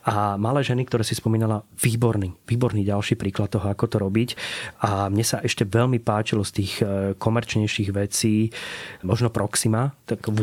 A 0.05 0.35
malé 0.35 0.61
ženy, 0.61 0.85
ktoré 0.85 1.01
si 1.01 1.17
spomínala, 1.17 1.63
výborný, 1.79 2.35
výborný 2.45 2.85
ďalší 2.85 3.17
príklad 3.17 3.49
toho, 3.49 3.67
ako 3.71 3.85
to 3.89 3.97
robiť. 3.97 4.29
A 4.85 5.07
mne 5.07 5.25
sa 5.25 5.41
ešte 5.41 5.65
veľmi 5.65 5.97
páčilo 6.01 6.45
z 6.45 6.51
tých 6.51 6.73
e, 6.81 7.13
komerčnejších 7.17 7.89
vecí, 7.91 8.49
možno 9.01 9.33
Proxima, 9.33 9.93
tak 10.05 10.25
v 10.29 10.37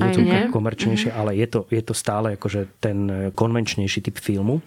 komerčnejšie, 0.63 1.11
mm-hmm. 1.11 1.27
ale 1.27 1.35
je 1.35 1.47
to, 1.51 1.61
je 1.75 1.83
to 1.83 1.91
stále 1.91 2.39
akože 2.39 2.79
ten 2.79 3.11
konvenčnejší 3.35 3.99
typ 3.99 4.23
filmu. 4.23 4.63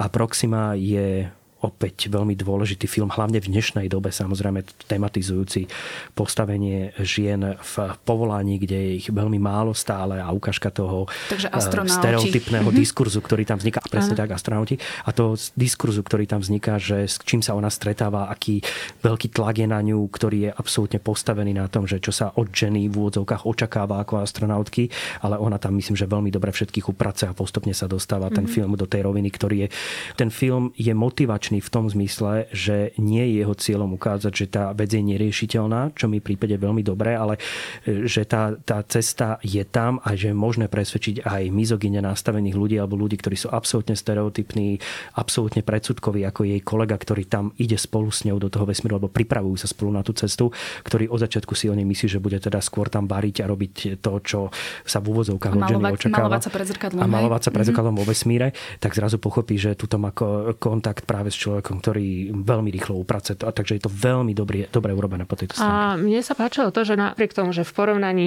A 0.00 0.08
Proxima 0.08 0.72
je 0.72 1.28
opäť 1.66 2.06
veľmi 2.06 2.38
dôležitý 2.38 2.86
film, 2.86 3.10
hlavne 3.10 3.42
v 3.42 3.50
dnešnej 3.50 3.90
dobe, 3.90 4.14
samozrejme 4.14 4.62
tematizujúci 4.86 5.66
postavenie 6.14 6.94
žien 7.02 7.58
v 7.58 7.74
povolaní, 8.06 8.62
kde 8.62 8.78
je 8.78 8.92
ich 9.02 9.08
veľmi 9.10 9.42
málo 9.42 9.74
stále 9.74 10.22
a 10.22 10.30
ukážka 10.30 10.70
toho 10.70 11.10
Takže 11.28 11.50
eh, 11.50 11.90
stereotypného 11.90 12.70
mm-hmm. 12.70 12.80
diskurzu, 12.80 13.18
ktorý 13.18 13.42
tam 13.42 13.58
vzniká. 13.58 13.82
Presne 13.90 14.14
Aha. 14.14 14.22
tak, 14.22 14.30
astronauti. 14.38 14.78
A 15.04 15.10
toho 15.10 15.34
diskurzu, 15.58 16.06
ktorý 16.06 16.30
tam 16.30 16.40
vzniká, 16.40 16.78
že 16.78 17.10
s 17.10 17.18
čím 17.26 17.42
sa 17.42 17.58
ona 17.58 17.68
stretáva, 17.68 18.30
aký 18.30 18.62
veľký 19.02 19.34
tlak 19.34 19.58
je 19.58 19.68
na 19.68 19.80
ňu, 19.82 20.06
ktorý 20.06 20.38
je 20.46 20.50
absolútne 20.54 21.02
postavený 21.02 21.58
na 21.58 21.66
tom, 21.66 21.90
že 21.90 21.98
čo 21.98 22.14
sa 22.14 22.30
od 22.38 22.48
ženy 22.52 22.86
v 22.86 22.94
úvodzovkách 22.94 23.48
očakáva 23.48 24.00
ako 24.04 24.22
astronautky, 24.22 24.88
ale 25.26 25.40
ona 25.40 25.58
tam 25.58 25.74
myslím, 25.74 25.98
že 25.98 26.06
veľmi 26.06 26.30
dobre 26.30 26.54
všetkých 26.54 26.86
uprace 26.92 27.26
a 27.26 27.34
postupne 27.34 27.74
sa 27.74 27.90
dostáva 27.90 28.30
mm-hmm. 28.30 28.38
ten 28.38 28.46
mhm. 28.46 28.52
film 28.52 28.72
do 28.78 28.86
tej 28.86 29.02
roviny, 29.08 29.28
ktorý 29.32 29.56
je... 29.66 29.68
Ten 30.14 30.30
film 30.30 30.70
je 30.76 30.92
motivačný 30.92 31.55
jednoznačný 31.56 31.60
v 31.64 31.72
tom 31.72 31.84
zmysle, 31.88 32.32
že 32.52 32.92
nie 33.00 33.24
je 33.32 33.34
jeho 33.42 33.54
cieľom 33.56 33.90
ukázať, 33.96 34.32
že 34.32 34.46
tá 34.50 34.64
vec 34.76 34.92
je 34.92 35.02
neriešiteľná, 35.02 35.96
čo 35.96 36.08
mi 36.08 36.20
prípade 36.20 36.56
veľmi 36.56 36.82
dobré, 36.84 37.16
ale 37.16 37.40
e, 37.84 38.06
že 38.06 38.28
tá, 38.28 38.52
tá 38.60 38.82
cesta 38.84 39.40
je 39.42 39.62
tam 39.64 39.98
a 40.04 40.14
že 40.14 40.32
je 40.32 40.36
možné 40.36 40.66
presvedčiť 40.68 41.24
aj 41.24 41.42
mizogyne 41.50 42.00
nastavených 42.04 42.56
ľudí 42.56 42.76
alebo 42.76 42.98
ľudí, 42.98 43.16
ktorí 43.20 43.36
sú 43.36 43.48
absolútne 43.52 43.96
stereotypní, 43.96 44.78
absolútne 45.16 45.64
predsudkoví, 45.64 46.24
ako 46.26 46.44
jej 46.44 46.60
kolega, 46.60 46.96
ktorý 46.96 47.24
tam 47.26 47.44
ide 47.56 47.76
spolu 47.80 48.12
s 48.12 48.24
ňou 48.28 48.38
do 48.40 48.48
toho 48.52 48.68
vesmíru, 48.68 49.00
alebo 49.00 49.12
pripravujú 49.12 49.56
sa 49.56 49.68
spolu 49.68 49.94
na 49.96 50.02
tú 50.04 50.12
cestu, 50.12 50.52
ktorý 50.84 51.08
od 51.08 51.20
začiatku 51.22 51.52
si 51.56 51.70
o 51.70 51.74
nej 51.74 51.86
myslí, 51.86 52.18
že 52.18 52.20
bude 52.20 52.38
teda 52.38 52.60
skôr 52.60 52.88
tam 52.92 53.08
variť 53.08 53.44
a 53.44 53.50
robiť 53.50 54.02
to, 54.02 54.12
čo 54.22 54.40
sa 54.84 54.98
v 55.00 55.06
úvodzovkách 55.12 55.54
od 55.56 55.62
ženy 55.64 55.84
očakáva. 55.94 56.28
Malovať 56.28 56.42
sa 56.42 56.50
pred 56.50 56.66
zrkadlom. 56.66 57.00
A 57.00 57.06
malovať 57.06 57.42
sa 57.48 57.50
pred 57.50 57.64
mhm. 57.64 57.70
zrkadlom 57.72 57.94
vo 57.96 58.04
vesmíre, 58.04 58.48
tak 58.82 58.92
zrazu 58.92 59.16
pochopí, 59.16 59.56
že 59.56 59.78
tu 59.78 59.86
má 59.96 60.10
kontakt 60.58 61.06
práve 61.06 61.30
s 61.30 61.38
človekom, 61.46 61.78
ktorý 61.78 62.34
veľmi 62.34 62.74
rýchlo 62.74 62.98
uprace. 62.98 63.38
A 63.38 63.54
takže 63.54 63.78
je 63.78 63.82
to 63.86 63.92
veľmi 63.92 64.34
dobré, 64.34 64.66
dobre 64.66 64.90
urobené 64.90 65.22
po 65.22 65.38
tejto 65.38 65.62
strane. 65.62 65.70
A 65.70 65.94
mne 65.94 66.18
sa 66.26 66.34
páčilo 66.34 66.74
to, 66.74 66.82
že 66.82 66.98
napriek 66.98 67.30
tomu, 67.30 67.54
že 67.54 67.62
v 67.62 67.72
porovnaní 67.72 68.26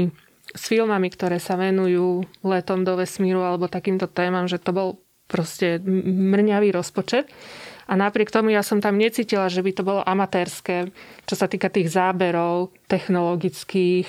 s 0.56 0.64
filmami, 0.66 1.12
ktoré 1.12 1.38
sa 1.38 1.60
venujú 1.60 2.26
letom 2.42 2.88
do 2.88 2.98
vesmíru 2.98 3.44
alebo 3.44 3.70
takýmto 3.70 4.10
témam, 4.10 4.48
že 4.50 4.58
to 4.58 4.72
bol 4.74 4.90
proste 5.30 5.78
mrňavý 6.10 6.74
rozpočet, 6.74 7.30
a 7.90 7.98
napriek 7.98 8.30
tomu 8.30 8.54
ja 8.54 8.62
som 8.62 8.78
tam 8.78 9.02
necítila, 9.02 9.50
že 9.50 9.66
by 9.66 9.72
to 9.74 9.82
bolo 9.82 10.06
amatérske, 10.06 10.94
čo 11.26 11.34
sa 11.34 11.50
týka 11.50 11.74
tých 11.74 11.90
záberov 11.90 12.70
technologických, 12.86 14.06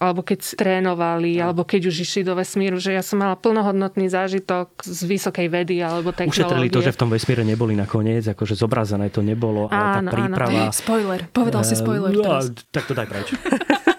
alebo 0.00 0.24
keď 0.24 0.56
trénovali, 0.56 1.36
alebo 1.36 1.68
keď 1.68 1.92
už 1.92 1.96
išli 2.08 2.24
do 2.24 2.32
vesmíru, 2.32 2.80
že 2.80 2.96
ja 2.96 3.04
som 3.04 3.20
mala 3.20 3.36
plnohodnotný 3.36 4.08
zážitok 4.08 4.80
z 4.80 5.00
vysokej 5.04 5.52
vedy 5.52 5.84
alebo 5.84 6.16
technológie. 6.16 6.48
Ušetrili 6.48 6.68
to, 6.72 6.80
že 6.80 6.96
v 6.96 6.98
tom 6.98 7.12
vesmíre 7.12 7.44
neboli 7.44 7.76
nakoniec, 7.76 8.24
akože 8.24 8.56
zobrazené 8.56 9.12
to 9.12 9.20
nebolo, 9.20 9.68
ale 9.68 10.00
áno, 10.00 10.08
tá 10.08 10.16
príprava... 10.16 10.60
Áno. 10.68 10.72
Spoiler, 10.72 11.20
povedal 11.28 11.60
si 11.68 11.76
spoiler. 11.76 12.16
Uh, 12.16 12.24
teraz. 12.24 12.48
Tak 12.72 12.84
to 12.88 12.92
daj 12.96 13.04
preč. 13.04 13.28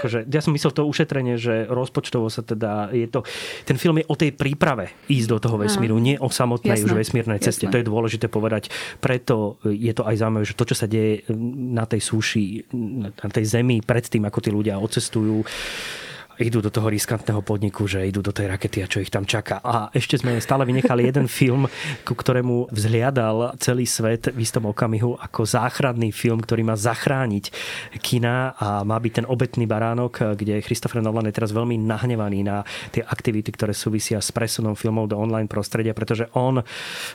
akože, 0.00 0.26
ja 0.28 0.40
som 0.42 0.52
myslel 0.52 0.72
to 0.74 0.82
ušetrenie, 0.84 1.38
že 1.38 1.66
rozpočtovo 1.70 2.28
sa 2.28 2.42
teda 2.42 2.90
je 2.92 3.06
to, 3.08 3.22
ten 3.64 3.78
film 3.78 4.02
je 4.02 4.06
o 4.08 4.16
tej 4.18 4.34
príprave 4.34 4.92
ísť 5.08 5.28
do 5.30 5.38
toho 5.38 5.56
vesmíru, 5.60 5.96
nie 5.98 6.18
o 6.18 6.28
samotnej 6.28 6.78
Jasné. 6.78 6.86
už 6.86 6.92
vesmírnej 6.94 7.40
ceste. 7.40 7.66
Jasné. 7.66 7.72
To 7.72 7.80
je 7.80 7.86
dôležité 7.88 8.26
povedať. 8.28 8.68
Preto 8.98 9.62
je 9.64 9.92
to 9.94 10.02
aj 10.04 10.16
zaujímavé, 10.18 10.44
že 10.44 10.58
to, 10.58 10.64
čo 10.68 10.76
sa 10.76 10.86
deje 10.90 11.24
na 11.74 11.86
tej 11.86 12.00
súši, 12.02 12.68
na 12.98 13.28
tej 13.30 13.44
zemi 13.46 13.80
predtým, 13.80 14.26
ako 14.26 14.38
tí 14.42 14.50
ľudia 14.50 14.76
odcestujú, 14.78 15.46
idú 16.38 16.58
do 16.64 16.70
toho 16.70 16.90
riskantného 16.90 17.40
podniku, 17.44 17.86
že 17.86 18.06
idú 18.06 18.20
do 18.24 18.34
tej 18.34 18.50
rakety 18.50 18.82
a 18.82 18.90
čo 18.90 19.02
ich 19.02 19.12
tam 19.12 19.26
čaká. 19.28 19.60
A 19.62 19.90
ešte 19.94 20.18
sme 20.18 20.40
stále 20.42 20.66
vynechali 20.66 21.06
jeden 21.06 21.30
film, 21.30 21.70
ku 22.02 22.14
ktorému 22.16 22.72
vzhliadal 22.72 23.54
celý 23.62 23.86
svet 23.86 24.30
v 24.34 24.38
istom 24.42 24.66
okamihu 24.70 25.18
ako 25.18 25.46
záchranný 25.46 26.10
film, 26.10 26.42
ktorý 26.42 26.66
má 26.66 26.74
zachrániť 26.74 27.54
kina 28.02 28.54
a 28.58 28.82
má 28.82 28.98
byť 28.98 29.12
ten 29.22 29.26
obetný 29.26 29.64
baránok, 29.68 30.34
kde 30.34 30.64
Christopher 30.64 31.02
Nolan 31.04 31.30
je 31.30 31.36
teraz 31.36 31.54
veľmi 31.54 31.78
nahnevaný 31.78 32.40
na 32.42 32.66
tie 32.90 33.04
aktivity, 33.04 33.54
ktoré 33.54 33.76
súvisia 33.76 34.18
s 34.18 34.34
presunom 34.34 34.74
filmov 34.74 35.10
do 35.10 35.18
online 35.18 35.50
prostredia, 35.50 35.94
pretože 35.94 36.26
on 36.34 36.62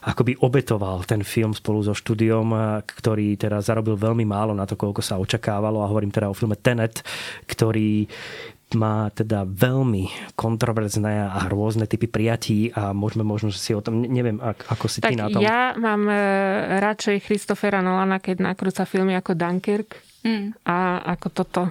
akoby 0.04 0.40
obetoval 0.40 1.04
ten 1.04 1.26
film 1.26 1.52
spolu 1.52 1.84
so 1.84 1.96
štúdiom, 1.96 2.82
ktorý 2.86 3.36
teda 3.36 3.60
zarobil 3.60 4.00
veľmi 4.00 4.24
málo 4.24 4.56
na 4.56 4.64
to, 4.64 4.80
koľko 4.80 5.04
sa 5.04 5.20
očakávalo 5.20 5.84
a 5.84 5.90
hovorím 5.90 6.14
teda 6.14 6.32
o 6.32 6.38
filme 6.38 6.56
Tenet, 6.56 7.04
ktorý 7.48 8.08
má 8.78 9.10
teda 9.14 9.48
veľmi 9.48 10.34
kontroverzné 10.38 11.14
a 11.26 11.40
rôzne 11.50 11.90
typy 11.90 12.06
prijatí 12.06 12.70
a 12.76 12.94
môžeme 12.94 13.26
možno 13.26 13.50
si 13.50 13.74
o 13.74 13.82
tom, 13.82 14.02
neviem, 14.06 14.38
ako 14.44 14.86
si 14.86 15.02
tak 15.02 15.14
ty 15.14 15.16
na 15.18 15.30
tom. 15.30 15.42
ja 15.42 15.74
mám 15.78 16.06
e, 16.06 16.18
radšej 16.78 17.26
Christophera 17.26 17.82
Nolana, 17.82 18.22
keď 18.22 18.54
nakrúca 18.54 18.86
filmy 18.86 19.18
ako 19.18 19.34
Dunkirk 19.34 19.98
mm. 20.26 20.66
a 20.68 21.02
ako 21.18 21.28
toto. 21.34 21.64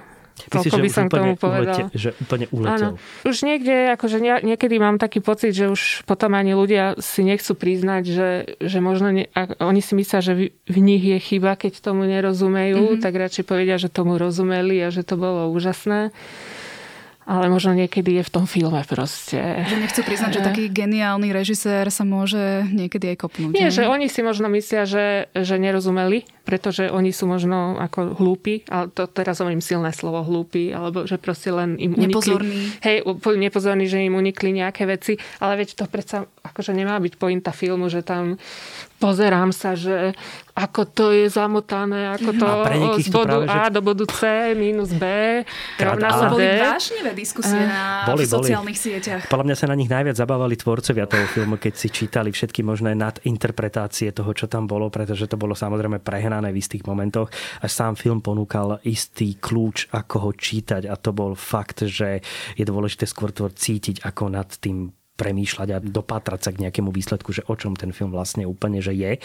Myslíš, 0.47 0.71
že 0.71 0.83
by 0.83 0.91
som 0.91 1.05
úplne 1.11 1.19
tomu 1.19 1.33
povedal. 1.35 1.75
Ulete, 1.75 1.83
že 1.91 2.09
úplne 2.15 2.45
uletel. 2.55 2.95
Áno. 2.95 3.27
Už 3.27 3.37
niekde, 3.43 3.75
akože 3.99 4.17
niekedy 4.23 4.75
mám 4.79 4.95
taký 4.95 5.19
pocit, 5.19 5.51
že 5.51 5.67
už 5.67 6.07
potom 6.07 6.31
ani 6.31 6.55
ľudia 6.55 6.95
si 7.03 7.27
nechcú 7.27 7.59
priznať, 7.59 8.03
že, 8.07 8.29
že 8.63 8.79
možno 8.79 9.11
ne, 9.11 9.27
oni 9.59 9.81
si 9.83 9.99
myslia, 9.99 10.23
že 10.23 10.33
v, 10.39 10.41
v 10.55 10.77
nich 10.79 11.03
je 11.03 11.19
chyba, 11.19 11.59
keď 11.59 11.83
tomu 11.83 12.07
nerozumejú, 12.07 12.95
mm-hmm. 12.95 13.03
tak 13.03 13.13
radšej 13.19 13.43
povedia, 13.43 13.75
že 13.75 13.91
tomu 13.91 14.15
rozumeli 14.15 14.79
a 14.79 14.87
že 14.87 15.03
to 15.03 15.19
bolo 15.19 15.51
úžasné 15.51 16.15
ale 17.29 17.45
možno 17.45 17.77
niekedy 17.77 18.17
je 18.17 18.23
v 18.25 18.31
tom 18.33 18.49
filme 18.49 18.81
proste. 18.89 19.37
Že 19.69 19.85
nechcú 19.85 20.01
priznať, 20.01 20.31
že 20.33 20.41
taký 20.49 20.65
geniálny 20.73 21.29
režisér 21.29 21.85
sa 21.93 22.01
môže 22.01 22.65
niekedy 22.73 23.13
aj 23.13 23.17
kopnúť. 23.21 23.53
Nie, 23.53 23.69
ne? 23.69 23.75
že 23.75 23.85
oni 23.85 24.09
si 24.09 24.25
možno 24.25 24.49
myslia, 24.49 24.89
že, 24.89 25.29
že 25.37 25.61
nerozumeli 25.61 26.25
pretože 26.49 26.89
oni 26.89 27.13
sú 27.13 27.29
možno 27.29 27.77
ako 27.77 28.17
hlúpi, 28.17 28.65
ale 28.73 28.89
to 28.89 29.05
teraz 29.05 29.37
hovorím 29.37 29.61
silné 29.61 29.93
slovo 29.93 30.25
hlúpi, 30.25 30.73
alebo 30.73 31.05
že 31.05 31.21
proste 31.21 31.53
len 31.53 31.77
im 31.77 31.93
unikli... 31.93 32.09
Nepozorný. 32.09 32.57
Hej, 32.81 32.97
nepozorný, 33.37 33.85
že 33.85 34.01
im 34.01 34.17
unikli 34.17 34.49
nejaké 34.57 34.89
veci, 34.89 35.21
ale 35.37 35.61
veď 35.61 35.77
to 35.77 35.85
predsa 35.85 36.25
akože 36.41 36.73
nemá 36.73 36.97
byť 36.97 37.21
pointa 37.21 37.53
filmu, 37.53 37.85
že 37.93 38.01
tam 38.01 38.41
pozerám 38.99 39.55
sa, 39.55 39.73
že 39.79 40.13
ako 40.59 40.81
to 40.91 41.05
je 41.15 41.31
zamotané, 41.31 42.11
ako 42.19 42.35
to 42.35 42.45
z 42.99 43.07
bodu 43.07 43.39
to 43.39 43.47
A 43.47 43.71
že... 43.71 43.79
do 43.79 43.79
bodu 43.79 44.03
C 44.11 44.51
minus 44.59 44.91
B 44.91 45.07
rovná 45.79 46.09
sa 46.11 46.27
D. 46.27 46.35
Boli 46.35 46.47
vášnivé 46.59 47.11
diskusie 47.15 47.63
na 47.63 48.03
boli, 48.03 48.27
sociálnych 48.27 48.75
boli. 48.75 48.85
sieťach. 48.91 49.31
Podľa 49.31 49.45
mňa 49.47 49.55
sa 49.55 49.65
na 49.71 49.75
nich 49.79 49.87
najviac 49.87 50.19
zabávali 50.19 50.59
tvorcovia 50.59 51.07
toho 51.07 51.25
filmu, 51.31 51.55
keď 51.55 51.73
si 51.79 51.87
čítali 51.87 52.35
všetky 52.35 52.59
možné 52.59 52.91
nadinterpretácie 52.99 54.11
toho, 54.11 54.35
čo 54.35 54.51
tam 54.51 54.67
bolo, 54.67 54.91
pretože 54.91 55.31
to 55.31 55.39
bolo 55.39 55.55
samozrejme 55.55 56.03
prehnané 56.03 56.51
v 56.51 56.59
istých 56.59 56.83
momentoch. 56.83 57.31
A 57.63 57.71
sám 57.71 57.95
film 57.95 58.19
ponúkal 58.19 58.83
istý 58.83 59.39
kľúč, 59.39 59.95
ako 59.95 60.15
ho 60.27 60.31
čítať 60.35 60.91
a 60.91 60.99
to 60.99 61.15
bol 61.15 61.39
fakt, 61.39 61.87
že 61.87 62.19
je 62.59 62.63
dôležité 62.67 63.07
skôr 63.07 63.31
tvor 63.31 63.55
cítiť, 63.55 64.03
ako 64.03 64.27
nad 64.27 64.51
tým 64.59 64.91
premýšľať 65.19 65.67
a 65.75 65.83
dopátrať 65.83 66.39
sa 66.39 66.51
k 66.55 66.63
nejakému 66.63 66.95
výsledku, 66.95 67.35
že 67.35 67.43
o 67.51 67.59
čom 67.59 67.75
ten 67.75 67.91
film 67.91 68.15
vlastne 68.15 68.47
úplne 68.47 68.79
že 68.79 68.95
je. 68.95 69.19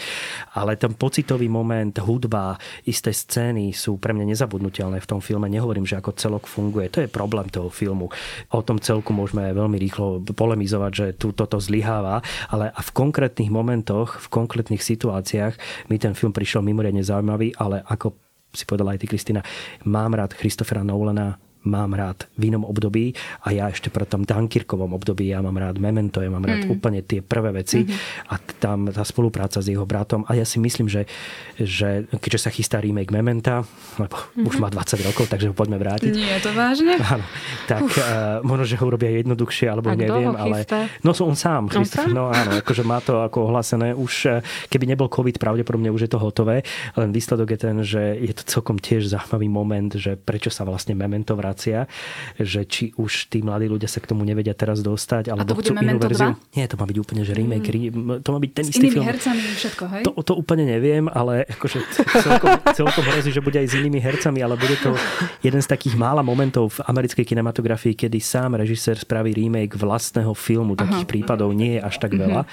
Ale 0.51 0.75
ten 0.75 0.91
pocitový 0.91 1.47
moment, 1.47 1.95
hudba, 2.03 2.59
isté 2.83 3.15
scény 3.15 3.71
sú 3.71 3.95
pre 3.95 4.11
mňa 4.11 4.35
nezabudnutelné 4.35 4.99
v 4.99 5.07
tom 5.07 5.23
filme. 5.23 5.47
Nehovorím, 5.47 5.87
že 5.87 5.95
ako 5.95 6.11
celok 6.19 6.43
funguje. 6.51 6.91
To 6.91 6.99
je 6.99 7.07
problém 7.07 7.47
toho 7.47 7.71
filmu. 7.71 8.11
O 8.51 8.59
tom 8.59 8.83
celku 8.83 9.15
môžeme 9.15 9.47
veľmi 9.55 9.79
rýchlo 9.79 10.19
polemizovať, 10.35 10.91
že 10.91 11.05
tu 11.15 11.31
toto 11.31 11.63
zlyháva, 11.63 12.19
ale 12.51 12.75
v 12.75 12.89
konkrétnych 12.91 13.47
momentoch, 13.47 14.19
v 14.19 14.27
konkrétnych 14.27 14.83
situáciách 14.83 15.87
mi 15.87 15.95
ten 15.95 16.11
film 16.11 16.35
prišiel 16.35 16.59
mimoriadne 16.59 17.05
zaujímavý, 17.05 17.55
ale 17.55 17.79
ako 17.87 18.17
si 18.55 18.63
povedala 18.63 18.95
aj 18.95 19.03
ty, 19.03 19.07
Kristina, 19.11 19.43
mám 19.83 20.15
rád 20.15 20.31
Christophera 20.33 20.81
Nolana, 20.81 21.35
mám 21.65 21.97
rád 21.97 22.29
v 22.37 22.53
inom 22.53 22.63
období 22.63 23.17
a 23.41 23.51
ja 23.51 23.67
ešte 23.69 23.89
pre 23.89 24.05
tom 24.05 24.23
Dunkirkovom 24.23 24.93
období 24.93 25.33
ja 25.33 25.41
mám 25.41 25.57
rád 25.57 25.81
Memento, 25.81 26.21
ja 26.21 26.29
mám 26.29 26.45
rád 26.45 26.69
mm. 26.69 26.71
úplne 26.71 27.01
tie 27.01 27.25
prvé 27.25 27.51
veci 27.51 27.83
mm-hmm. 27.83 28.31
a 28.31 28.33
tam 28.61 28.89
tá 28.93 29.01
spolupráca 29.01 29.59
s 29.59 29.67
jeho 29.67 29.83
bratom 29.83 30.23
a 30.29 30.37
ja 30.37 30.45
si 30.45 30.61
myslím, 30.61 30.85
že, 30.85 31.09
že 31.57 32.05
keďže 32.21 32.39
sa 32.45 32.49
chystá 32.53 32.77
remake 32.79 33.09
Mementa, 33.09 33.65
lebo 33.97 34.15
mm-hmm. 34.15 34.45
už 34.45 34.55
má 34.61 34.69
20 34.69 35.07
rokov, 35.09 35.25
takže 35.27 35.49
ho 35.49 35.55
poďme 35.57 35.81
vrátiť. 35.81 36.13
Nie 36.13 36.37
je 36.37 36.41
to 36.45 36.51
vážne? 36.53 36.93
Áno, 37.01 37.25
tak 37.65 37.85
uh, 37.97 38.39
možno, 38.45 38.63
že 38.69 38.77
ho 38.77 38.85
urobia 38.85 39.09
jednoduchšie, 39.17 39.65
alebo 39.67 39.89
a 39.89 39.97
neviem, 39.97 40.33
ale... 40.37 40.63
No 41.01 41.17
som 41.17 41.33
on 41.33 41.37
sám, 41.37 41.73
sám? 41.73 42.13
no 42.13 42.29
áno, 42.29 42.61
akože 42.61 42.83
má 42.85 43.01
to 43.01 43.25
ako 43.25 43.49
ohlásené 43.49 43.97
už, 43.97 44.13
eh, 44.29 44.43
keby 44.69 44.85
nebol 44.85 45.09
COVID, 45.09 45.41
pravdepodobne 45.41 45.89
už 45.89 46.05
je 46.05 46.11
to 46.11 46.19
hotové, 46.21 46.61
len 46.93 47.09
výsledok 47.09 47.55
je 47.55 47.59
ten, 47.59 47.75
že 47.81 48.01
je 48.21 48.33
to 48.35 48.43
celkom 48.45 48.77
tiež 48.77 49.09
zaujímavý 49.09 49.47
moment, 49.49 49.91
že 49.95 50.19
prečo 50.19 50.53
sa 50.53 50.67
vlastne 50.67 50.93
Memento 50.93 51.33
vrá 51.33 51.54
situácia, 51.55 51.87
že 52.35 52.67
či 52.67 52.91
už 52.99 53.31
tí 53.31 53.39
mladí 53.39 53.71
ľudia 53.71 53.87
sa 53.87 54.03
k 54.03 54.11
tomu 54.11 54.27
nevedia 54.27 54.51
teraz 54.51 54.83
dostať, 54.83 55.31
alebo 55.31 55.55
chcú 55.55 55.71
inú 55.79 55.97
verziu. 55.97 56.35
2? 56.35 56.59
Nie, 56.59 56.67
to 56.67 56.75
má 56.75 56.85
byť 56.85 56.97
úplne, 56.99 57.21
že 57.23 57.31
remake, 57.31 57.71
mm. 57.71 58.21
to 58.21 58.29
má 58.35 58.39
byť 58.43 58.51
ten 58.51 58.65
s 58.67 58.69
istý 58.75 58.87
film. 58.91 59.07
hercami 59.07 59.39
všetko, 59.39 59.83
hej? 59.87 60.03
To, 60.03 60.11
to 60.19 60.33
úplne 60.35 60.67
neviem, 60.67 61.07
ale 61.07 61.47
akože 61.47 61.79
celkom, 62.19 62.51
celkom 62.75 63.03
hrozí, 63.07 63.31
že 63.31 63.39
bude 63.39 63.55
aj 63.55 63.71
s 63.71 63.73
inými 63.79 64.03
hercami, 64.03 64.43
ale 64.43 64.59
bude 64.59 64.75
to 64.83 64.91
jeden 65.39 65.61
z 65.63 65.67
takých 65.71 65.95
mála 65.95 66.19
momentov 66.19 66.75
v 66.75 66.79
americkej 66.91 67.23
kinematografii, 67.23 67.95
kedy 67.95 68.19
sám 68.19 68.59
režisér 68.59 68.99
spraví 68.99 69.31
remake 69.31 69.79
vlastného 69.79 70.35
filmu. 70.35 70.75
Takých 70.75 71.07
Aha. 71.07 71.11
prípadov 71.11 71.55
nie 71.55 71.79
je 71.79 71.81
až 71.81 71.95
tak 72.03 72.11
veľa 72.13 72.43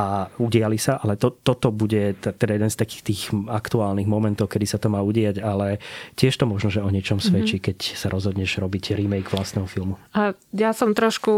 a 0.00 0.32
udiali 0.40 0.80
sa, 0.80 0.96
ale 1.04 1.20
to, 1.20 1.36
toto 1.44 1.68
bude 1.68 2.16
teda 2.16 2.56
jeden 2.56 2.70
z 2.72 2.76
takých 2.78 3.02
tých 3.04 3.22
aktuálnych 3.50 4.08
momentov, 4.08 4.48
kedy 4.48 4.64
sa 4.64 4.78
to 4.80 4.88
má 4.88 5.04
udiať, 5.04 5.42
ale 5.42 5.82
tiež 6.16 6.38
to 6.38 6.48
možno, 6.48 6.72
že 6.72 6.80
o 6.80 6.88
niečom 6.88 7.18
svedčí, 7.18 7.58
keď 7.58 7.98
sa 7.98 8.08
rozhodne 8.08 8.37
rozhodneš 8.38 8.62
robiť 8.62 8.84
remake 8.94 9.28
vlastného 9.34 9.66
filmu? 9.66 9.94
A 10.14 10.38
ja 10.54 10.70
som 10.70 10.94
trošku 10.94 11.32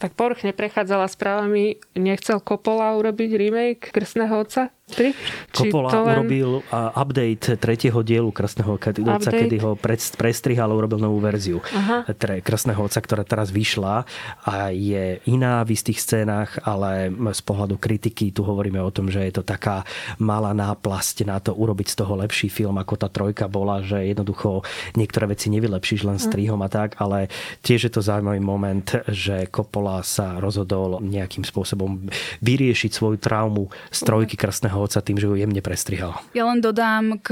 tak 0.00 0.16
povrchne 0.16 0.56
prechádzala 0.56 1.04
správami. 1.12 1.76
Nechcel 2.00 2.40
Coppola 2.40 2.96
urobiť 2.96 3.30
remake 3.36 3.92
Krstného 3.92 4.40
otca? 4.40 4.72
3? 4.90 5.54
Coppola 5.54 5.90
len... 5.94 6.02
urobil 6.18 6.50
update 6.72 7.56
tretieho 7.56 8.02
dielu 8.02 8.30
Krstného 8.34 8.74
otca, 8.76 9.30
kedy 9.30 9.56
ho 9.62 9.78
prestrihal 10.18 10.70
a 10.70 10.74
urobil 10.74 10.98
novú 10.98 11.22
verziu 11.22 11.62
Aha. 11.72 12.06
Krstného 12.42 12.82
otca, 12.82 12.98
ktorá 12.98 13.22
teraz 13.22 13.54
vyšla 13.54 14.04
a 14.46 14.74
je 14.74 15.22
iná 15.30 15.62
v 15.62 15.78
istých 15.78 16.02
scénach, 16.02 16.58
ale 16.66 17.12
z 17.12 17.42
pohľadu 17.46 17.78
kritiky 17.78 18.34
tu 18.34 18.42
hovoríme 18.42 18.80
o 18.82 18.90
tom, 18.90 19.12
že 19.12 19.22
je 19.28 19.38
to 19.38 19.44
taká 19.46 19.86
malá 20.18 20.50
náplasť 20.56 21.16
na 21.28 21.38
to 21.38 21.54
urobiť 21.54 21.94
z 21.94 21.98
toho 22.02 22.18
lepší 22.18 22.48
film, 22.50 22.76
ako 22.80 22.94
tá 22.98 23.08
trojka 23.12 23.46
bola, 23.46 23.84
že 23.84 24.02
jednoducho 24.02 24.64
niektoré 24.96 25.30
veci 25.30 25.52
nevylepšíš 25.52 26.02
len 26.08 26.18
strihom 26.18 26.58
a 26.64 26.68
tak, 26.72 26.98
ale 26.98 27.30
tiež 27.62 27.86
je 27.86 27.92
to 27.92 28.02
zaujímavý 28.02 28.40
moment, 28.40 28.86
že 29.06 29.46
Coppola 29.52 30.00
sa 30.02 30.40
rozhodol 30.40 30.98
nejakým 31.04 31.44
spôsobom 31.44 32.08
vyriešiť 32.40 32.90
svoju 32.90 33.20
traumu 33.20 33.68
z 33.92 33.98
trojky 34.02 34.34
Krstného 34.40 34.79
otca 34.80 35.04
tým, 35.04 35.20
že 35.20 35.28
ho 35.28 35.34
jemne 35.36 35.60
prestrihal. 35.60 36.16
Ja 36.32 36.48
len 36.48 36.64
dodám 36.64 37.20
k 37.20 37.28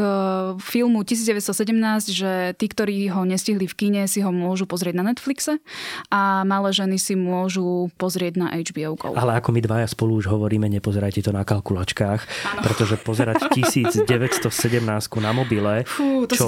filmu 0.60 1.02
1917, 1.02 2.12
že 2.12 2.32
tí, 2.54 2.66
ktorí 2.68 3.08
ho 3.12 3.24
nestihli 3.24 3.64
v 3.64 3.74
kine, 3.74 4.02
si 4.06 4.20
ho 4.20 4.30
môžu 4.30 4.68
pozrieť 4.68 5.00
na 5.00 5.04
Netflixe 5.12 5.58
a 6.12 6.44
malé 6.44 6.70
ženy 6.70 7.00
si 7.00 7.16
môžu 7.16 7.88
pozrieť 7.96 8.34
na 8.38 8.46
HBO 8.52 8.94
Go. 8.94 9.16
Ale 9.16 9.40
ako 9.40 9.50
my 9.56 9.60
dvaja 9.64 9.86
spolu 9.88 10.20
už 10.20 10.28
hovoríme, 10.28 10.68
nepozerajte 10.68 11.24
to 11.24 11.32
na 11.32 11.42
kalkulačkách, 11.42 12.20
ano. 12.54 12.60
pretože 12.62 13.00
pozerať 13.00 13.48
1917 13.56 14.04
na 15.18 15.30
mobile, 15.32 15.82
Fú, 15.88 16.28
to 16.28 16.36
čo, 16.36 16.46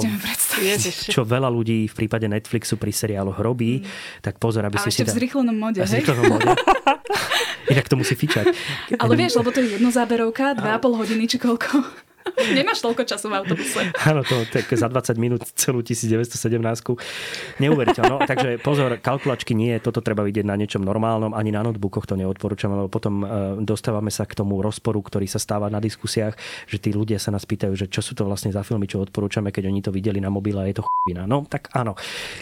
čo 1.15 1.21
veľa 1.23 1.49
ľudí 1.49 1.87
v 1.87 1.95
prípade 1.95 2.27
Netflixu 2.27 2.75
pri 2.75 2.91
seriáloch 2.91 3.39
robí, 3.39 3.81
mm. 3.81 4.21
tak 4.25 4.37
pozor, 4.37 4.67
aby 4.67 4.77
si 4.81 4.91
si... 4.91 5.01
v 5.07 5.11
zrýchlenom 5.11 5.55
mode, 5.55 5.79
hej? 5.81 6.03
mode. 6.27 6.51
Inak 7.71 7.87
to 7.87 7.95
musí 7.95 8.19
fičať. 8.19 8.51
Ale 8.99 9.13
vieš, 9.15 9.39
lebo 9.39 9.53
to 9.53 9.63
je 9.63 9.79
jednozáberovka, 9.79 10.59
dve 10.59 10.69
a 10.75 10.77
pol 10.81 10.97
hodiny 10.99 11.29
či 11.29 11.39
koľko. 11.39 12.10
Nemáš 12.57 12.79
toľko 12.81 13.03
času 13.05 13.27
v 13.29 13.33
autobuse. 13.41 13.81
Áno, 14.09 14.21
to 14.25 14.45
tak 14.49 14.69
za 14.69 14.87
20 14.87 15.17
minút 15.17 15.41
celú 15.57 15.81
1917. 15.81 16.57
Neuveriteľno. 17.61 18.23
Takže 18.25 18.61
pozor, 18.61 18.97
kalkulačky 19.01 19.53
nie, 19.57 19.77
toto 19.81 19.99
treba 19.99 20.25
vidieť 20.25 20.45
na 20.45 20.55
niečom 20.57 20.81
normálnom, 20.81 21.33
ani 21.33 21.53
na 21.53 21.65
notebookoch 21.65 22.07
to 22.07 22.15
neodporúčam, 22.17 22.73
lebo 22.73 22.89
potom 22.89 23.21
e, 23.21 23.25
dostávame 23.63 24.09
sa 24.13 24.25
k 24.25 24.37
tomu 24.37 24.59
rozporu, 24.61 25.01
ktorý 25.01 25.27
sa 25.27 25.41
stáva 25.41 25.67
na 25.69 25.81
diskusiách, 25.81 26.37
že 26.69 26.77
tí 26.77 26.93
ľudia 26.93 27.17
sa 27.17 27.33
nás 27.33 27.45
pýtajú, 27.45 27.73
že 27.75 27.85
čo 27.89 28.01
sú 28.03 28.17
to 28.17 28.25
vlastne 28.25 28.53
za 28.53 28.61
filmy, 28.65 28.87
čo 28.87 29.01
odporúčame, 29.01 29.53
keď 29.53 29.69
oni 29.69 29.81
to 29.83 29.91
videli 29.93 30.19
na 30.21 30.29
mobile 30.29 30.61
a 30.61 30.65
je 30.69 30.81
to 30.81 30.83
chvina. 30.85 31.25
No 31.25 31.45
tak 31.45 31.69
áno, 31.75 31.97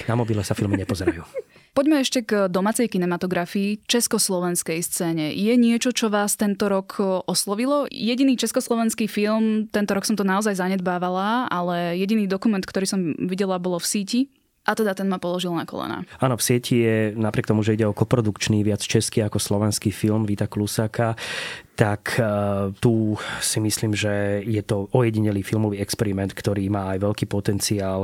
na 0.05 0.15
mobile 0.15 0.43
sa 0.45 0.55
filmy 0.55 0.79
nepozerajú. 0.79 1.48
Poďme 1.77 2.01
ešte 2.01 2.25
k 2.25 2.49
domácej 2.49 2.89
kinematografii, 2.89 3.85
československej 3.85 4.81
scéne. 4.81 5.31
Je 5.31 5.53
niečo, 5.55 5.93
čo 5.93 6.09
vás 6.09 6.35
tento 6.35 6.65
rok 6.67 6.99
oslovilo? 7.29 7.85
Jediný 7.87 8.35
československý 8.35 9.05
film, 9.05 9.69
tento 9.69 9.93
rok 9.93 10.03
som 10.03 10.17
to 10.17 10.27
naozaj 10.27 10.57
zanedbávala, 10.57 11.47
ale 11.47 11.95
jediný 11.95 12.25
dokument, 12.25 12.61
ktorý 12.65 12.85
som 12.89 12.99
videla, 13.15 13.61
bolo 13.61 13.77
v 13.77 13.87
síti. 13.87 14.21
A 14.67 14.77
teda 14.77 14.93
ten 14.93 15.09
ma 15.09 15.17
položil 15.17 15.49
na 15.55 15.65
kolena. 15.65 16.05
Áno, 16.21 16.37
v 16.37 16.45
sieti 16.45 16.83
je, 16.83 16.97
napriek 17.17 17.49
tomu, 17.49 17.65
že 17.65 17.73
ide 17.73 17.89
o 17.89 17.95
koprodukčný, 17.95 18.61
viac 18.61 18.83
český 18.85 19.25
ako 19.25 19.41
slovenský 19.41 19.89
film 19.89 20.29
Vita 20.29 20.45
Klusáka, 20.45 21.17
tak 21.79 22.19
uh, 22.19 22.75
tu 22.75 23.15
si 23.39 23.63
myslím, 23.63 23.95
že 23.95 24.43
je 24.43 24.59
to 24.67 24.91
ojedinelý 24.91 25.47
filmový 25.47 25.79
experiment, 25.79 26.35
ktorý 26.35 26.67
má 26.67 26.91
aj 26.91 27.07
veľký 27.07 27.23
potenciál. 27.31 28.03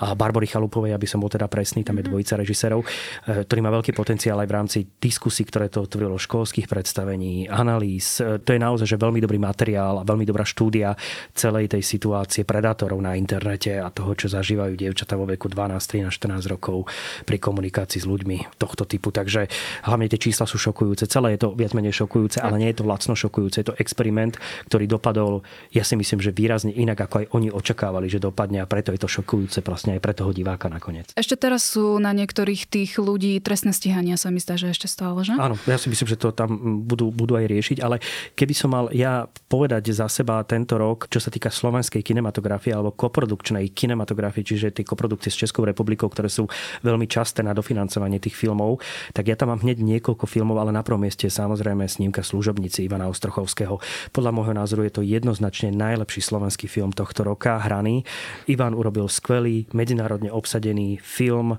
A 0.00 0.16
Barbory 0.16 0.48
Chalupovej, 0.48 0.96
aby 0.96 1.04
som 1.04 1.20
bol 1.20 1.28
teda 1.28 1.44
presný, 1.44 1.84
tam 1.84 2.00
je 2.00 2.08
mhm. 2.08 2.16
dvojica 2.16 2.40
režisérov, 2.40 2.80
uh, 2.80 3.44
ktorý 3.44 3.60
má 3.60 3.68
veľký 3.76 3.92
potenciál 3.92 4.40
aj 4.40 4.48
v 4.48 4.56
rámci 4.56 4.78
diskusí, 4.96 5.44
ktoré 5.44 5.68
to 5.68 5.84
otvorilo, 5.84 6.16
školských 6.16 6.64
predstavení, 6.64 7.44
analýz. 7.44 8.24
Uh, 8.24 8.40
to 8.40 8.56
je 8.56 8.60
naozaj 8.64 8.88
že 8.88 8.96
veľmi 8.96 9.20
dobrý 9.20 9.36
materiál 9.36 10.00
a 10.00 10.08
veľmi 10.08 10.24
dobrá 10.24 10.48
štúdia 10.48 10.96
celej 11.36 11.76
tej 11.76 11.84
situácie 11.84 12.48
predátorov 12.48 13.04
na 13.04 13.20
internete 13.20 13.76
a 13.76 13.92
toho, 13.92 14.16
čo 14.16 14.32
zažívajú 14.32 14.80
dievčatá 14.80 15.20
vo 15.20 15.28
veku 15.28 15.52
12, 15.52 15.76
13, 15.76 16.08
14 16.08 16.48
rokov 16.56 16.88
pri 17.28 17.36
komunikácii 17.36 18.00
s 18.00 18.08
ľuďmi 18.08 18.56
tohto 18.56 18.88
typu. 18.88 19.12
Takže 19.12 19.44
hlavne 19.84 20.08
tie 20.08 20.16
čísla 20.16 20.48
sú 20.48 20.56
šokujúce. 20.56 21.04
Celé 21.04 21.36
je 21.36 21.44
to 21.44 21.52
viac 21.52 21.76
menej 21.76 21.92
šokujúce, 21.92 22.40
ale 22.40 22.56
nie 22.56 22.72
je 22.72 22.80
to 22.80 22.88
vlastne 22.88 23.09
strašno 23.10 23.30
šokujúce. 23.30 23.56
Je 23.62 23.66
to 23.66 23.78
experiment, 23.78 24.38
ktorý 24.70 24.86
dopadol, 24.86 25.42
ja 25.74 25.82
si 25.82 25.98
myslím, 25.98 26.22
že 26.22 26.30
výrazne 26.30 26.70
inak, 26.70 27.10
ako 27.10 27.14
aj 27.18 27.26
oni 27.34 27.48
očakávali, 27.50 28.06
že 28.06 28.22
dopadne 28.22 28.62
a 28.62 28.66
preto 28.70 28.94
je 28.94 29.00
to 29.02 29.10
šokujúce 29.10 29.58
vlastne 29.66 29.98
aj 29.98 30.00
pre 30.02 30.14
toho 30.14 30.30
diváka 30.30 30.70
nakoniec. 30.70 31.10
Ešte 31.18 31.34
teraz 31.34 31.66
sú 31.66 31.98
na 31.98 32.14
niektorých 32.14 32.70
tých 32.70 33.02
ľudí 33.02 33.42
trestné 33.42 33.74
stíhania, 33.74 34.14
sa 34.14 34.30
mi 34.30 34.38
zdá, 34.38 34.54
že 34.54 34.70
ešte 34.70 34.86
stále, 34.86 35.18
že? 35.26 35.34
Áno, 35.34 35.58
ja 35.66 35.76
si 35.78 35.90
myslím, 35.90 36.06
že 36.06 36.18
to 36.20 36.30
tam 36.30 36.82
budú, 36.86 37.10
budú 37.10 37.34
aj 37.34 37.46
riešiť, 37.50 37.78
ale 37.82 37.98
keby 38.38 38.54
som 38.54 38.70
mal 38.70 38.86
ja 38.94 39.26
povedať 39.50 39.90
za 39.90 40.06
seba 40.06 40.42
tento 40.46 40.78
rok, 40.78 41.10
čo 41.10 41.18
sa 41.18 41.32
týka 41.32 41.50
slovenskej 41.50 42.04
kinematografie 42.04 42.70
alebo 42.70 42.94
koprodukčnej 42.94 43.74
kinematografie, 43.74 44.46
čiže 44.46 44.70
tie 44.70 44.84
koprodukcie 44.86 45.32
s 45.32 45.40
Českou 45.40 45.66
republikou, 45.66 46.06
ktoré 46.06 46.30
sú 46.30 46.46
veľmi 46.86 47.10
časté 47.10 47.42
na 47.42 47.56
dofinancovanie 47.56 48.22
tých 48.22 48.36
filmov, 48.36 48.78
tak 49.16 49.26
ja 49.32 49.34
tam 49.34 49.50
mám 49.50 49.62
hneď 49.64 49.82
niekoľko 49.82 50.28
filmov, 50.28 50.60
ale 50.60 50.70
na 50.70 50.84
prvom 50.84 51.02
mieste 51.02 51.26
samozrejme 51.26 51.88
snímka 51.88 52.20
služobníci 52.20 52.84
Ivana 52.84 52.99
Ivana 53.00 53.08
Ostrochovského. 53.08 53.80
Podľa 54.12 54.32
môjho 54.36 54.52
názoru 54.52 54.84
je 54.84 54.92
to 54.92 55.00
jednoznačne 55.00 55.72
najlepší 55.72 56.20
slovenský 56.20 56.68
film 56.68 56.92
tohto 56.92 57.24
roka, 57.24 57.56
hraný. 57.56 58.04
Ivan 58.44 58.76
urobil 58.76 59.08
skvelý, 59.08 59.64
medzinárodne 59.72 60.28
obsadený 60.28 61.00
film 61.00 61.56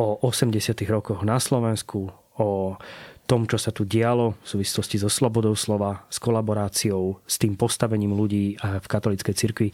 o 0.00 0.06
80 0.24 0.72
rokoch 0.88 1.20
na 1.28 1.36
Slovensku, 1.36 2.08
o 2.40 2.80
tom, 3.22 3.44
čo 3.44 3.60
sa 3.60 3.70
tu 3.70 3.84
dialo 3.84 4.34
v 4.40 4.46
súvislosti 4.48 4.98
so 5.00 5.08
slobodou 5.12 5.52
slova, 5.56 6.04
s 6.08 6.16
kolaboráciou, 6.20 7.22
s 7.24 7.36
tým 7.36 7.54
postavením 7.54 8.12
ľudí 8.12 8.56
v 8.56 8.86
katolíckej 8.88 9.34
cirkvi 9.36 9.68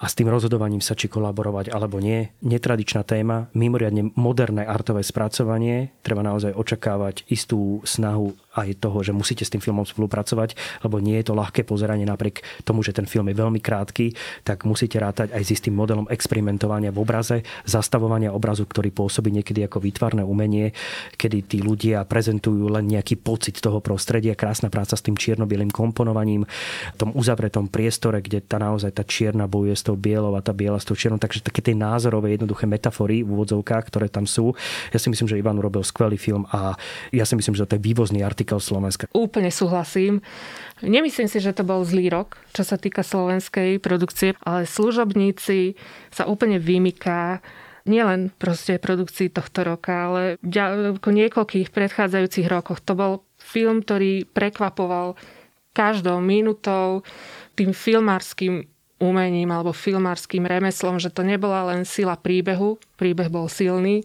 a 0.00 0.06
s 0.06 0.16
tým 0.16 0.30
rozhodovaním 0.30 0.80
sa, 0.80 0.96
či 0.96 1.10
kolaborovať 1.10 1.72
alebo 1.72 1.98
nie. 2.00 2.30
Netradičná 2.44 3.02
téma, 3.02 3.48
mimoriadne 3.56 4.14
moderné 4.16 4.64
artové 4.64 5.02
spracovanie. 5.02 5.92
Treba 6.04 6.20
naozaj 6.24 6.56
očakávať 6.56 7.26
istú 7.28 7.80
snahu 7.82 8.32
aj 8.56 8.80
toho, 8.80 9.04
že 9.04 9.12
musíte 9.12 9.44
s 9.44 9.52
tým 9.52 9.60
filmom 9.60 9.84
spolupracovať, 9.84 10.82
lebo 10.82 10.98
nie 10.98 11.20
je 11.20 11.28
to 11.28 11.34
ľahké 11.36 11.68
pozeranie. 11.68 12.08
Napriek 12.08 12.40
tomu, 12.64 12.80
že 12.80 12.96
ten 12.96 13.04
film 13.04 13.28
je 13.28 13.36
veľmi 13.36 13.60
krátky, 13.60 14.16
tak 14.42 14.64
musíte 14.64 14.96
rátať 14.96 15.36
aj 15.36 15.42
s 15.44 15.60
istým 15.60 15.76
modelom 15.76 16.08
experimentovania 16.08 16.88
v 16.88 16.98
obraze, 17.04 17.44
zastavovania 17.68 18.32
obrazu, 18.32 18.64
ktorý 18.64 18.88
pôsobí 18.94 19.28
niekedy 19.28 19.68
ako 19.68 19.84
výtvarné 19.84 20.24
umenie, 20.24 20.72
kedy 21.20 21.38
tí 21.44 21.58
ľudia 21.60 22.06
prezentujú 22.08 22.72
len 22.72 22.88
nejaký 22.88 23.20
pocit 23.20 23.60
toho 23.60 23.84
prostredia, 23.84 24.38
krásna 24.38 24.72
práca 24.72 24.96
s 24.96 25.04
tým 25.04 25.18
čierno-bielým 25.18 25.68
komponovaním, 25.68 26.46
tom 26.96 27.12
uzavretom 27.12 27.68
priestore, 27.68 28.22
kde 28.22 28.40
tá 28.40 28.56
naozaj 28.56 28.94
tá 28.94 29.02
čierna 29.02 29.50
bojuje 29.50 29.74
s 29.76 29.84
tou 29.84 29.98
bielou 29.98 30.32
a 30.38 30.40
tá 30.40 30.54
biela 30.54 30.78
s 30.78 30.86
tou 30.86 30.94
čiernou, 30.94 31.18
takže 31.18 31.42
také 31.42 31.60
tie 31.60 31.74
názorové 31.74 32.38
jednoduché 32.38 32.64
metafory 32.64 33.26
v 33.26 33.34
úvodzovkách, 33.34 33.84
ktoré 33.90 34.06
tam 34.06 34.24
sú. 34.24 34.54
Ja 34.94 35.02
si 35.02 35.10
myslím, 35.10 35.26
že 35.26 35.36
Ivan 35.36 35.58
urobil 35.58 35.82
skvelý 35.82 36.14
film 36.14 36.46
a 36.54 36.78
ja 37.10 37.26
si 37.26 37.34
myslím, 37.34 37.58
že 37.58 37.66
to 37.66 37.74
je 37.74 37.82
vývozný 37.82 38.22
artikel 38.22 38.45
týkal 38.46 38.62
Slovenska. 38.62 39.10
Úplne 39.10 39.50
súhlasím. 39.50 40.22
Nemyslím 40.86 41.26
si, 41.26 41.42
že 41.42 41.50
to 41.50 41.66
bol 41.66 41.82
zlý 41.82 42.06
rok, 42.06 42.38
čo 42.54 42.62
sa 42.62 42.78
týka 42.78 43.02
slovenskej 43.02 43.82
produkcie, 43.82 44.38
ale 44.46 44.70
služobníci 44.70 45.74
sa 46.14 46.30
úplne 46.30 46.62
vymyká 46.62 47.42
nielen 47.90 48.30
proste 48.38 48.78
produkcii 48.78 49.34
tohto 49.34 49.66
roka, 49.66 49.90
ale 49.90 50.22
v 50.38 50.98
niekoľkých 51.02 51.74
predchádzajúcich 51.74 52.46
rokoch. 52.46 52.78
To 52.86 52.94
bol 52.94 53.12
film, 53.42 53.82
ktorý 53.82 54.30
prekvapoval 54.30 55.18
každou 55.74 56.22
minútou 56.22 57.02
tým 57.58 57.74
filmárským 57.74 58.64
umením 58.96 59.52
alebo 59.52 59.76
filmárským 59.76 60.48
remeslom, 60.48 60.96
že 60.96 61.12
to 61.12 61.20
nebola 61.20 61.68
len 61.68 61.84
sila 61.84 62.16
príbehu, 62.16 62.80
príbeh 62.96 63.28
bol 63.28 63.44
silný, 63.44 64.00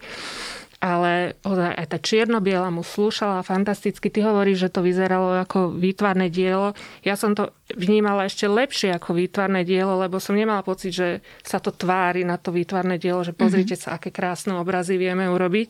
ale 0.81 1.37
aj 1.45 1.87
tá 1.93 2.01
čierno-biela 2.01 2.73
mu 2.73 2.81
slúšala 2.81 3.45
fantasticky. 3.45 4.09
Ty 4.09 4.33
hovoríš, 4.33 4.65
že 4.65 4.73
to 4.73 4.81
vyzeralo 4.81 5.37
ako 5.37 5.77
výtvarné 5.77 6.33
dielo. 6.33 6.73
Ja 7.05 7.13
som 7.13 7.37
to 7.37 7.53
vnímala 7.77 8.25
ešte 8.25 8.49
lepšie 8.49 8.97
ako 8.97 9.13
výtvarné 9.13 9.61
dielo, 9.61 10.01
lebo 10.01 10.17
som 10.17 10.33
nemala 10.33 10.65
pocit, 10.65 10.97
že 10.97 11.09
sa 11.45 11.61
to 11.61 11.69
tvári 11.69 12.25
na 12.25 12.41
to 12.41 12.49
výtvarné 12.49 12.97
dielo, 12.97 13.21
že 13.21 13.37
pozrite 13.37 13.77
mm-hmm. 13.77 13.93
sa, 13.93 14.01
aké 14.01 14.09
krásne 14.09 14.57
obrazy 14.57 14.97
vieme 14.97 15.29
urobiť. 15.29 15.69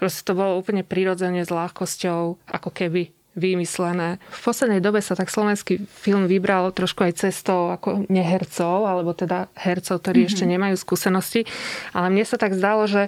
Proste 0.00 0.24
to 0.24 0.32
bolo 0.32 0.56
úplne 0.56 0.88
prirodzene 0.88 1.44
s 1.44 1.52
ľahkosťou, 1.52 2.48
ako 2.48 2.70
keby 2.72 3.19
vymyslené. 3.38 4.18
V 4.30 4.40
poslednej 4.42 4.82
dobe 4.82 4.98
sa 4.98 5.14
tak 5.14 5.30
slovenský 5.30 5.86
film 5.86 6.26
vybral 6.26 6.74
trošku 6.74 7.06
aj 7.06 7.26
cestou 7.26 7.70
ako 7.70 8.06
nehercov, 8.10 8.86
alebo 8.86 9.14
teda 9.14 9.46
hercov, 9.54 10.02
ktorí 10.02 10.26
mm-hmm. 10.26 10.34
ešte 10.34 10.44
nemajú 10.50 10.74
skúsenosti. 10.76 11.40
Ale 11.94 12.10
mne 12.10 12.26
sa 12.26 12.36
tak 12.36 12.58
zdalo, 12.58 12.90
že 12.90 13.06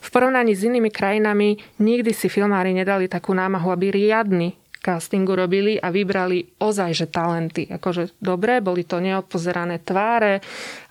v 0.00 0.08
porovnaní 0.12 0.52
s 0.52 0.64
inými 0.68 0.92
krajinami 0.92 1.56
nikdy 1.80 2.12
si 2.12 2.28
filmári 2.28 2.76
nedali 2.76 3.08
takú 3.08 3.32
námahu, 3.32 3.72
aby 3.72 3.92
riadny 3.92 4.60
castingu 4.82 5.38
robili 5.38 5.78
a 5.78 5.94
vybrali 5.94 6.58
ozaj, 6.58 6.90
že 6.90 7.06
talenty. 7.06 7.70
Akože 7.70 8.18
dobre, 8.18 8.58
boli 8.58 8.82
to 8.82 8.98
neopozerané 8.98 9.78
tváre, 9.78 10.42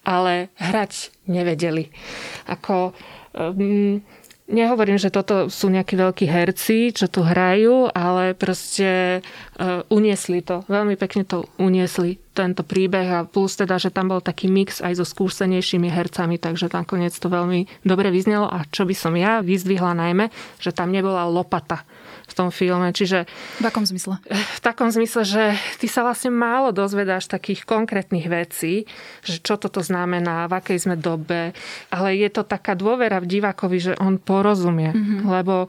ale 0.07 0.55
hrať 0.55 1.11
nevedeli. 1.27 1.91
Ako, 2.47 2.95
um, 3.35 3.99
nehovorím, 4.51 4.99
že 4.99 5.09
toto 5.09 5.47
sú 5.47 5.71
nejakí 5.71 5.95
veľkí 5.95 6.27
herci, 6.27 6.91
čo 6.91 7.07
tu 7.07 7.23
hrajú, 7.23 7.89
ale 7.95 8.35
proste 8.35 9.23
uh, 9.23 9.81
uniesli 9.87 10.43
to. 10.43 10.67
Veľmi 10.67 10.99
pekne 10.99 11.23
to 11.23 11.47
uniesli, 11.57 12.19
tento 12.35 12.63
príbeh 12.63 13.07
a 13.11 13.19
plus 13.27 13.55
teda, 13.55 13.79
že 13.79 13.91
tam 13.91 14.11
bol 14.11 14.19
taký 14.19 14.51
mix 14.51 14.83
aj 14.83 14.99
so 14.99 15.05
skúsenejšími 15.07 15.87
hercami, 15.87 16.39
takže 16.39 16.71
nakoniec 16.71 17.15
to 17.15 17.27
veľmi 17.27 17.67
dobre 17.87 18.11
vyznelo 18.11 18.47
a 18.47 18.67
čo 18.67 18.83
by 18.83 18.95
som 18.95 19.15
ja 19.15 19.39
vyzdvihla 19.39 19.95
najmä, 19.95 20.31
že 20.59 20.75
tam 20.75 20.91
nebola 20.91 21.27
lopata 21.27 21.83
v 22.31 22.33
tom 22.33 22.49
filme. 22.49 22.87
Čiže... 22.95 23.27
V 23.59 23.65
akom 23.67 23.83
zmysle? 23.83 24.17
V 24.31 24.61
takom 24.63 24.87
zmysle, 24.87 25.21
že 25.27 25.43
ty 25.83 25.91
sa 25.91 26.07
vlastne 26.07 26.31
málo 26.31 26.71
dozvedáš 26.71 27.27
takých 27.27 27.67
konkrétnych 27.67 28.31
vecí, 28.31 28.87
že 29.21 29.43
čo 29.43 29.59
toto 29.59 29.83
znamená, 29.83 30.47
v 30.47 30.63
akej 30.63 30.87
sme 30.87 30.95
dobe, 30.95 31.51
ale 31.91 32.07
je 32.15 32.29
to 32.31 32.47
taká 32.47 32.73
dôvera 32.73 33.19
v 33.19 33.27
divákovi, 33.27 33.77
že 33.77 33.93
on 33.99 34.15
porozumie. 34.17 34.95
Mm-hmm. 34.95 35.27
Lebo 35.27 35.67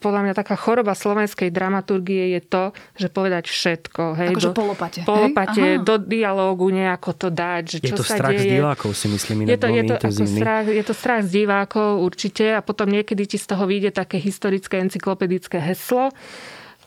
podľa 0.00 0.20
mňa 0.24 0.34
taká 0.34 0.56
choroba 0.56 0.96
slovenskej 0.96 1.52
dramaturgie 1.52 2.32
je 2.32 2.40
to, 2.40 2.64
že 2.96 3.12
povedať 3.12 3.52
všetko. 3.52 4.02
Hej, 4.16 4.28
akože 4.32 4.48
do, 4.48 4.56
polopate. 4.56 5.00
Polopate, 5.04 5.64
do 5.84 6.00
dialógu 6.00 6.72
nejako 6.72 7.10
to 7.12 7.28
dať. 7.28 7.76
Že 7.76 7.78
je 7.84 7.90
čo 7.92 7.96
to 8.00 8.04
sa 8.08 8.16
strach 8.16 8.32
deje. 8.32 8.40
z 8.40 8.52
divákov, 8.56 8.90
si 8.96 9.06
myslím, 9.12 9.36
je 9.44 9.58
to, 9.60 9.68
je 9.68 9.82
to, 9.84 9.94
ako 10.00 10.24
strach, 10.24 10.66
je 10.66 10.84
to 10.84 10.94
strach 10.96 11.22
z 11.28 11.30
divákov 11.44 11.88
určite 12.00 12.56
a 12.56 12.60
potom 12.64 12.88
niekedy 12.88 13.28
ti 13.28 13.36
z 13.36 13.44
toho 13.44 13.68
vyjde 13.68 13.92
také 13.92 14.16
historické 14.16 14.80
encyklopedické 14.80 15.60
heslo 15.60 16.08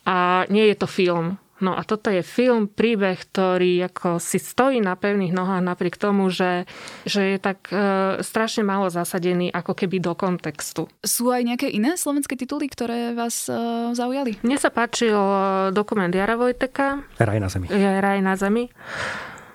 a 0.03 0.49
nie 0.49 0.65
je 0.73 0.75
to 0.75 0.89
film. 0.89 1.37
No 1.63 1.79
a 1.79 1.87
toto 1.87 2.11
je 2.11 2.19
film, 2.19 2.67
príbeh, 2.67 3.15
ktorý 3.15 3.87
ako 3.87 4.19
si 4.19 4.35
stojí 4.35 4.83
na 4.83 4.99
pevných 4.99 5.31
nohách 5.31 5.63
napriek 5.63 5.95
tomu, 5.95 6.27
že, 6.27 6.67
že 7.07 7.35
je 7.35 7.37
tak 7.39 7.71
e, 7.71 8.19
strašne 8.19 8.67
málo 8.67 8.91
zasadený 8.91 9.47
ako 9.55 9.71
keby 9.71 10.03
do 10.03 10.11
kontextu. 10.11 10.91
Sú 10.99 11.31
aj 11.31 11.47
nejaké 11.47 11.71
iné 11.71 11.95
slovenské 11.95 12.35
tituly, 12.35 12.67
ktoré 12.67 13.15
vás 13.15 13.47
e, 13.47 13.55
zaujali? 13.95 14.43
Mne 14.43 14.59
sa 14.59 14.67
páčil 14.75 15.15
e, 15.15 15.39
dokument 15.71 16.11
Jara 16.11 16.35
Vojteka. 16.35 16.99
Raj 17.15 17.39
na 17.39 17.47
zemi. 17.47 17.71
Raj 17.71 18.19
na 18.19 18.35
zemi. 18.35 18.67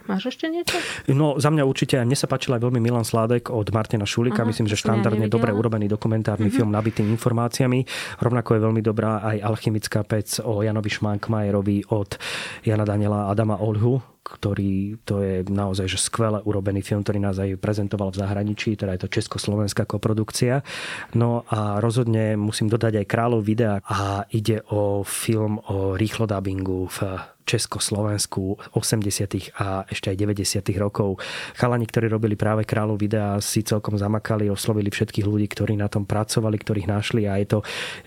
Máš 0.09 0.32
ešte 0.32 0.48
niečo? 0.48 0.80
No 1.12 1.36
za 1.36 1.52
mňa 1.52 1.68
určite, 1.68 2.00
mne 2.00 2.16
sa 2.16 2.24
páčil 2.24 2.56
aj 2.56 2.64
veľmi 2.64 2.80
Milan 2.80 3.04
Sládek 3.04 3.52
od 3.52 3.68
Martina 3.76 4.09
Šulika. 4.09 4.40
Aha, 4.40 4.48
Myslím, 4.48 4.64
že 4.64 4.80
štandardne 4.80 5.28
dobre 5.28 5.52
urobený 5.52 5.84
dokumentárny 5.84 6.48
uh-huh. 6.48 6.64
film 6.64 6.72
nabitý 6.72 7.04
informáciami. 7.04 7.84
Rovnako 8.24 8.56
je 8.56 8.61
veľmi 8.64 8.80
dobrá 8.80 9.20
aj 9.20 9.44
alchymická 9.44 10.00
pec 10.09 10.40
o 10.40 10.64
Janovi 10.64 10.88
Šmánkmajerovi 10.88 11.92
od 11.92 12.16
Jana 12.64 12.88
Daniela 12.88 13.28
Adama 13.28 13.61
Olhu 13.61 14.17
ktorý 14.28 15.00
to 15.08 15.24
je 15.24 15.46
naozaj 15.48 15.88
že 15.88 15.98
skvele 15.98 16.44
urobený 16.44 16.84
film, 16.84 17.00
ktorý 17.00 17.18
nás 17.18 17.40
aj 17.40 17.56
prezentoval 17.56 18.12
v 18.12 18.20
zahraničí, 18.20 18.76
teda 18.76 18.92
je 18.94 19.08
to 19.08 19.14
československá 19.20 19.88
koprodukcia. 19.88 20.60
No 21.16 21.48
a 21.48 21.80
rozhodne 21.80 22.36
musím 22.36 22.68
dodať 22.68 23.00
aj 23.00 23.06
Kráľov 23.08 23.42
videa 23.42 23.80
a 23.88 24.28
ide 24.28 24.60
o 24.68 25.00
film 25.02 25.58
o 25.72 25.96
rýchlodabingu 25.96 26.92
v 26.92 26.98
Československu 27.48 28.76
80. 28.76 29.56
a 29.56 29.88
ešte 29.88 30.12
aj 30.12 30.16
90. 30.20 30.68
rokov. 30.76 31.16
Chalani, 31.56 31.88
ktorí 31.88 32.12
robili 32.12 32.36
práve 32.36 32.68
kráľov 32.68 33.00
videa, 33.00 33.40
si 33.40 33.64
celkom 33.64 33.96
zamakali, 33.96 34.52
oslovili 34.52 34.92
všetkých 34.92 35.24
ľudí, 35.24 35.48
ktorí 35.48 35.80
na 35.80 35.88
tom 35.88 36.04
pracovali, 36.04 36.60
ktorých 36.60 36.90
našli 36.92 37.24
a 37.24 37.40
je 37.40 37.56
to 37.56 37.58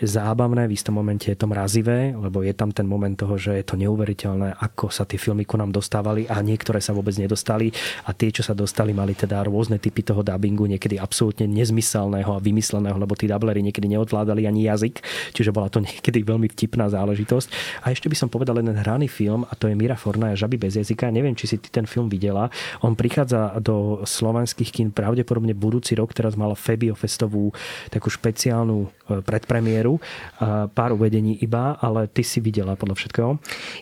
zábavné, 0.05 0.69
v 0.69 0.77
istom 0.77 0.93
momente 0.93 1.33
je 1.33 1.37
to 1.41 1.49
mrazivé, 1.49 2.13
lebo 2.13 2.45
je 2.45 2.53
tam 2.53 2.69
ten 2.69 2.85
moment 2.85 3.17
toho, 3.17 3.33
že 3.41 3.57
je 3.57 3.65
to 3.65 3.81
neuveriteľné, 3.81 4.61
ako 4.61 4.93
sa 4.93 5.09
tie 5.09 5.17
filmy 5.17 5.49
ku 5.49 5.57
nám 5.57 5.73
dostávali 6.11 6.27
a 6.27 6.43
niektoré 6.43 6.79
sa 6.83 6.91
vôbec 6.91 7.15
nedostali 7.15 7.71
a 8.05 8.11
tie, 8.11 8.29
čo 8.31 8.43
sa 8.43 8.51
dostali, 8.51 8.91
mali 8.91 9.15
teda 9.15 9.47
rôzne 9.47 9.79
typy 9.79 10.03
toho 10.03 10.21
dubbingu, 10.21 10.67
niekedy 10.67 10.99
absolútne 10.99 11.47
nezmyselného 11.47 12.27
a 12.35 12.39
vymysleného, 12.43 12.97
lebo 12.99 13.15
tí 13.15 13.31
dublery 13.31 13.63
niekedy 13.63 13.87
neodvládali 13.87 14.45
ani 14.45 14.67
jazyk, 14.67 14.99
čiže 15.31 15.55
bola 15.55 15.71
to 15.71 15.79
niekedy 15.79 16.21
veľmi 16.21 16.51
vtipná 16.51 16.91
záležitosť. 16.91 17.47
A 17.87 17.95
ešte 17.95 18.11
by 18.11 18.15
som 18.17 18.27
povedal 18.27 18.59
jeden 18.59 18.75
hraný 18.75 19.07
film, 19.07 19.47
a 19.47 19.53
to 19.55 19.71
je 19.71 19.75
Mira 19.77 19.95
Forna 19.95 20.35
Žaby 20.35 20.57
bez 20.59 20.75
jazyka. 20.75 21.07
Neviem, 21.11 21.35
či 21.37 21.47
si 21.47 21.57
ty 21.57 21.71
ten 21.71 21.87
film 21.87 22.11
videla. 22.11 22.51
On 22.83 22.93
prichádza 22.93 23.59
do 23.63 24.03
slovenských 24.03 24.69
kín 24.71 24.89
pravdepodobne 24.91 25.55
budúci 25.55 25.95
rok. 25.95 26.11
Teraz 26.11 26.35
mala 26.35 26.57
Febio 26.57 26.97
Festovú 26.97 27.53
takú 27.87 28.11
špeciálnu 28.11 28.77
e, 28.83 28.87
predpremiéru. 29.23 30.01
Pár 30.71 30.91
uvedení 30.95 31.37
iba, 31.39 31.77
ale 31.79 32.09
ty 32.09 32.25
si 32.25 32.41
videla 32.41 32.75
podľa 32.75 32.95
všetkého. 32.97 33.29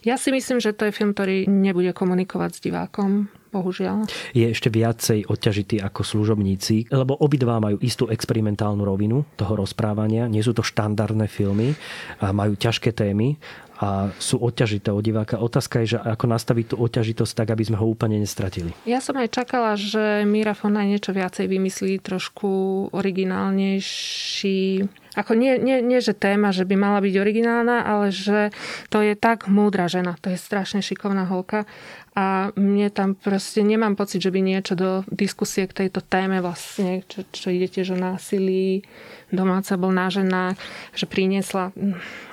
Ja 0.04 0.20
si 0.20 0.30
myslím, 0.30 0.60
že 0.60 0.76
to 0.76 0.90
je 0.90 0.96
film, 0.96 1.16
ktorý 1.16 1.48
nebude 1.48 1.92
komunikovať 2.10 2.58
s 2.58 2.64
divákom 2.66 3.30
bohužiaľ. 3.54 4.10
Je 4.34 4.50
ešte 4.50 4.74
viacej 4.74 5.30
odťažitý 5.30 5.78
ako 5.86 6.02
služobníci, 6.02 6.90
lebo 6.90 7.14
obidva 7.22 7.62
majú 7.62 7.78
istú 7.86 8.10
experimentálnu 8.10 8.82
rovinu 8.82 9.30
toho 9.38 9.62
rozprávania. 9.62 10.26
Nie 10.26 10.42
sú 10.42 10.58
to 10.58 10.66
štandardné 10.66 11.30
filmy, 11.30 11.78
majú 12.18 12.58
ťažké 12.58 12.98
témy 12.98 13.38
a 13.80 14.12
sú 14.20 14.44
odťžité 14.44 14.92
od 14.92 15.00
diváka. 15.00 15.40
Otázka 15.40 15.80
je, 15.82 15.96
že 15.96 16.04
ako 16.04 16.28
nastaviť 16.28 16.76
tú 16.76 16.84
odťažitosť 16.84 17.32
tak, 17.32 17.56
aby 17.56 17.64
sme 17.64 17.80
ho 17.80 17.88
úplne 17.88 18.20
nestratili. 18.20 18.76
Ja 18.84 19.00
som 19.00 19.16
aj 19.16 19.32
čakala, 19.32 19.80
že 19.80 20.28
Mira 20.28 20.52
Fona 20.52 20.84
niečo 20.84 21.16
viacej 21.16 21.48
vymyslí, 21.48 22.04
trošku 22.04 22.50
originálnejší 22.92 24.84
ako 25.18 25.34
nie, 25.34 25.58
nie, 25.58 25.82
nie, 25.82 26.00
že 26.00 26.14
téma, 26.14 26.54
že 26.54 26.64
by 26.64 26.76
mala 26.78 27.04
byť 27.04 27.16
originálna, 27.18 27.82
ale 27.82 28.14
že 28.14 28.54
to 28.88 29.02
je 29.02 29.18
tak 29.18 29.52
múdra 29.52 29.90
žena. 29.92 30.16
To 30.22 30.32
je 30.32 30.40
strašne 30.40 30.86
šikovná 30.86 31.26
holka. 31.26 31.66
A 32.14 32.56
mne 32.56 32.88
tam 32.94 33.20
proste 33.20 33.66
nemám 33.66 34.00
pocit, 34.00 34.24
že 34.24 34.32
by 34.32 34.40
niečo 34.40 34.80
do 34.80 35.04
diskusie 35.12 35.66
k 35.66 35.86
tejto 35.86 36.06
téme 36.06 36.40
vlastne, 36.40 37.04
čo, 37.10 37.26
čo 37.32 37.48
ide 37.52 37.68
tiež 37.68 37.96
o 37.96 37.98
násilí, 37.98 38.86
domáca 39.30 39.74
bol 39.78 39.94
na 39.94 40.10
žena, 40.10 40.54
že 40.94 41.06
priniesla. 41.06 41.74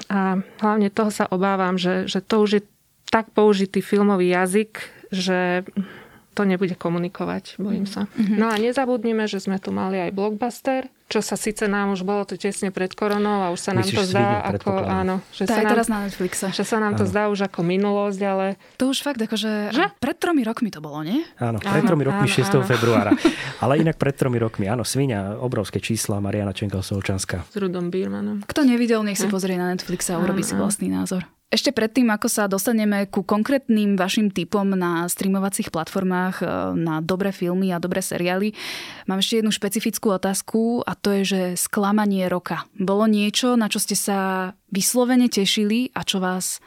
A 0.07 0.41
hlavne 0.63 0.89
toho 0.93 1.11
sa 1.11 1.27
obávam, 1.29 1.77
že, 1.77 2.07
že 2.07 2.23
to 2.23 2.45
už 2.45 2.51
je 2.61 2.63
tak 3.11 3.31
použitý 3.33 3.81
filmový 3.81 4.35
jazyk, 4.35 4.83
že 5.15 5.63
to 6.37 6.45
nebude 6.45 6.77
komunikovať, 6.77 7.57
bojím 7.57 7.89
sa. 7.89 8.05
Mm-hmm. 8.13 8.37
No 8.37 8.53
a 8.53 8.61
nezabudnime, 8.61 9.25
že 9.25 9.41
sme 9.41 9.57
tu 9.57 9.73
mali 9.73 9.97
aj 9.97 10.13
blockbuster, 10.13 10.93
čo 11.07 11.23
sa 11.23 11.39
síce 11.39 11.71
nám 11.71 11.95
už 11.95 12.03
bolo 12.03 12.27
to 12.27 12.35
tesne 12.35 12.75
pred 12.75 12.91
koronou 12.91 13.47
a 13.47 13.55
už 13.55 13.61
sa 13.63 13.71
nám 13.71 13.87
Myslíš, 13.87 13.99
to 13.99 14.03
zdá 14.11 14.43
ako, 14.43 14.71
áno, 14.83 15.15
že 15.31 15.47
to 15.47 15.55
sa 15.55 15.63
nám, 15.63 15.71
teraz 15.71 15.87
na 15.87 15.99
Netflixe. 16.03 16.47
Že 16.51 16.65
sa 16.67 16.77
nám 16.83 16.93
áno. 16.95 16.99
to 16.99 17.05
zdá 17.07 17.31
už 17.31 17.47
ako 17.47 17.61
minulosť, 17.63 18.21
ale... 18.27 18.47
To 18.75 18.91
už 18.91 19.07
fakt 19.07 19.23
akože 19.23 19.71
že? 19.71 19.85
pred 20.03 20.19
tromi 20.19 20.43
rokmi 20.43 20.75
to 20.75 20.83
bolo, 20.83 21.07
nie? 21.07 21.23
Áno, 21.39 21.63
pred 21.63 21.87
áno, 21.87 21.89
tromi 21.95 22.03
rokmi 22.11 22.27
áno, 22.27 22.39
6. 22.43 22.51
Áno. 22.51 22.67
februára. 22.67 23.11
Ale 23.63 23.79
inak 23.79 23.95
pred 24.03 24.19
tromi 24.19 24.43
rokmi, 24.43 24.67
áno, 24.67 24.83
Svinia, 24.83 25.39
obrovské 25.39 25.79
čísla, 25.79 26.19
Mariana 26.19 26.51
Čenkel-Solčanská. 26.51 27.47
S 27.47 27.55
Rudom 27.55 27.87
Bírmanom. 27.87 28.43
Kto 28.43 28.67
nevidel, 28.67 29.07
nech 29.07 29.17
si 29.17 29.31
hm? 29.31 29.33
pozrie 29.33 29.55
na 29.55 29.71
Netflixe 29.71 30.11
a 30.11 30.19
urobí 30.19 30.43
si 30.43 30.59
vlastný 30.59 30.91
názor. 30.91 31.23
Ešte 31.47 31.71
predtým, 31.71 32.11
ako 32.11 32.27
sa 32.27 32.51
dostaneme 32.51 33.07
ku 33.07 33.23
konkrétnym 33.23 33.95
vašim 33.95 34.35
typom 34.35 34.67
na 34.75 35.07
streamovacích 35.07 35.71
platformách 35.71 36.43
e, 36.43 36.47
na 36.75 36.99
dobré 36.99 37.31
filmy 37.31 37.71
a 37.71 37.79
dobré 37.79 38.03
seriály, 38.03 38.51
mám 39.07 39.23
ešte 39.23 39.39
jednu 39.39 39.55
špecifickú 39.55 40.11
otázku 40.11 40.83
a 40.83 40.99
to 40.99 41.15
je, 41.15 41.23
že 41.23 41.41
sklamanie 41.55 42.27
roka. 42.27 42.67
Bolo 42.75 43.07
niečo, 43.07 43.55
na 43.55 43.71
čo 43.71 43.79
ste 43.79 43.95
sa 43.95 44.19
vyslovene 44.75 45.31
tešili 45.31 45.95
a 45.95 46.03
čo 46.03 46.19
vás 46.19 46.59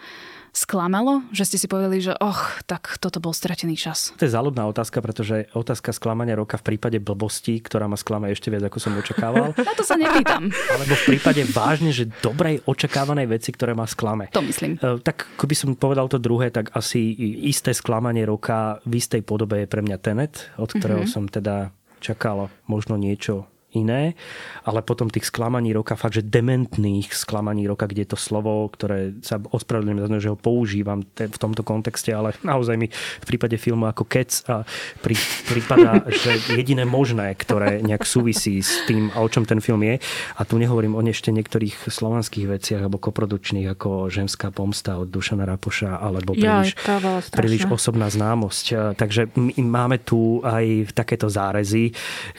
sklamalo? 0.60 1.24
Že 1.32 1.43
ste 1.47 1.57
si 1.64 1.68
povedali, 1.72 2.03
že 2.03 2.12
och, 2.20 2.68
tak 2.68 2.99
toto 2.99 3.24
bol 3.24 3.32
stratený 3.32 3.80
čas? 3.80 4.12
To 4.20 4.28
je 4.28 4.36
záľudná 4.36 4.68
otázka, 4.68 4.99
pretože 4.99 5.47
otázka 5.55 5.95
sklamania 5.95 6.36
roka 6.36 6.60
v 6.60 6.76
prípade 6.76 6.99
blbosti, 6.99 7.64
ktorá 7.64 7.88
ma 7.88 7.95
sklama 7.95 8.28
ešte 8.28 8.51
viac, 8.51 8.68
ako 8.68 8.78
som 8.84 8.91
očakával. 8.99 9.55
Na 9.70 9.74
to 9.74 9.88
sa 9.88 9.95
nepýtam. 9.95 10.51
Alebo 10.76 10.93
v 10.99 11.03
prípade 11.16 11.47
vážne, 11.47 11.95
že 11.95 12.12
dobrej 12.20 12.60
očakávanej 12.68 13.32
veci, 13.32 13.55
ktoré 13.55 13.72
ma 13.72 13.88
sklame. 13.88 14.28
To 14.36 14.43
myslím. 14.43 14.76
E, 14.76 14.99
tak 14.99 15.32
keby 15.39 15.55
som 15.55 15.70
povedal 15.80 16.12
to 16.12 16.20
druhé, 16.20 16.51
tak 16.51 16.76
asi 16.76 17.16
isté 17.47 17.72
sklamanie 17.72 18.28
roka 18.28 18.84
v 18.84 18.99
istej 18.99 19.24
podobe 19.24 19.64
je 19.64 19.72
pre 19.72 19.80
mňa 19.80 19.97
Tenet, 20.03 20.51
od 20.60 20.76
ktorého 20.76 21.07
mm-hmm. 21.07 21.16
som 21.16 21.32
teda 21.32 21.72
čakal 22.03 22.51
možno 22.68 22.99
niečo 22.99 23.47
iné, 23.78 24.17
ale 24.65 24.82
potom 24.82 25.09
tých 25.09 25.30
sklamaní 25.30 25.74
roka, 25.74 25.93
fakt, 25.93 26.17
že 26.17 26.26
dementných 26.26 27.13
sklamaní 27.13 27.70
roka, 27.70 27.86
kde 27.86 28.05
je 28.05 28.11
to 28.15 28.20
slovo, 28.20 28.65
ktoré 28.74 29.13
sa 29.22 29.38
ospravedlňujem 29.38 30.17
že 30.17 30.34
ho 30.34 30.38
používam 30.39 31.05
v 31.05 31.38
tomto 31.38 31.61
kontexte, 31.61 32.09
ale 32.09 32.34
naozaj 32.41 32.76
mi 32.76 32.89
v 32.89 33.26
prípade 33.26 33.61
filmu 33.61 33.86
ako 33.86 34.09
Kec 34.09 34.41
a 34.49 34.65
pri, 35.05 35.13
prípada, 35.45 36.01
že 36.26 36.34
jediné 36.57 36.89
možné, 36.89 37.38
ktoré 37.38 37.86
nejak 37.86 38.03
súvisí 38.09 38.65
s 38.65 38.86
tým, 38.89 39.13
o 39.13 39.30
čom 39.30 39.45
ten 39.45 39.61
film 39.61 39.86
je. 39.86 40.01
A 40.38 40.41
tu 40.43 40.57
nehovorím 40.57 40.97
o 40.97 41.01
ešte 41.09 41.34
niektorých 41.34 41.89
slovanských 41.89 42.45
veciach 42.45 42.82
alebo 42.86 43.01
koprodučných, 43.01 43.74
ako 43.74 44.13
Ženská 44.13 44.53
pomsta 44.53 45.01
od 45.01 45.09
Dušana 45.09 45.45
Rapoša, 45.45 45.97
alebo 45.97 46.38
príliš, 46.38 46.78
ja, 46.86 47.22
príliš 47.34 47.65
osobná 47.65 48.09
známosť. 48.13 48.93
Takže 48.93 49.34
my 49.34 49.57
máme 49.65 49.97
tu 50.05 50.41
aj 50.45 50.93
takéto 50.93 51.26
zárezy, 51.28 51.91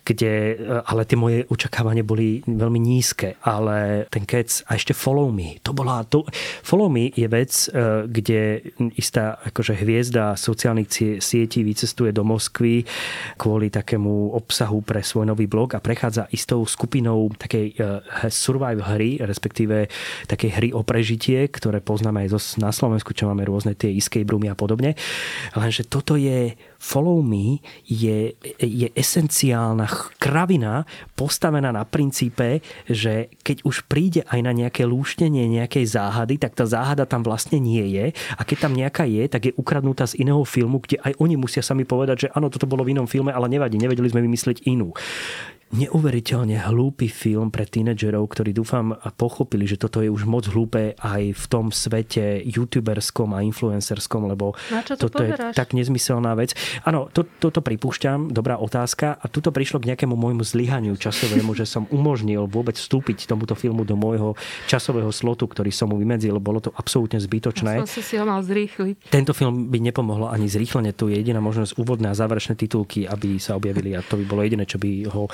kde, 0.07 0.57
ale 0.87 1.03
tie 1.03 1.18
moje 1.21 1.45
očakávania 1.53 2.01
boli 2.01 2.41
veľmi 2.49 2.81
nízke, 2.81 3.37
ale 3.45 4.09
ten 4.09 4.25
kec 4.25 4.64
a 4.64 4.81
ešte 4.81 4.97
Follow 4.97 5.29
Me, 5.29 5.61
to 5.61 5.77
bola... 5.77 6.01
To, 6.09 6.25
follow 6.64 6.89
Me 6.89 7.12
je 7.12 7.29
vec, 7.29 7.53
e, 7.68 8.09
kde 8.09 8.64
istá 8.97 9.37
akože 9.45 9.77
hviezda 9.77 10.33
sociálnych 10.41 11.21
sietí 11.21 11.61
vycestuje 11.61 12.16
do 12.16 12.25
Moskvy 12.25 12.89
kvôli 13.37 13.68
takému 13.68 14.33
obsahu 14.33 14.81
pre 14.81 15.05
svoj 15.05 15.29
nový 15.29 15.45
blog 15.45 15.77
a 15.77 15.85
prechádza 15.85 16.33
istou 16.33 16.64
skupinou 16.64 17.29
takej 17.37 17.77
e, 17.77 17.85
survival 18.33 18.97
hry, 18.97 19.21
respektíve 19.21 19.93
takej 20.25 20.51
hry 20.57 20.68
o 20.73 20.81
prežitie, 20.81 21.45
ktoré 21.53 21.85
poznáme 21.85 22.25
aj 22.25 22.57
na 22.57 22.73
Slovensku, 22.73 23.12
čo 23.12 23.29
máme 23.29 23.45
rôzne 23.45 23.77
tie 23.77 23.93
escape 23.93 24.31
roomy 24.31 24.49
a 24.49 24.57
podobne. 24.57 24.97
Lenže 25.53 25.85
toto 25.85 26.16
je 26.16 26.55
Follow 26.81 27.20
Me 27.20 27.61
je, 27.85 28.33
je 28.57 28.89
esenciálna 28.97 29.85
kravina 30.16 30.89
postavená 31.12 31.68
na 31.68 31.85
princípe, 31.85 32.64
že 32.89 33.28
keď 33.45 33.68
už 33.68 33.85
príde 33.85 34.24
aj 34.24 34.41
na 34.41 34.57
nejaké 34.57 34.89
lúštenie 34.89 35.45
nejakej 35.45 35.85
záhady, 35.85 36.41
tak 36.41 36.57
tá 36.57 36.64
záhada 36.64 37.05
tam 37.05 37.20
vlastne 37.20 37.61
nie 37.61 37.85
je. 37.93 38.16
A 38.35 38.43
keď 38.49 38.64
tam 38.64 38.72
nejaká 38.72 39.05
je, 39.05 39.28
tak 39.28 39.53
je 39.53 39.57
ukradnutá 39.61 40.09
z 40.09 40.24
iného 40.24 40.41
filmu, 40.49 40.81
kde 40.81 40.97
aj 41.05 41.20
oni 41.20 41.37
musia 41.37 41.61
sami 41.61 41.85
povedať, 41.85 42.16
že 42.26 42.33
áno, 42.33 42.49
toto 42.49 42.64
bolo 42.64 42.81
v 42.83 42.97
inom 42.97 43.05
filme, 43.05 43.28
ale 43.28 43.53
nevadí, 43.53 43.76
nevedeli 43.76 44.09
sme 44.09 44.24
vymyslieť 44.24 44.64
inú 44.64 44.97
neuveriteľne 45.71 46.59
hlúpy 46.66 47.07
film 47.07 47.55
pre 47.55 47.62
tínedžerov, 47.62 48.27
ktorí 48.27 48.51
dúfam 48.51 48.99
pochopili, 49.14 49.71
že 49.71 49.79
toto 49.79 50.03
je 50.03 50.11
už 50.11 50.27
moc 50.27 50.51
hlúpe 50.51 50.99
aj 50.99 51.23
v 51.31 51.45
tom 51.47 51.71
svete 51.71 52.43
youtuberskom 52.43 53.31
a 53.39 53.47
influencerskom, 53.47 54.27
lebo 54.27 54.59
to 54.83 55.07
toto 55.07 55.23
pozeráš? 55.23 55.55
je 55.55 55.59
tak 55.62 55.71
nezmyselná 55.79 56.35
vec. 56.35 56.59
Áno, 56.83 57.07
to, 57.14 57.23
toto 57.23 57.62
pripúšťam, 57.62 58.35
dobrá 58.35 58.59
otázka. 58.59 59.14
A 59.23 59.31
tuto 59.31 59.55
prišlo 59.55 59.79
k 59.79 59.95
nejakému 59.95 60.18
môjmu 60.18 60.43
zlyhaniu 60.43 60.99
časovému, 60.99 61.55
že 61.55 61.71
som 61.71 61.87
umožnil 61.95 62.51
vôbec 62.51 62.75
vstúpiť 62.75 63.31
tomuto 63.31 63.55
filmu 63.55 63.87
do 63.87 63.95
môjho 63.95 64.35
časového 64.66 65.14
slotu, 65.14 65.47
ktorý 65.47 65.71
som 65.71 65.95
mu 65.95 66.03
vymedzil. 66.03 66.35
Bolo 66.43 66.59
to 66.59 66.75
absolútne 66.75 67.23
zbytočné. 67.23 67.79
Ja 67.79 67.87
som 67.87 68.03
si 68.03 68.18
ho 68.18 68.27
mal 68.27 68.43
zrýchliť. 68.43 69.07
Tento 69.07 69.31
film 69.31 69.71
by 69.71 69.79
nepomohlo 69.79 70.27
ani 70.27 70.51
zrýchlenie. 70.51 70.91
Tu 70.99 71.14
je 71.14 71.23
jediná 71.23 71.39
možnosť 71.39 71.79
úvodné 71.79 72.11
a 72.11 72.18
záverečné 72.18 72.59
titulky, 72.59 73.07
aby 73.07 73.39
sa 73.39 73.55
objavili 73.55 73.95
a 73.95 74.03
to 74.03 74.18
by 74.18 74.25
bolo 74.27 74.43
jediné, 74.43 74.66
čo 74.66 74.83
by 74.83 75.07
ho 75.07 75.31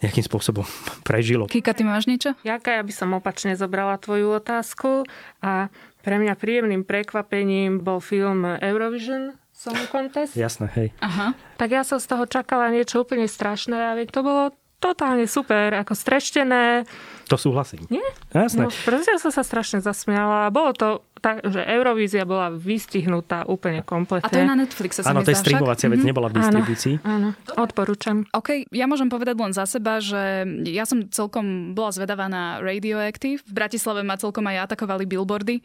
nejakým 0.00 0.24
spôsobom 0.24 0.66
prežilo. 1.08 1.46
Kika, 1.46 1.72
ty 1.76 1.82
máš 1.86 2.10
niečo? 2.10 2.34
Jaka, 2.42 2.78
ja 2.78 2.82
by 2.82 2.92
som 2.92 3.14
opačne 3.16 3.54
zobrala 3.54 3.96
tvoju 3.98 4.38
otázku 4.38 5.06
a 5.40 5.72
pre 6.04 6.20
mňa 6.20 6.36
príjemným 6.36 6.84
prekvapením 6.84 7.80
bol 7.80 7.98
film 7.98 8.44
Eurovision 8.60 9.40
Song 9.54 9.78
Contest. 9.88 10.36
Jasné, 10.36 10.68
hej. 10.76 10.88
Aha. 11.00 11.32
Tak 11.56 11.68
ja 11.72 11.82
som 11.86 11.96
z 11.96 12.10
toho 12.10 12.28
čakala 12.28 12.68
niečo 12.68 13.00
úplne 13.00 13.24
strašné 13.24 13.76
a 13.78 13.96
to 14.04 14.20
bolo 14.20 14.52
totálne 14.84 15.24
super, 15.24 15.72
ako 15.72 15.96
streštené. 15.96 16.84
To 17.28 17.36
súhlasím. 17.40 17.88
Nie? 17.88 18.04
Jasné. 18.32 18.68
No, 18.68 19.00
ja 19.00 19.18
som 19.20 19.32
sa 19.32 19.40
strašne 19.40 19.80
zasmiala. 19.80 20.52
Bolo 20.52 20.76
to 20.76 20.88
tak, 21.24 21.40
že 21.40 21.64
Eurovízia 21.64 22.28
bola 22.28 22.52
vystihnutá 22.52 23.48
úplne 23.48 23.80
kompletne. 23.80 24.28
A 24.28 24.32
to 24.32 24.44
je 24.44 24.44
na 24.44 24.58
Netflixe, 24.60 25.00
sa 25.00 25.16
Áno, 25.16 25.24
to 25.24 25.32
je 25.32 25.40
streamovacia 25.40 25.88
vec, 25.88 26.04
mm-hmm. 26.04 26.10
nebola 26.12 26.28
v 26.28 26.36
distribúcii. 26.36 26.94
Áno, 27.00 27.32
áno, 27.32 27.56
odporúčam. 27.56 28.28
OK, 28.28 28.68
ja 28.68 28.84
môžem 28.84 29.08
povedať 29.08 29.40
len 29.40 29.56
za 29.56 29.64
seba, 29.64 30.04
že 30.04 30.44
ja 30.68 30.84
som 30.84 31.08
celkom 31.08 31.72
bola 31.72 31.96
zvedavá 31.96 32.28
na 32.28 32.60
Radioactive. 32.60 33.40
V 33.40 33.52
Bratislave 33.56 34.04
ma 34.04 34.20
celkom 34.20 34.44
aj 34.44 34.68
atakovali 34.68 35.08
billboardy. 35.08 35.64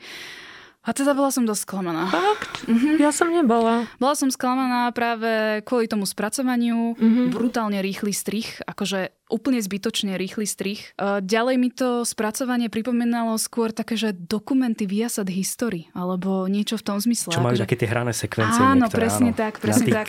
A 0.87 0.95
teda 0.95 1.11
bola 1.11 1.27
som 1.27 1.43
dosť 1.43 1.67
sklamaná. 1.67 2.07
Fakt? 2.07 2.63
Mm-hmm. 2.63 3.03
Ja 3.03 3.11
som 3.11 3.27
nebola. 3.27 3.83
Bola 3.99 4.15
som 4.15 4.31
sklamaná 4.31 4.87
práve 4.95 5.59
kvôli 5.67 5.91
tomu 5.91 6.07
spracovaniu. 6.07 6.95
Mm-hmm. 6.95 7.35
Brutálne 7.35 7.83
rýchly 7.83 8.15
strich. 8.15 8.63
Akože 8.63 9.11
úplne 9.29 9.61
zbytočne 9.61 10.17
rýchly 10.17 10.49
strich. 10.49 10.91
Ďalej 10.99 11.55
mi 11.61 11.69
to 11.69 12.01
spracovanie 12.01 12.67
pripomínalo 12.67 13.37
skôr 13.37 13.69
také, 13.69 13.93
že 13.93 14.11
dokumenty 14.11 14.89
Viasat 14.89 15.29
History, 15.29 15.87
alebo 15.93 16.49
niečo 16.49 16.81
v 16.81 16.83
tom 16.83 16.97
zmysle. 16.97 17.31
Čo 17.31 17.45
majú 17.45 17.55
že... 17.55 17.69
také 17.69 17.77
tie 17.77 17.87
hrané 17.87 18.11
sekvencie. 18.11 18.57
Áno, 18.57 18.89
niektoré, 18.89 19.05
presne 19.05 19.29
áno. 19.31 19.37
tak, 19.37 19.53
presne 19.61 19.85
tak. 19.93 20.07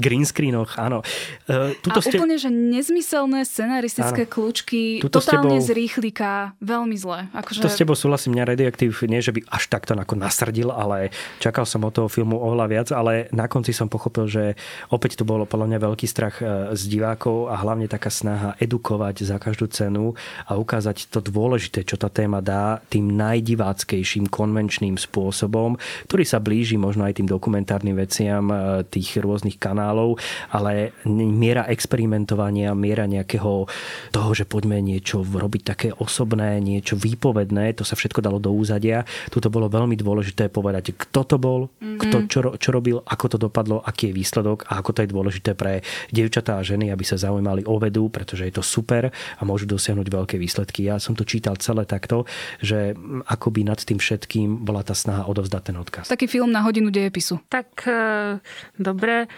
green 0.00 0.24
screenoch, 0.24 0.80
áno. 0.80 1.04
Uh, 1.44 1.76
tuto 1.84 2.00
A 2.00 2.02
ste... 2.02 2.16
úplne, 2.16 2.40
že 2.40 2.48
nezmyselné 2.48 3.44
scenaristické 3.44 4.24
áno. 4.24 4.32
kľúčky, 4.32 5.04
tuto 5.04 5.20
totálne 5.20 5.60
tebou... 5.60 5.68
z 5.68 5.70
rýchlika, 5.76 6.56
veľmi 6.64 6.96
zle. 6.96 7.28
Akože... 7.36 7.60
To 7.60 7.68
s 7.68 7.76
tebou 7.76 7.92
súhlasím, 7.92 8.32
mňa 8.32 8.56
Radioactive 8.56 8.96
nie, 9.04 9.20
že 9.20 9.36
by 9.36 9.44
až 9.52 9.68
takto 9.68 9.92
ako 9.92 10.14
nasrdil, 10.16 10.72
ale 10.72 11.12
čakal 11.42 11.68
som 11.68 11.84
od 11.84 11.92
toho 11.92 12.08
filmu 12.08 12.40
oveľa 12.40 12.66
viac, 12.70 12.88
ale 12.96 13.26
na 13.34 13.44
konci 13.44 13.76
som 13.76 13.90
pochopil, 13.90 14.24
že 14.24 14.56
opäť 14.88 15.20
tu 15.20 15.28
bolo 15.28 15.44
podľa 15.44 15.74
mňa 15.74 15.78
veľký 15.84 16.06
strach 16.06 16.38
e, 16.38 16.72
z 16.78 16.82
divákov 16.86 17.50
a 17.50 17.58
hlavne 17.58 17.90
taká 17.90 18.08
snaha 18.08 18.37
snaha 18.38 18.54
edukovať 18.62 19.26
za 19.26 19.42
každú 19.42 19.66
cenu 19.66 20.14
a 20.46 20.54
ukázať 20.54 21.10
to 21.10 21.18
dôležité, 21.18 21.82
čo 21.82 21.98
tá 21.98 22.06
téma 22.06 22.38
dá 22.38 22.78
tým 22.86 23.10
najdiváckejším 23.18 24.30
konvenčným 24.30 24.94
spôsobom, 24.94 25.74
ktorý 26.06 26.22
sa 26.22 26.38
blíži 26.38 26.78
možno 26.78 27.02
aj 27.02 27.18
tým 27.18 27.26
dokumentárnym 27.26 27.98
veciam 27.98 28.46
e, 28.46 28.86
tých 28.86 29.18
rôznych 29.18 29.58
kanálov, 29.58 30.22
ale 30.54 30.94
miera 31.10 31.66
experimentovania, 31.66 32.78
miera 32.78 33.10
nejakého 33.10 33.66
toho, 34.14 34.30
že 34.30 34.46
poďme 34.46 34.78
niečo 34.78 35.26
robiť 35.26 35.62
také 35.66 35.88
osobné, 35.90 36.62
niečo 36.62 36.94
výpovedné, 36.94 37.74
to 37.74 37.82
sa 37.82 37.98
všetko 37.98 38.22
dalo 38.22 38.38
do 38.38 38.54
úzadia. 38.54 39.02
Tuto 39.34 39.50
bolo 39.50 39.66
veľmi 39.66 39.98
dôležité 39.98 40.46
povedať, 40.46 40.94
kto 40.94 41.26
to 41.26 41.36
bol, 41.42 41.66
mm-hmm. 41.66 41.98
kto 41.98 42.16
čo, 42.30 42.38
čo 42.54 42.70
robil, 42.70 43.02
ako 43.02 43.26
to 43.34 43.38
dopadlo, 43.50 43.82
aký 43.82 44.14
je 44.14 44.16
výsledok 44.22 44.70
a 44.70 44.78
ako 44.78 44.94
to 44.94 45.02
je 45.02 45.10
dôležité 45.10 45.50
pre 45.58 45.82
dievčatá 46.14 46.60
a 46.60 46.62
ženy, 46.62 46.94
aby 46.94 47.02
sa 47.02 47.18
zaujímali 47.18 47.64
o 47.64 47.80
vedu, 47.80 48.12
pretože 48.12 48.27
je 48.36 48.52
to 48.52 48.64
super 48.66 49.08
a 49.14 49.42
môžu 49.46 49.64
dosiahnuť 49.64 50.08
veľké 50.10 50.36
výsledky. 50.36 50.84
Ja 50.84 51.00
som 51.00 51.16
to 51.16 51.24
čítal 51.24 51.56
celé 51.56 51.88
takto, 51.88 52.28
že 52.60 52.92
akoby 53.24 53.64
nad 53.64 53.80
tým 53.80 53.96
všetkým 53.96 54.66
bola 54.66 54.84
tá 54.84 54.92
snaha 54.92 55.24
odovzdať 55.24 55.62
ten 55.72 55.76
odkaz. 55.78 56.04
Taký 56.10 56.28
film 56.28 56.52
na 56.52 56.60
hodinu 56.66 56.92
dejepisu. 56.92 57.40
Tak 57.48 57.86
uh, 57.88 58.42
dobre. 58.76 59.30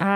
A, 0.00 0.08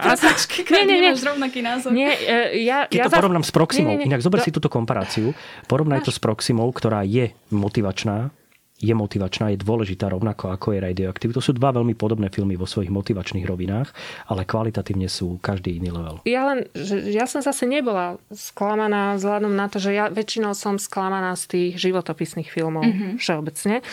a 0.00 0.16
nie, 0.16 0.84
nie, 0.88 0.98
nie. 1.04 1.12
rovnaký 1.12 1.60
názor. 1.60 1.92
Nie, 1.92 2.16
e, 2.16 2.64
ja, 2.64 2.88
Keď 2.88 2.96
ja 2.96 3.04
to 3.04 3.12
za... 3.12 3.20
porovnám 3.20 3.44
s 3.44 3.52
Proximou, 3.52 3.92
nie, 3.92 4.00
nie, 4.00 4.08
nie. 4.08 4.16
inak 4.16 4.24
zober 4.24 4.40
si 4.40 4.48
túto 4.48 4.72
komparáciu, 4.72 5.36
porovnaj 5.68 6.00
Máš. 6.00 6.06
to 6.08 6.12
s 6.16 6.20
Proximou, 6.24 6.72
ktorá 6.72 7.04
je 7.04 7.36
motivačná, 7.52 8.32
je 8.80 8.94
motivačná, 8.96 9.52
je 9.52 9.60
dôležitá 9.60 10.08
rovnako 10.08 10.56
ako 10.56 10.72
je 10.72 10.80
Radioactive. 10.80 11.36
To 11.36 11.44
sú 11.44 11.52
dva 11.52 11.70
veľmi 11.70 11.92
podobné 11.92 12.32
filmy 12.32 12.56
vo 12.56 12.64
svojich 12.64 12.88
motivačných 12.88 13.44
rovinách, 13.44 13.92
ale 14.32 14.48
kvalitatívne 14.48 15.06
sú 15.06 15.36
každý 15.44 15.76
iný 15.76 15.92
level. 15.92 16.24
Ja 16.24 16.48
len, 16.48 16.66
že 16.72 17.12
ja 17.12 17.28
som 17.28 17.44
zase 17.44 17.68
nebola 17.68 18.16
sklamaná 18.32 19.20
vzhľadom 19.20 19.52
na 19.52 19.68
to, 19.68 19.76
že 19.76 19.92
ja 19.92 20.08
väčšinou 20.08 20.56
som 20.56 20.80
sklamaná 20.80 21.36
z 21.36 21.44
tých 21.46 21.72
životopisných 21.76 22.48
filmov 22.48 22.88
mm-hmm. 22.88 23.12
všeobecne. 23.20 23.84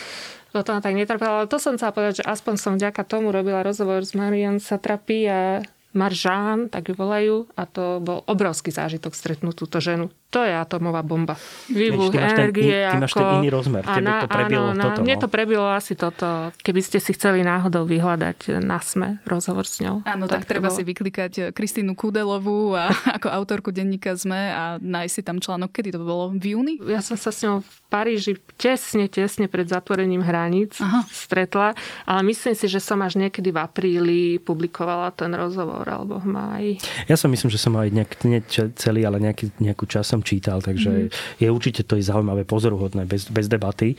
To 0.56 0.64
tam 0.64 0.80
tak 0.80 0.96
netrpela, 0.96 1.44
ale 1.44 1.52
to 1.52 1.60
som 1.60 1.76
chcela 1.76 1.92
povedať, 1.92 2.24
že 2.24 2.26
aspoň 2.26 2.56
som 2.56 2.74
vďaka 2.80 3.04
tomu 3.04 3.36
robila 3.36 3.62
rozhovor 3.62 4.02
s 4.02 4.16
Marian 4.16 4.64
Satrapi 4.64 5.28
a 5.28 5.62
Maržán, 5.98 6.70
tak 6.70 6.92
ju 6.92 6.94
volajú, 6.94 7.50
a 7.58 7.66
to 7.66 7.98
bol 8.00 8.22
obrovský 8.30 8.70
zážitok 8.70 9.18
stretnúť 9.18 9.56
túto 9.58 9.82
ženu. 9.82 10.14
To 10.28 10.44
je 10.44 10.52
atomová 10.52 11.08
bomba. 11.08 11.40
Výbuch 11.72 12.12
energie. 12.12 12.84
Ten, 12.84 13.00
ty 13.00 13.04
máš 13.08 13.16
ako... 13.16 13.24
ten 13.24 13.40
iný 13.40 13.50
rozmer. 13.50 13.84
Tebe 13.88 14.12
to 14.12 14.28
prebilo 14.28 14.68
áno, 14.76 14.84
toto. 14.84 15.00
Mne 15.08 15.16
no. 15.16 15.22
to 15.24 15.28
prebilo 15.32 15.66
asi 15.72 15.94
toto. 15.96 16.28
Keby 16.60 16.82
ste 16.84 17.00
si 17.00 17.16
chceli 17.16 17.48
náhodou 17.48 17.88
vyhľadať 17.88 18.60
na 18.60 18.76
SME 18.84 19.24
rozhovor 19.24 19.64
s 19.64 19.80
ňou. 19.80 20.04
Áno, 20.04 20.28
tak, 20.28 20.44
tak 20.44 20.52
treba 20.52 20.68
bolo... 20.68 20.76
si 20.76 20.84
vyklikať 20.84 21.32
eh, 21.40 21.44
Kristínu 21.56 21.96
Kudelovú 21.96 22.76
a, 22.76 22.92
ako 23.18 23.32
autorku 23.32 23.72
denníka 23.72 24.20
SME 24.20 24.52
a 24.52 24.64
nájsť 24.84 25.14
si 25.16 25.22
tam 25.24 25.40
článok. 25.40 25.72
Kedy 25.72 25.96
to 25.96 26.04
bolo? 26.04 26.36
V 26.36 26.60
júni? 26.60 26.76
Ja 26.84 27.00
som 27.00 27.16
sa 27.16 27.32
s 27.32 27.48
ňou 27.48 27.64
v 27.64 27.76
Paríži 27.88 28.36
tesne, 28.60 29.08
tesne 29.08 29.48
pred 29.48 29.64
zatvorením 29.64 30.20
hraníc 30.20 30.76
Aha. 30.84 31.08
stretla, 31.08 31.72
ale 32.04 32.22
myslím 32.28 32.52
si, 32.52 32.68
že 32.68 32.84
som 32.84 33.00
až 33.00 33.16
niekedy 33.16 33.56
v 33.56 33.64
apríli 33.64 34.20
publikovala 34.44 35.16
ten 35.16 35.32
rozhovor, 35.32 35.88
alebo 35.88 36.20
v 36.20 36.28
máji. 36.28 36.72
Ja 37.08 37.16
som 37.16 37.32
myslím, 37.32 37.48
že 37.48 37.56
som 37.56 37.72
aj 37.80 37.88
nejak, 37.96 38.12
nie 38.28 38.44
celý, 38.76 39.08
ale 39.08 39.24
nejaký, 39.24 39.56
nejakú 39.64 39.88
čas 39.88 40.17
som 40.18 40.26
čítal, 40.26 40.58
takže 40.66 40.90
mm. 40.90 41.38
je 41.38 41.48
určite 41.54 41.86
to 41.86 41.94
je 41.94 42.04
zaujímavé, 42.10 42.42
pozoruhodné, 42.50 43.06
bez, 43.06 43.30
bez 43.30 43.46
debaty. 43.46 43.94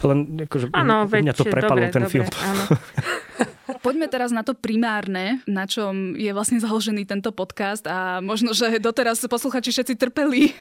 Len 0.00 0.48
akože 0.48 0.72
ano, 0.72 1.04
mňa 1.04 1.36
to 1.36 1.44
prepalo 1.44 1.84
ten 1.92 2.08
dobre, 2.08 2.24
film. 2.24 2.26
Poďme 3.84 4.08
teraz 4.08 4.32
na 4.32 4.40
to 4.40 4.56
primárne, 4.56 5.44
na 5.44 5.68
čom 5.68 6.16
je 6.16 6.32
vlastne 6.32 6.56
založený 6.56 7.04
tento 7.04 7.30
podcast 7.36 7.84
a 7.84 8.24
možno, 8.24 8.56
že 8.56 8.80
doteraz 8.80 9.20
posluchači 9.28 9.70
všetci 9.70 9.94
trpeli. 10.00 10.56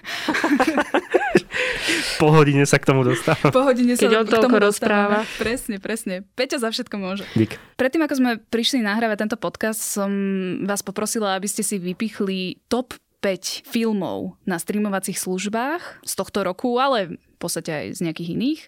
po 2.21 2.27
hodine 2.35 2.67
sa 2.67 2.77
k 2.77 2.91
tomu 2.91 3.07
dostáva. 3.07 3.47
Po 3.47 3.63
hodine 3.63 3.95
sa 3.95 4.05
Keď 4.05 4.11
on 4.11 4.25
k 4.27 4.37
tomu 4.43 4.59
rozpráva. 4.59 5.23
Presne, 5.39 5.79
presne. 5.79 6.27
Peťa 6.35 6.59
za 6.59 6.69
všetko 6.69 6.95
môže. 6.99 7.23
Dík. 7.33 7.55
Predtým, 7.79 8.03
ako 8.03 8.15
sme 8.19 8.31
prišli 8.51 8.83
nahrávať 8.83 9.23
tento 9.23 9.37
podcast, 9.39 9.79
som 9.79 10.11
vás 10.67 10.83
poprosila, 10.83 11.39
aby 11.39 11.47
ste 11.47 11.63
si 11.63 11.79
vypichli 11.79 12.59
top 12.67 12.91
5 13.21 13.65
filmov 13.65 14.37
na 14.45 14.61
streamovacích 14.61 15.17
službách 15.17 16.05
z 16.05 16.13
tohto 16.13 16.45
roku, 16.45 16.77
ale 16.77 17.17
v 17.17 17.37
podstate 17.39 17.69
aj 17.69 17.85
z 17.97 17.99
nejakých 18.05 18.29
iných. 18.33 18.61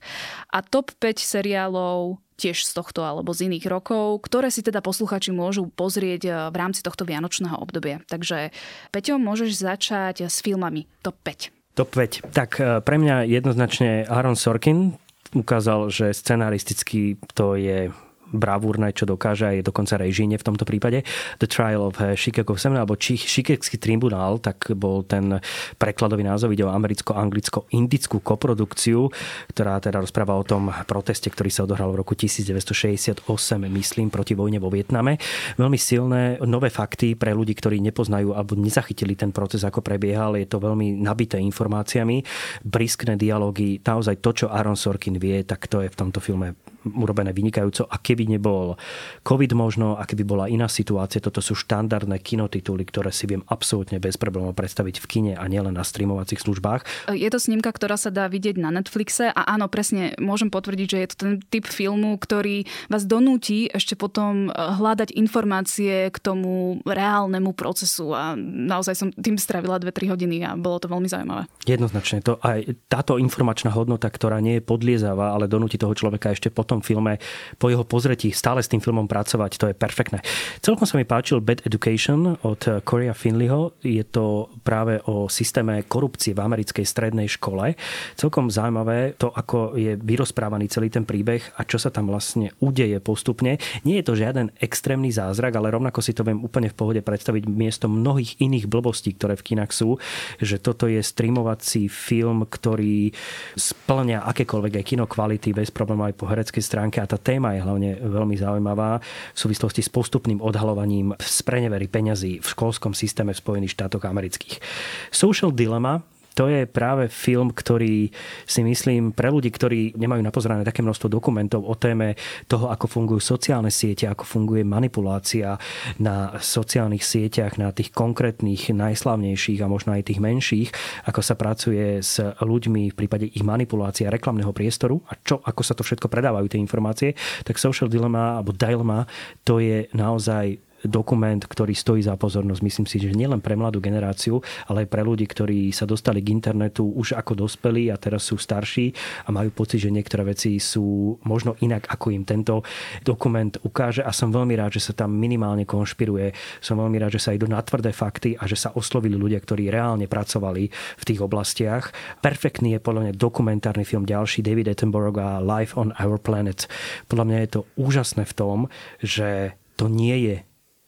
A 0.54 0.66
top 0.66 0.94
5 0.98 1.22
seriálov 1.22 2.18
tiež 2.40 2.64
z 2.64 2.72
tohto 2.72 3.04
alebo 3.04 3.36
z 3.36 3.52
iných 3.52 3.68
rokov, 3.68 4.24
ktoré 4.24 4.48
si 4.48 4.64
teda 4.64 4.80
posluchači 4.80 5.36
môžu 5.36 5.68
pozrieť 5.68 6.22
eh, 6.24 6.34
v 6.48 6.56
rámci 6.56 6.80
tohto 6.80 7.04
vianočného 7.04 7.60
obdobia. 7.60 8.00
Takže 8.08 8.56
Peťo, 8.96 9.20
môžeš 9.20 9.60
začať 9.60 10.32
s 10.32 10.40
filmami 10.40 10.88
top 11.04 11.20
5. 11.28 11.76
Top 11.76 11.92
5. 11.92 12.32
Tak 12.32 12.52
eh, 12.64 12.80
pre 12.80 12.96
mňa 12.96 13.28
jednoznačne 13.28 14.08
Aaron 14.08 14.40
Sorkin 14.40 14.96
ukázal, 15.36 15.92
že 15.92 16.16
scenaristicky 16.16 17.20
to 17.36 17.60
je 17.60 17.92
bravúrne, 18.32 18.94
čo 18.94 19.10
dokáže 19.10 19.46
a 19.46 19.56
je 19.56 19.66
dokonca 19.66 19.98
režíne 19.98 20.38
v 20.38 20.46
tomto 20.46 20.64
prípade. 20.66 21.06
The 21.42 21.48
Trial 21.50 21.82
of 21.82 21.98
eh, 22.02 22.14
Chicago 22.14 22.56
7 22.56 22.78
alebo 22.78 22.96
Chicagský 22.96 23.82
tribunál, 23.82 24.38
tak 24.40 24.72
bol 24.78 25.06
ten 25.06 25.42
prekladový 25.78 26.26
názov, 26.26 26.54
ide 26.54 26.66
o 26.66 26.74
americko-anglicko-indickú 26.74 28.22
koprodukciu, 28.22 29.10
ktorá 29.54 29.82
teda 29.82 30.02
rozpráva 30.02 30.38
o 30.38 30.46
tom 30.46 30.70
proteste, 30.86 31.30
ktorý 31.30 31.50
sa 31.50 31.66
odohral 31.66 31.94
v 31.94 32.02
roku 32.02 32.14
1968, 32.14 33.26
myslím, 33.68 34.08
proti 34.14 34.34
vojne 34.38 34.62
vo 34.62 34.70
Vietname. 34.70 35.18
Veľmi 35.58 35.80
silné 35.80 36.38
nové 36.46 36.70
fakty 36.70 37.18
pre 37.18 37.34
ľudí, 37.34 37.58
ktorí 37.58 37.82
nepoznajú 37.82 38.34
alebo 38.34 38.54
nezachytili 38.56 39.18
ten 39.18 39.34
proces, 39.34 39.66
ako 39.66 39.82
prebiehal. 39.82 40.38
Je 40.38 40.48
to 40.48 40.62
veľmi 40.62 41.00
nabité 41.02 41.42
informáciami, 41.42 42.22
briskné 42.64 43.18
dialógy, 43.18 43.82
naozaj 43.82 44.22
to, 44.22 44.30
čo 44.32 44.46
Aaron 44.52 44.78
Sorkin 44.78 45.18
vie, 45.18 45.42
tak 45.44 45.68
to 45.68 45.82
je 45.82 45.90
v 45.90 45.98
tomto 45.98 46.22
filme 46.22 46.56
urobené 46.86 47.36
vynikajúco. 47.36 47.88
A 47.92 48.00
keby 48.00 48.19
nebol 48.26 48.76
COVID 49.24 49.52
možno, 49.54 49.96
a 49.96 50.04
keby 50.04 50.24
bola 50.26 50.46
iná 50.50 50.66
situácia, 50.66 51.22
toto 51.22 51.40
sú 51.40 51.54
štandardné 51.54 52.18
kinotituly, 52.20 52.84
ktoré 52.88 53.14
si 53.14 53.30
viem 53.30 53.46
absolútne 53.48 54.02
bez 54.02 54.18
problémov 54.18 54.58
predstaviť 54.58 55.00
v 55.00 55.06
kine 55.06 55.34
a 55.38 55.46
nielen 55.46 55.78
na 55.78 55.86
streamovacích 55.86 56.42
službách. 56.42 57.12
Je 57.14 57.30
to 57.30 57.40
snímka, 57.40 57.70
ktorá 57.70 57.96
sa 57.96 58.10
dá 58.10 58.26
vidieť 58.26 58.58
na 58.58 58.74
Netflixe 58.74 59.30
a 59.30 59.42
áno, 59.54 59.70
presne 59.70 60.18
môžem 60.18 60.50
potvrdiť, 60.50 60.88
že 60.88 60.98
je 60.98 61.08
to 61.14 61.16
ten 61.20 61.32
typ 61.52 61.70
filmu, 61.70 62.18
ktorý 62.18 62.66
vás 62.90 63.06
donúti 63.06 63.70
ešte 63.70 64.00
potom 64.00 64.50
eh, 64.50 64.54
hľadať 64.56 65.14
informácie 65.16 66.10
k 66.10 66.18
tomu 66.18 66.82
reálnemu 66.88 67.52
procesu 67.54 68.16
a 68.16 68.34
naozaj 68.40 68.96
som 68.96 69.08
tým 69.12 69.36
stravila 69.36 69.78
2-3 69.78 70.14
hodiny 70.16 70.38
a 70.48 70.56
bolo 70.56 70.80
to 70.80 70.88
veľmi 70.88 71.12
zaujímavé. 71.12 71.46
Jednoznačne. 71.68 72.24
To 72.24 72.40
aj 72.40 72.80
táto 72.88 73.20
informačná 73.20 73.70
hodnota, 73.76 74.08
ktorá 74.08 74.40
nie 74.40 74.58
je 74.60 74.66
podliezavá, 74.66 75.36
ale 75.36 75.52
donúti 75.52 75.76
toho 75.76 75.92
človeka 75.94 76.32
ešte 76.32 76.48
pod 76.50 76.70
tom 76.70 76.80
filme, 76.80 77.20
po 77.60 77.68
jeho 77.68 77.84
pozretí 78.10 78.34
stále 78.34 78.66
s 78.66 78.72
tým 78.74 78.82
filmom 78.82 79.06
pracovať, 79.06 79.52
to 79.62 79.70
je 79.70 79.78
perfektné. 79.78 80.26
Celkom 80.66 80.90
sa 80.90 80.98
mi 80.98 81.06
páčil 81.06 81.46
Bad 81.46 81.62
Education 81.62 82.42
od 82.42 82.82
Korea 82.82 83.14
Finleyho. 83.14 83.78
Je 83.86 84.02
to 84.02 84.50
práve 84.66 84.98
o 85.06 85.30
systéme 85.30 85.86
korupcie 85.86 86.34
v 86.34 86.42
americkej 86.42 86.90
strednej 86.90 87.30
škole. 87.30 87.78
Celkom 88.18 88.50
zaujímavé 88.50 89.14
to, 89.14 89.30
ako 89.30 89.78
je 89.78 89.94
vyrozprávaný 89.94 90.74
celý 90.74 90.90
ten 90.90 91.06
príbeh 91.06 91.54
a 91.54 91.62
čo 91.70 91.78
sa 91.78 91.94
tam 91.94 92.10
vlastne 92.10 92.50
udeje 92.66 92.98
postupne. 92.98 93.62
Nie 93.86 94.02
je 94.02 94.10
to 94.10 94.18
žiaden 94.18 94.58
extrémny 94.58 95.14
zázrak, 95.14 95.54
ale 95.54 95.70
rovnako 95.70 96.02
si 96.02 96.18
to 96.18 96.26
viem 96.26 96.42
úplne 96.42 96.74
v 96.74 96.78
pohode 96.82 97.06
predstaviť 97.06 97.46
miesto 97.46 97.86
mnohých 97.86 98.42
iných 98.42 98.66
blbostí, 98.66 99.14
ktoré 99.14 99.38
v 99.38 99.54
kinách 99.54 99.70
sú, 99.70 100.02
že 100.42 100.58
toto 100.58 100.90
je 100.90 100.98
streamovací 100.98 101.86
film, 101.94 102.50
ktorý 102.50 103.14
splňa 103.54 104.26
akékoľvek 104.34 104.82
aj 104.82 104.86
kino 104.98 105.06
kvality 105.06 105.54
bez 105.54 105.70
problémov 105.70 106.10
aj 106.10 106.18
po 106.18 106.26
hereckej 106.26 106.64
stránke 106.66 106.98
a 106.98 107.06
tá 107.06 107.22
téma 107.22 107.54
je 107.54 107.62
hlavne 107.62 107.99
veľmi 108.00 108.36
zaujímavá 108.40 109.04
v 109.36 109.38
súvislosti 109.38 109.84
s 109.84 109.92
postupným 109.92 110.40
odhalovaním 110.40 111.14
sprenevery 111.20 111.92
peňazí 111.92 112.40
v 112.40 112.48
školskom 112.48 112.96
systéme 112.96 113.36
v 113.36 113.42
Spojených 113.44 113.76
štátoch 113.76 114.08
amerických. 114.08 114.64
Social 115.12 115.52
Dilemma 115.52 116.19
to 116.36 116.48
je 116.48 116.66
práve 116.70 117.10
film, 117.12 117.52
ktorý 117.52 118.10
si 118.46 118.62
myslím 118.64 119.12
pre 119.12 119.30
ľudí, 119.34 119.50
ktorí 119.50 119.98
nemajú 119.98 120.22
napozerané 120.24 120.64
také 120.64 120.86
množstvo 120.86 121.12
dokumentov 121.12 121.66
o 121.66 121.76
téme 121.76 122.16
toho, 122.48 122.72
ako 122.72 122.86
fungujú 122.88 123.22
sociálne 123.22 123.74
siete, 123.74 124.06
ako 124.08 124.24
funguje 124.26 124.64
manipulácia 124.64 125.58
na 126.00 126.38
sociálnych 126.40 127.04
sieťach, 127.04 127.60
na 127.60 127.74
tých 127.76 127.92
konkrétnych, 127.92 128.72
najslavnejších 128.72 129.60
a 129.62 129.72
možno 129.72 129.98
aj 129.98 130.08
tých 130.10 130.24
menších, 130.24 130.70
ako 131.10 131.22
sa 131.22 131.36
pracuje 131.36 132.00
s 132.00 132.22
ľuďmi 132.22 132.94
v 132.94 132.98
prípade 132.98 133.26
ich 133.28 133.44
manipulácie 133.44 134.06
a 134.08 134.14
reklamného 134.14 134.54
priestoru 134.56 135.02
a 135.10 135.18
čo, 135.20 135.42
ako 135.44 135.62
sa 135.66 135.74
to 135.76 135.84
všetko 135.84 136.08
predávajú 136.08 136.48
tie 136.48 136.62
informácie, 136.62 137.18
tak 137.44 137.60
Social 137.60 137.92
Dilemma 137.92 138.40
alebo 138.40 138.56
Dilemma 138.56 139.04
to 139.44 139.60
je 139.60 139.90
naozaj 139.92 140.69
dokument, 140.86 141.40
ktorý 141.40 141.76
stojí 141.76 142.02
za 142.04 142.16
pozornosť. 142.16 142.62
Myslím 142.64 142.88
si, 142.88 142.98
že 143.02 143.12
nielen 143.12 143.44
pre 143.44 143.56
mladú 143.60 143.84
generáciu, 143.84 144.40
ale 144.70 144.86
aj 144.86 144.92
pre 144.92 145.02
ľudí, 145.04 145.26
ktorí 145.28 145.72
sa 145.76 145.84
dostali 145.84 146.24
k 146.24 146.32
internetu 146.32 146.88
už 146.88 147.18
ako 147.20 147.48
dospelí 147.48 147.92
a 147.92 148.00
teraz 148.00 148.28
sú 148.30 148.40
starší 148.40 148.94
a 149.28 149.30
majú 149.34 149.52
pocit, 149.52 149.84
že 149.84 149.94
niektoré 149.94 150.24
veci 150.24 150.60
sú 150.62 151.18
možno 151.26 151.56
inak, 151.60 151.88
ako 151.92 152.16
im 152.16 152.24
tento 152.24 152.64
dokument 153.04 153.52
ukáže. 153.64 154.04
A 154.04 154.12
som 154.16 154.32
veľmi 154.32 154.56
rád, 154.56 154.80
že 154.80 154.92
sa 154.92 154.94
tam 154.96 155.16
minimálne 155.16 155.68
konšpiruje. 155.68 156.32
Som 156.64 156.80
veľmi 156.80 156.98
rád, 157.00 157.20
že 157.20 157.24
sa 157.24 157.36
idú 157.36 157.48
na 157.48 157.60
tvrdé 157.60 157.92
fakty 157.92 158.36
a 158.40 158.48
že 158.48 158.56
sa 158.56 158.72
oslovili 158.76 159.16
ľudia, 159.20 159.40
ktorí 159.40 159.68
reálne 159.72 160.08
pracovali 160.08 160.64
v 160.72 161.04
tých 161.04 161.20
oblastiach. 161.20 161.92
Perfektný 162.24 162.78
je 162.78 162.84
podľa 162.84 163.02
mňa 163.10 163.14
dokumentárny 163.20 163.84
film 163.84 164.08
ďalší 164.08 164.44
David 164.44 164.72
Attenborough 164.72 165.20
a 165.20 165.44
Life 165.44 165.76
on 165.76 165.96
Our 166.00 166.20
Planet. 166.20 166.66
Podľa 167.08 167.26
mňa 167.26 167.38
je 167.44 167.50
to 167.50 167.62
úžasné 167.76 168.24
v 168.26 168.34
tom, 168.36 168.58
že 169.00 169.56
to 169.80 169.88
nie 169.88 170.18
je 170.28 170.36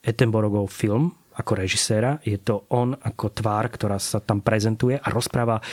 Attenborougov 0.02 0.66
film, 0.66 1.14
ako 1.32 1.56
režiséra, 1.56 2.20
je 2.20 2.36
to 2.36 2.68
on 2.68 2.92
ako 2.92 3.32
tvár, 3.32 3.72
ktorá 3.72 3.96
sa 3.96 4.20
tam 4.20 4.44
prezentuje 4.44 5.00
a 5.00 5.08
rozpráva 5.08 5.64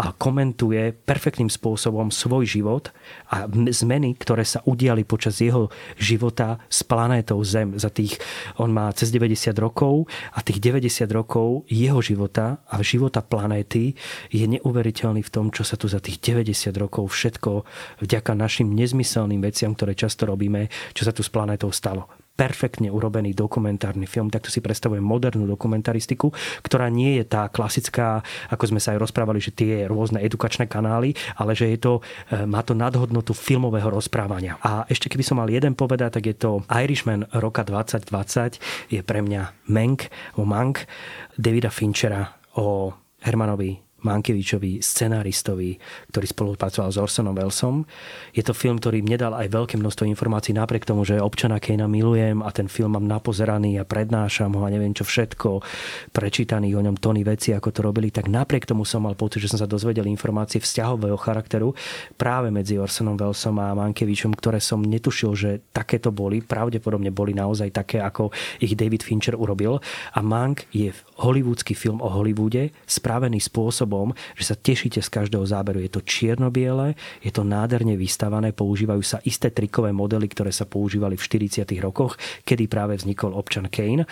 a 0.00 0.16
komentuje 0.16 0.96
perfektným 0.96 1.52
spôsobom 1.52 2.08
svoj 2.08 2.48
život 2.48 2.88
a 3.28 3.44
zmeny, 3.50 4.16
ktoré 4.16 4.46
sa 4.46 4.64
udiali 4.64 5.04
počas 5.04 5.36
jeho 5.42 5.68
života 6.00 6.56
s 6.72 6.80
planétou 6.80 7.36
Zem. 7.44 7.76
Za 7.76 7.92
tých, 7.92 8.16
on 8.56 8.72
má 8.72 8.88
cez 8.96 9.12
90 9.12 9.52
rokov 9.60 10.08
a 10.32 10.40
tých 10.40 10.64
90 10.64 11.04
rokov 11.12 11.68
jeho 11.68 12.00
života 12.00 12.64
a 12.64 12.80
života 12.80 13.20
planéty 13.20 13.92
je 14.32 14.46
neuveriteľný 14.48 15.20
v 15.20 15.32
tom, 15.32 15.52
čo 15.52 15.66
sa 15.66 15.76
tu 15.76 15.92
za 15.92 16.00
tých 16.00 16.24
90 16.24 16.72
rokov 16.80 17.12
všetko 17.12 17.68
vďaka 18.00 18.32
našim 18.32 18.72
nezmyselným 18.72 19.44
veciam, 19.44 19.76
ktoré 19.76 19.92
často 19.92 20.24
robíme, 20.24 20.72
čo 20.96 21.04
sa 21.04 21.12
tu 21.12 21.20
s 21.20 21.28
planétou 21.28 21.68
stalo 21.68 22.21
perfektne 22.32 22.88
urobený 22.88 23.36
dokumentárny 23.36 24.08
film. 24.08 24.32
Takto 24.32 24.48
si 24.48 24.64
predstavujem 24.64 25.04
modernú 25.04 25.44
dokumentaristiku, 25.44 26.32
ktorá 26.64 26.88
nie 26.88 27.20
je 27.20 27.24
tá 27.28 27.46
klasická, 27.52 28.24
ako 28.48 28.74
sme 28.74 28.80
sa 28.80 28.96
aj 28.96 29.02
rozprávali, 29.04 29.38
že 29.38 29.52
tie 29.52 29.84
rôzne 29.86 30.18
edukačné 30.24 30.66
kanály, 30.66 31.12
ale 31.36 31.52
že 31.52 31.68
je 31.70 31.78
to, 31.78 31.92
e, 32.32 32.48
má 32.48 32.64
to 32.64 32.72
nadhodnotu 32.72 33.36
filmového 33.36 33.92
rozprávania. 33.92 34.56
A 34.64 34.88
ešte 34.88 35.12
keby 35.12 35.24
som 35.24 35.38
mal 35.38 35.48
jeden 35.52 35.76
povedať, 35.76 36.20
tak 36.20 36.24
je 36.28 36.36
to 36.36 36.50
Irishman 36.72 37.28
roka 37.36 37.62
2020, 37.62 38.58
je 38.88 39.00
pre 39.04 39.20
mňa 39.20 39.68
Mank, 39.68 40.08
o 40.40 40.48
Mank 40.48 40.88
Davida 41.36 41.68
Finchera 41.68 42.32
o 42.56 42.92
Hermanovi 43.22 43.91
Mankevičovi, 44.02 44.82
scenáristovi, 44.82 45.78
ktorý 46.10 46.26
spolupracoval 46.26 46.90
s 46.90 46.98
Orsonom 46.98 47.34
Welsom. 47.38 47.86
Je 48.34 48.42
to 48.42 48.52
film, 48.52 48.82
ktorý 48.82 49.00
mne 49.00 49.18
dal 49.18 49.32
aj 49.38 49.48
veľké 49.48 49.74
množstvo 49.78 50.04
informácií, 50.10 50.52
napriek 50.52 50.82
tomu, 50.82 51.06
že 51.06 51.22
občana 51.22 51.62
Kejna 51.62 51.86
milujem 51.86 52.42
a 52.42 52.50
ten 52.50 52.66
film 52.66 52.98
mám 52.98 53.06
napozeraný 53.06 53.78
a 53.78 53.86
prednášam 53.86 54.52
ho 54.58 54.66
a 54.66 54.72
neviem 54.74 54.90
čo 54.90 55.06
všetko, 55.06 55.62
prečítaný 56.10 56.74
o 56.74 56.82
ňom 56.82 56.98
tony 56.98 57.22
veci, 57.22 57.54
ako 57.54 57.70
to 57.70 57.80
robili, 57.86 58.10
tak 58.10 58.26
napriek 58.26 58.66
tomu 58.66 58.82
som 58.82 59.06
mal 59.06 59.14
pocit, 59.14 59.46
že 59.46 59.54
som 59.54 59.62
sa 59.62 59.70
dozvedel 59.70 60.10
informácie 60.10 60.58
vzťahového 60.58 61.16
charakteru 61.16 61.72
práve 62.18 62.50
medzi 62.50 62.74
Orsonom 62.76 63.14
Welsom 63.14 63.56
a 63.62 63.70
Mankevičom, 63.78 64.34
ktoré 64.34 64.58
som 64.58 64.82
netušil, 64.82 65.30
že 65.38 65.50
takéto 65.70 66.10
boli. 66.10 66.42
Pravdepodobne 66.42 67.14
boli 67.14 67.32
naozaj 67.32 67.70
také, 67.70 68.02
ako 68.02 68.34
ich 68.58 68.74
David 68.74 69.06
Fincher 69.06 69.38
urobil. 69.38 69.78
A 70.12 70.20
Mank 70.20 70.66
je 70.74 70.90
hollywoodsky 71.22 71.78
film 71.78 72.02
o 72.02 72.08
Hollywoode, 72.10 72.74
spravený 72.84 73.38
spôsob 73.38 73.91
spôsobom, 73.92 74.16
že 74.32 74.44
sa 74.48 74.56
tešíte 74.56 75.04
z 75.04 75.08
každého 75.12 75.44
záberu. 75.44 75.84
Je 75.84 75.92
to 75.92 76.00
čierno-biele, 76.00 76.96
je 77.20 77.28
to 77.28 77.44
nádherne 77.44 77.92
vystavané, 78.00 78.56
používajú 78.56 79.04
sa 79.04 79.20
isté 79.28 79.52
trikové 79.52 79.92
modely, 79.92 80.32
ktoré 80.32 80.48
sa 80.48 80.64
používali 80.64 81.20
v 81.20 81.52
40. 81.52 81.68
rokoch, 81.84 82.16
kedy 82.48 82.72
práve 82.72 82.96
vznikol 82.96 83.36
občan 83.36 83.68
Kane. 83.68 84.08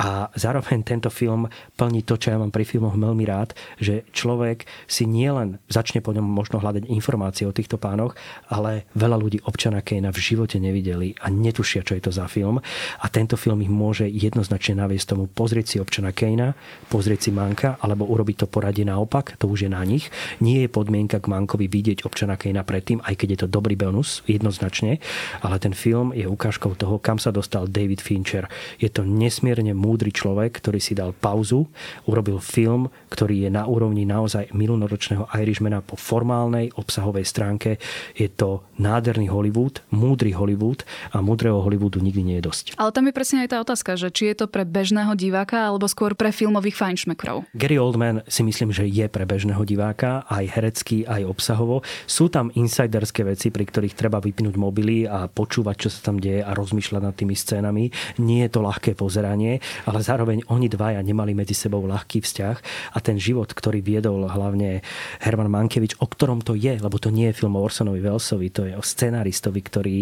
A 0.00 0.32
zároveň 0.32 0.80
tento 0.80 1.12
film 1.12 1.52
plní 1.76 2.08
to, 2.08 2.16
čo 2.16 2.32
ja 2.32 2.40
mám 2.40 2.48
pri 2.48 2.64
filmoch 2.64 2.96
veľmi 2.96 3.28
rád, 3.28 3.52
že 3.76 4.08
človek 4.16 4.64
si 4.88 5.04
nielen 5.04 5.60
začne 5.68 6.00
po 6.00 6.16
ňom 6.16 6.24
možno 6.24 6.64
hľadať 6.64 6.88
informácie 6.88 7.44
o 7.44 7.52
týchto 7.52 7.76
pánoch, 7.76 8.16
ale 8.48 8.88
veľa 8.96 9.16
ľudí 9.20 9.38
občana 9.44 9.84
Kejna 9.84 10.08
v 10.08 10.22
živote 10.24 10.56
nevideli 10.56 11.12
a 11.20 11.28
netušia, 11.28 11.84
čo 11.84 11.92
je 11.92 12.08
to 12.08 12.12
za 12.14 12.24
film. 12.24 12.56
A 13.04 13.06
tento 13.12 13.36
film 13.36 13.60
ich 13.60 13.68
môže 13.68 14.08
jednoznačne 14.08 14.80
naviesť 14.80 15.12
tomu 15.12 15.28
pozrieť 15.28 15.66
si 15.68 15.76
občana 15.76 16.16
Kejna, 16.16 16.56
pozrieť 16.88 17.28
si 17.28 17.30
Manka, 17.30 17.76
alebo 17.76 18.08
urobiť 18.08 18.44
to 18.44 18.46
poradie 18.48 18.88
naopak 18.88 19.36
to 19.36 19.44
už 19.44 19.68
je 19.68 19.70
na 19.70 19.84
nich. 19.84 20.08
Nie 20.40 20.64
je 20.64 20.72
podmienka 20.72 21.20
k 21.20 21.28
Mankovi 21.28 21.68
vidieť 21.68 22.08
občana 22.08 22.40
Kejna 22.40 22.64
predtým, 22.64 23.04
aj 23.04 23.14
keď 23.18 23.28
je 23.28 23.38
to 23.44 23.48
dobrý 23.52 23.76
bonus, 23.76 24.24
jednoznačne, 24.24 25.04
ale 25.44 25.56
ten 25.60 25.76
film 25.76 26.16
je 26.16 26.24
ukážkou 26.24 26.78
toho, 26.80 26.96
kam 26.96 27.20
sa 27.20 27.28
dostal 27.28 27.68
David 27.68 28.00
Fincher. 28.00 28.48
Je 28.80 28.88
to 28.88 29.04
nesmierne 29.04 29.74
múdry 29.74 29.91
človek, 29.98 30.62
ktorý 30.62 30.80
si 30.80 30.96
dal 30.96 31.12
pauzu, 31.12 31.68
urobil 32.08 32.40
film, 32.40 32.88
ktorý 33.12 33.44
je 33.44 33.50
na 33.52 33.68
úrovni 33.68 34.08
naozaj 34.08 34.54
minuloročného 34.56 35.28
Irishmana 35.36 35.84
po 35.84 36.00
formálnej 36.00 36.72
obsahovej 36.78 37.28
stránke. 37.28 37.76
Je 38.16 38.30
to 38.32 38.64
nádherný 38.80 39.28
Hollywood, 39.28 39.84
múdry 39.92 40.32
Hollywood 40.32 40.86
a 41.12 41.20
múdreho 41.20 41.60
Hollywoodu 41.60 42.00
nikdy 42.00 42.22
nie 42.22 42.36
je 42.40 42.48
dosť. 42.48 42.64
Ale 42.80 42.94
tam 42.94 43.10
je 43.10 43.14
presne 43.14 43.44
aj 43.44 43.48
tá 43.52 43.58
otázka, 43.60 43.98
že 43.98 44.08
či 44.08 44.32
je 44.32 44.44
to 44.44 44.46
pre 44.48 44.64
bežného 44.64 45.12
diváka 45.18 45.68
alebo 45.68 45.90
skôr 45.90 46.16
pre 46.16 46.32
filmových 46.32 46.78
fajnšmekrov. 46.78 47.50
Gary 47.52 47.76
Oldman 47.76 48.24
si 48.30 48.40
myslím, 48.46 48.70
že 48.72 48.88
je 48.88 49.04
pre 49.10 49.28
bežného 49.28 49.60
diváka, 49.66 50.24
aj 50.30 50.44
herecký, 50.54 51.04
aj 51.04 51.26
obsahovo. 51.26 51.84
Sú 52.06 52.32
tam 52.32 52.48
insiderské 52.54 53.26
veci, 53.26 53.50
pri 53.50 53.66
ktorých 53.66 53.98
treba 53.98 54.22
vypnúť 54.22 54.54
mobily 54.56 55.04
a 55.04 55.26
počúvať, 55.26 55.76
čo 55.86 55.88
sa 55.90 56.12
tam 56.12 56.22
deje 56.22 56.40
a 56.40 56.50
rozmýšľať 56.54 57.02
nad 57.02 57.14
tými 57.16 57.34
scénami. 57.34 57.84
Nie 58.22 58.48
je 58.48 58.52
to 58.52 58.60
ľahké 58.62 58.94
pozeranie, 58.94 59.58
ale 59.88 60.00
zároveň 60.00 60.44
oni 60.48 60.66
dvaja 60.70 61.00
nemali 61.02 61.36
medzi 61.36 61.56
sebou 61.56 61.84
ľahký 61.84 62.22
vzťah 62.22 62.56
a 62.94 62.98
ten 63.00 63.16
život, 63.18 63.50
ktorý 63.50 63.84
viedol 63.84 64.26
hlavne 64.26 64.84
Herman 65.20 65.50
Mankevič, 65.50 65.98
o 66.00 66.06
ktorom 66.06 66.40
to 66.44 66.54
je, 66.54 66.78
lebo 66.78 66.96
to 66.96 67.12
nie 67.12 67.30
je 67.30 67.38
film 67.42 67.58
o 67.58 67.64
Orsonovi 67.64 68.00
Welsovi, 68.00 68.48
to 68.52 68.68
je 68.68 68.74
o 68.76 68.82
scenáristovi, 68.84 69.60
ktorý 69.60 69.96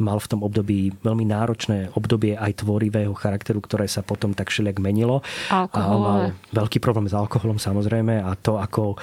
mal 0.00 0.18
v 0.20 0.30
tom 0.30 0.40
období 0.42 0.94
veľmi 1.02 1.24
náročné 1.28 1.94
obdobie 1.94 2.36
aj 2.36 2.64
tvorivého 2.64 3.12
charakteru, 3.14 3.60
ktoré 3.64 3.86
sa 3.90 4.04
potom 4.04 4.32
tak 4.32 4.50
všelijak 4.50 4.78
menilo. 4.78 5.20
Alkohol. 5.48 6.00
A 6.00 6.04
mal 6.04 6.20
veľký 6.52 6.78
problém 6.78 7.08
s 7.08 7.14
alkoholom 7.14 7.56
samozrejme 7.56 8.20
a 8.20 8.32
to 8.38 8.60
ako 8.60 8.98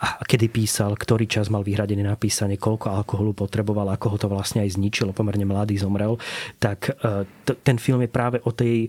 a 0.00 0.24
kedy 0.24 0.48
písal, 0.48 0.96
ktorý 0.96 1.28
čas 1.28 1.52
mal 1.52 1.60
vyhradený 1.60 2.00
na 2.00 2.16
písanie, 2.16 2.56
koľko 2.56 2.88
alkoholu 2.88 3.36
potreboval, 3.36 3.84
ako 3.92 4.06
ho 4.08 4.16
to 4.16 4.28
vlastne 4.32 4.64
aj 4.64 4.80
zničilo, 4.80 5.12
pomerne 5.12 5.44
mladý 5.44 5.76
zomrel, 5.76 6.16
tak 6.56 6.88
e, 6.88 7.28
ten 7.60 7.76
film 7.76 8.00
je 8.00 8.08
práve 8.08 8.40
o 8.48 8.50
tej, 8.56 8.88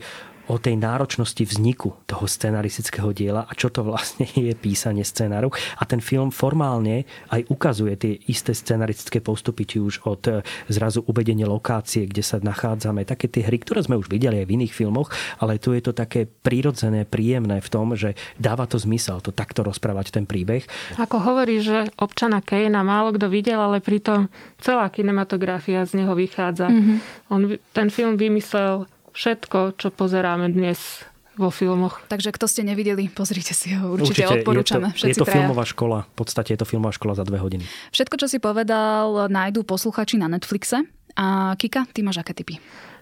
o 0.52 0.60
tej 0.60 0.76
náročnosti 0.76 1.40
vzniku 1.48 1.96
toho 2.04 2.28
scenaristického 2.28 3.16
diela 3.16 3.48
a 3.48 3.56
čo 3.56 3.72
to 3.72 3.88
vlastne 3.88 4.28
je 4.52 4.52
písanie 4.52 5.08
scenáru. 5.08 5.48
A 5.80 5.88
ten 5.88 6.04
film 6.04 6.28
formálne 6.28 7.08
aj 7.32 7.48
ukazuje 7.48 7.96
tie 7.96 8.14
isté 8.28 8.52
scenaristické 8.52 9.24
postupy, 9.24 9.64
či 9.64 9.78
už 9.80 10.04
od 10.04 10.22
e, 10.28 10.44
zrazu 10.68 11.08
uvedenie 11.08 11.48
lokácie, 11.48 12.04
kde 12.04 12.20
sa 12.20 12.44
nachádzame, 12.44 13.08
také 13.08 13.32
tie 13.32 13.48
hry, 13.48 13.64
ktoré 13.64 13.88
sme 13.88 13.96
už 13.96 14.12
videli 14.12 14.44
aj 14.44 14.48
v 14.52 14.54
iných 14.60 14.76
filmoch, 14.76 15.08
ale 15.40 15.56
tu 15.56 15.72
je 15.72 15.80
to 15.80 15.96
také 15.96 16.28
prírodzené, 16.28 17.08
príjemné 17.08 17.64
v 17.64 17.72
tom, 17.72 17.96
že 17.96 18.20
dáva 18.36 18.68
to 18.68 18.76
zmysel 18.76 19.24
to 19.24 19.32
takto 19.32 19.64
rozprávať 19.64 20.12
ten 20.12 20.28
príbeh. 20.28 20.68
Ako 21.00 21.24
hovorí, 21.24 21.64
že 21.64 21.88
občana 21.96 22.44
Kejna 22.44 22.84
málo 22.84 23.16
kto 23.16 23.32
videl, 23.32 23.62
ale 23.62 23.80
pritom 23.80 24.28
celá 24.60 24.92
kinematografia 24.92 25.88
z 25.88 26.04
neho 26.04 26.12
vychádza. 26.12 26.68
Mm-hmm. 26.68 26.98
On 27.32 27.40
ten 27.72 27.88
film 27.88 28.20
vymyslel 28.20 28.90
všetko, 29.12 29.80
čo 29.80 29.88
pozeráme 29.92 30.52
dnes 30.52 31.06
vo 31.40 31.48
filmoch. 31.50 32.04
Takže 32.12 32.36
kto 32.36 32.46
ste 32.46 32.62
nevideli, 32.68 33.08
pozrite 33.08 33.56
si 33.56 33.72
ho. 33.74 33.96
Určite, 33.96 34.28
Určite 34.28 34.34
odporúčame. 34.44 34.88
Je 34.94 35.00
to, 35.00 35.08
je 35.08 35.18
to 35.24 35.28
filmová 35.28 35.64
škola. 35.64 36.04
V 36.12 36.16
podstate 36.20 36.54
je 36.54 36.60
to 36.60 36.68
filmová 36.68 36.92
škola 36.92 37.16
za 37.16 37.24
dve 37.24 37.40
hodiny. 37.40 37.64
Všetko, 37.96 38.16
čo 38.20 38.28
si 38.28 38.38
povedal, 38.38 39.32
nájdú 39.32 39.64
posluchači 39.64 40.20
na 40.20 40.28
Netflixe. 40.28 40.84
A 41.16 41.56
Kika, 41.60 41.88
ty 41.92 42.04
máš 42.04 42.24
aké 42.24 42.32
typy? 42.36 42.60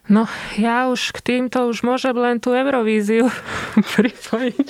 No, 0.09 0.25
ja 0.57 0.89
už 0.89 1.13
k 1.13 1.21
týmto 1.21 1.69
už 1.69 1.85
môžem 1.85 2.17
len 2.17 2.41
tú 2.41 2.49
Eurovíziu 2.49 3.29
pripojiť. 3.93 4.65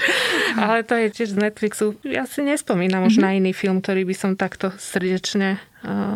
Ale 0.59 0.83
to 0.83 0.99
je 0.99 1.07
tiež 1.15 1.29
z 1.31 1.37
Netflixu. 1.39 1.95
Ja 2.03 2.27
si 2.27 2.43
nespomínam 2.43 3.07
mm-hmm. 3.07 3.11
už 3.15 3.15
mhm. 3.15 3.23
na 3.23 3.29
iný 3.39 3.51
film, 3.55 3.79
ktorý 3.79 4.03
by 4.03 4.15
som 4.15 4.31
takto 4.35 4.75
srdečne 4.75 5.63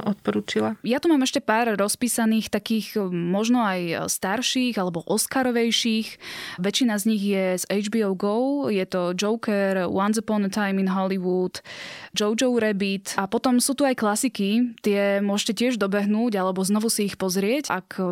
odporúčila. 0.03 0.76
Ja 0.84 0.99
tu 0.99 1.07
mám 1.07 1.24
ešte 1.24 1.39
pár 1.39 1.72
rozpísaných 1.80 2.51
takých 2.51 2.99
možno 3.07 3.64
aj 3.64 4.11
starších 4.11 4.76
alebo 4.76 5.07
Oscarovejších. 5.07 6.20
Väčšina 6.59 6.99
z 6.99 7.03
nich 7.07 7.24
je 7.24 7.45
z 7.61 7.66
HBO 7.68 8.11
Go. 8.11 8.36
Je 8.68 8.84
to 8.84 9.16
Joker, 9.16 9.88
Once 9.88 10.20
Upon 10.20 10.43
a 10.43 10.51
Time 10.51 10.84
in 10.84 10.91
Hollywood, 10.91 11.64
Jojo 12.11 12.51
Rabbit 12.59 13.16
a 13.16 13.24
potom 13.32 13.64
sú 13.64 13.72
tu 13.72 13.88
aj 13.88 13.95
klasiky. 13.95 14.76
Tie 14.84 15.24
môžete 15.24 15.64
tiež 15.64 15.80
dobehnúť 15.80 16.36
alebo 16.36 16.59
znovu 16.59 16.91
si 16.91 17.07
ich 17.07 17.16
pozrieť, 17.16 17.72
ak 17.72 18.03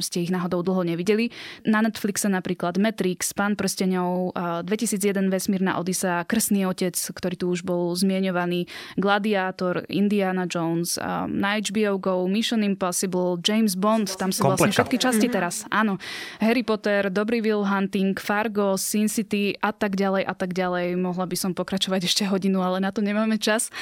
ste 0.00 0.24
ich 0.24 0.32
náhodou 0.32 0.64
dlho 0.64 0.86
nevideli. 0.86 1.28
Na 1.68 1.84
Netflixe 1.84 2.32
napríklad 2.32 2.80
Matrix, 2.80 3.36
Pán 3.36 3.52
prstenov, 3.52 4.32
2001 4.36 5.28
Vesmírna 5.28 5.76
Odisa, 5.76 6.24
Krsný 6.24 6.64
otec, 6.64 6.96
ktorý 6.96 7.36
tu 7.36 7.52
už 7.52 7.68
bol 7.68 7.92
zmienovaný, 7.92 8.64
Gladiátor, 8.96 9.84
Indiana 9.92 10.48
Jones, 10.48 10.85
Thrones, 10.86 11.26
na 11.26 11.58
HBO 11.58 11.98
Go, 11.98 12.14
Mission 12.30 12.62
Impossible, 12.62 13.38
James 13.42 13.74
Bond, 13.74 14.14
tam 14.14 14.30
sú 14.30 14.46
vlastne 14.46 14.70
všetky 14.70 14.96
časti 15.02 15.26
teraz. 15.26 15.66
Áno. 15.74 15.98
Harry 16.38 16.62
Potter, 16.62 17.10
Dobrý 17.10 17.42
Will 17.42 17.66
Hunting, 17.66 18.14
Fargo, 18.14 18.78
Sin 18.78 19.10
City 19.10 19.58
a 19.58 19.74
tak 19.74 19.98
ďalej 19.98 20.22
a 20.22 20.34
tak 20.34 20.54
ďalej. 20.54 20.94
Mohla 20.94 21.26
by 21.26 21.36
som 21.36 21.50
pokračovať 21.52 22.06
ešte 22.06 22.22
hodinu, 22.30 22.62
ale 22.62 22.78
na 22.78 22.94
to 22.94 23.02
nemáme 23.02 23.36
čas. 23.42 23.74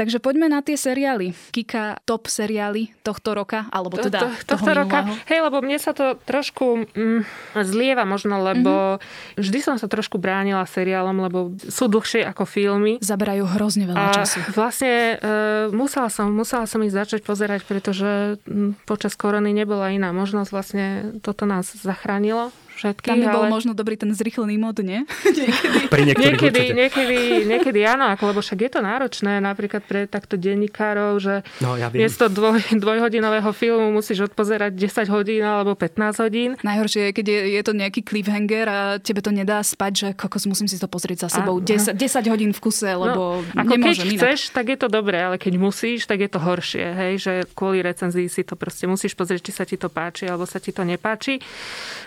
Takže 0.00 0.18
poďme 0.18 0.48
na 0.48 0.64
tie 0.64 0.80
seriály. 0.80 1.36
Kika, 1.52 2.00
top 2.08 2.32
seriály 2.32 2.96
tohto 3.04 3.36
roka, 3.36 3.68
alebo 3.68 4.00
teda 4.00 4.24
to, 4.24 4.28
to, 4.48 4.56
tohto 4.56 4.70
roka. 4.72 5.04
Hej, 5.28 5.44
lebo 5.44 5.60
mne 5.60 5.76
sa 5.76 5.92
to 5.92 6.16
trošku 6.24 6.88
mm, 6.96 7.20
zlieva 7.66 8.08
možno, 8.08 8.40
lebo 8.40 8.96
mm-hmm. 8.96 9.40
vždy 9.40 9.58
som 9.60 9.76
sa 9.76 9.90
trošku 9.90 10.16
bránila 10.16 10.64
seriálom, 10.64 11.16
lebo 11.20 11.38
sú 11.60 11.90
dlhšie 11.90 12.24
ako 12.24 12.48
filmy. 12.48 12.98
Zaberajú 13.02 13.44
hrozne 13.46 13.84
veľa 13.90 13.98
a 13.98 14.14
času. 14.22 14.38
Vlastne 14.54 15.18
e, 15.18 15.74
musela, 15.74 16.08
som, 16.08 16.30
musela 16.30 16.45
som 16.46 16.80
ich 16.86 16.94
začať 16.94 17.26
pozerať, 17.26 17.66
pretože 17.66 18.38
počas 18.86 19.18
korony 19.18 19.50
nebola 19.50 19.90
iná 19.90 20.14
možnosť. 20.14 20.50
Vlastne 20.54 20.86
toto 21.20 21.44
nás 21.44 21.74
zachránilo 21.74 22.54
všetky. 22.76 23.08
Tam 23.08 23.18
by 23.24 23.28
bol 23.32 23.44
ale... 23.48 23.52
možno 23.52 23.72
dobrý 23.72 23.96
ten 23.96 24.12
zrychlený 24.12 24.60
mod, 24.60 24.84
nie? 24.84 25.02
niekedy. 25.36 25.88
Pri 25.88 26.02
niekedy, 26.04 26.62
niekedy, 26.76 27.18
niekedy 27.48 27.80
áno, 27.88 28.12
ako, 28.12 28.36
lebo 28.36 28.40
však 28.44 28.58
je 28.68 28.70
to 28.70 28.80
náročné 28.84 29.40
napríklad 29.40 29.82
pre 29.82 30.04
takto 30.04 30.36
denníkárov, 30.36 31.18
že 31.18 31.34
no, 31.62 31.78
ja 31.78 31.88
miesto 31.88 32.26
dvoj, 32.28 32.76
dvojhodinového 32.82 33.50
filmu 33.54 33.94
musíš 33.94 34.28
odpozerať 34.32 34.74
10 34.74 35.08
hodín 35.12 35.42
alebo 35.42 35.78
15 35.78 36.24
hodín. 36.24 36.50
Najhoršie 36.60 37.10
je, 37.10 37.12
keď 37.14 37.26
je, 37.26 37.40
je 37.56 37.62
to 37.62 37.72
nejaký 37.72 38.00
cliffhanger 38.02 38.66
a 38.66 38.78
tebe 38.98 39.22
to 39.22 39.30
nedá 39.30 39.62
spať, 39.62 39.92
že 39.94 40.08
kokos 40.18 40.50
musím 40.50 40.66
si 40.66 40.76
to 40.76 40.90
pozrieť 40.90 41.30
za 41.30 41.40
sebou. 41.40 41.62
A, 41.62 41.64
10, 41.64 41.94
10 41.94 42.32
hodín 42.32 42.50
v 42.50 42.60
kuse, 42.60 42.90
no, 42.92 43.00
lebo 43.06 43.22
no, 43.40 43.62
ako 43.62 43.72
nemôžem 43.78 44.06
keď 44.06 44.10
inak. 44.10 44.20
chceš, 44.20 44.38
tak 44.50 44.66
je 44.74 44.78
to 44.78 44.88
dobré, 44.90 45.18
ale 45.22 45.36
keď 45.38 45.54
musíš, 45.56 46.10
tak 46.10 46.26
je 46.26 46.30
to 46.30 46.42
horšie. 46.42 46.86
Hej? 46.90 47.12
Že 47.22 47.32
kvôli 47.54 47.78
recenzii 47.80 48.26
si 48.26 48.42
to 48.42 48.58
proste 48.58 48.90
musíš 48.90 49.14
pozrieť, 49.14 49.40
či 49.46 49.52
sa 49.54 49.64
ti 49.64 49.78
to 49.78 49.86
páči 49.86 50.26
alebo 50.26 50.44
sa 50.44 50.58
ti 50.58 50.74
to 50.74 50.82
nepáči. 50.82 51.38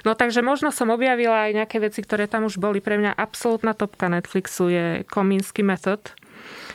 No 0.03 0.11
takže 0.19 0.43
možno 0.43 0.58
som 0.67 0.91
objavila 0.91 1.47
aj 1.47 1.63
nejaké 1.63 1.79
veci, 1.79 2.03
ktoré 2.03 2.27
tam 2.27 2.43
už 2.43 2.59
boli 2.59 2.83
pre 2.83 2.99
mňa 2.99 3.15
absolútna 3.15 3.71
topka 3.71 4.11
Netflixu 4.11 4.67
je 4.67 4.85
Kominsky 5.07 5.63
Method 5.63 6.11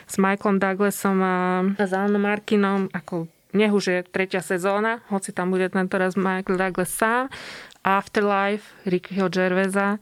s 0.08 0.16
Michaelom 0.16 0.56
Douglasom 0.56 1.20
a 1.20 1.36
s 1.76 1.92
Alan 1.92 2.16
Markinom, 2.16 2.88
ako 2.96 3.28
nech 3.52 3.70
už 3.70 3.84
je 3.84 3.98
tretia 4.08 4.40
sezóna, 4.40 5.04
hoci 5.12 5.30
tam 5.30 5.52
bude 5.52 5.68
tento 5.70 5.94
raz 6.00 6.16
Michael 6.16 6.56
Douglas 6.56 6.90
sám. 6.90 7.28
Afterlife, 7.84 8.64
Rickyho 8.88 9.28
Gervaisa, 9.28 10.00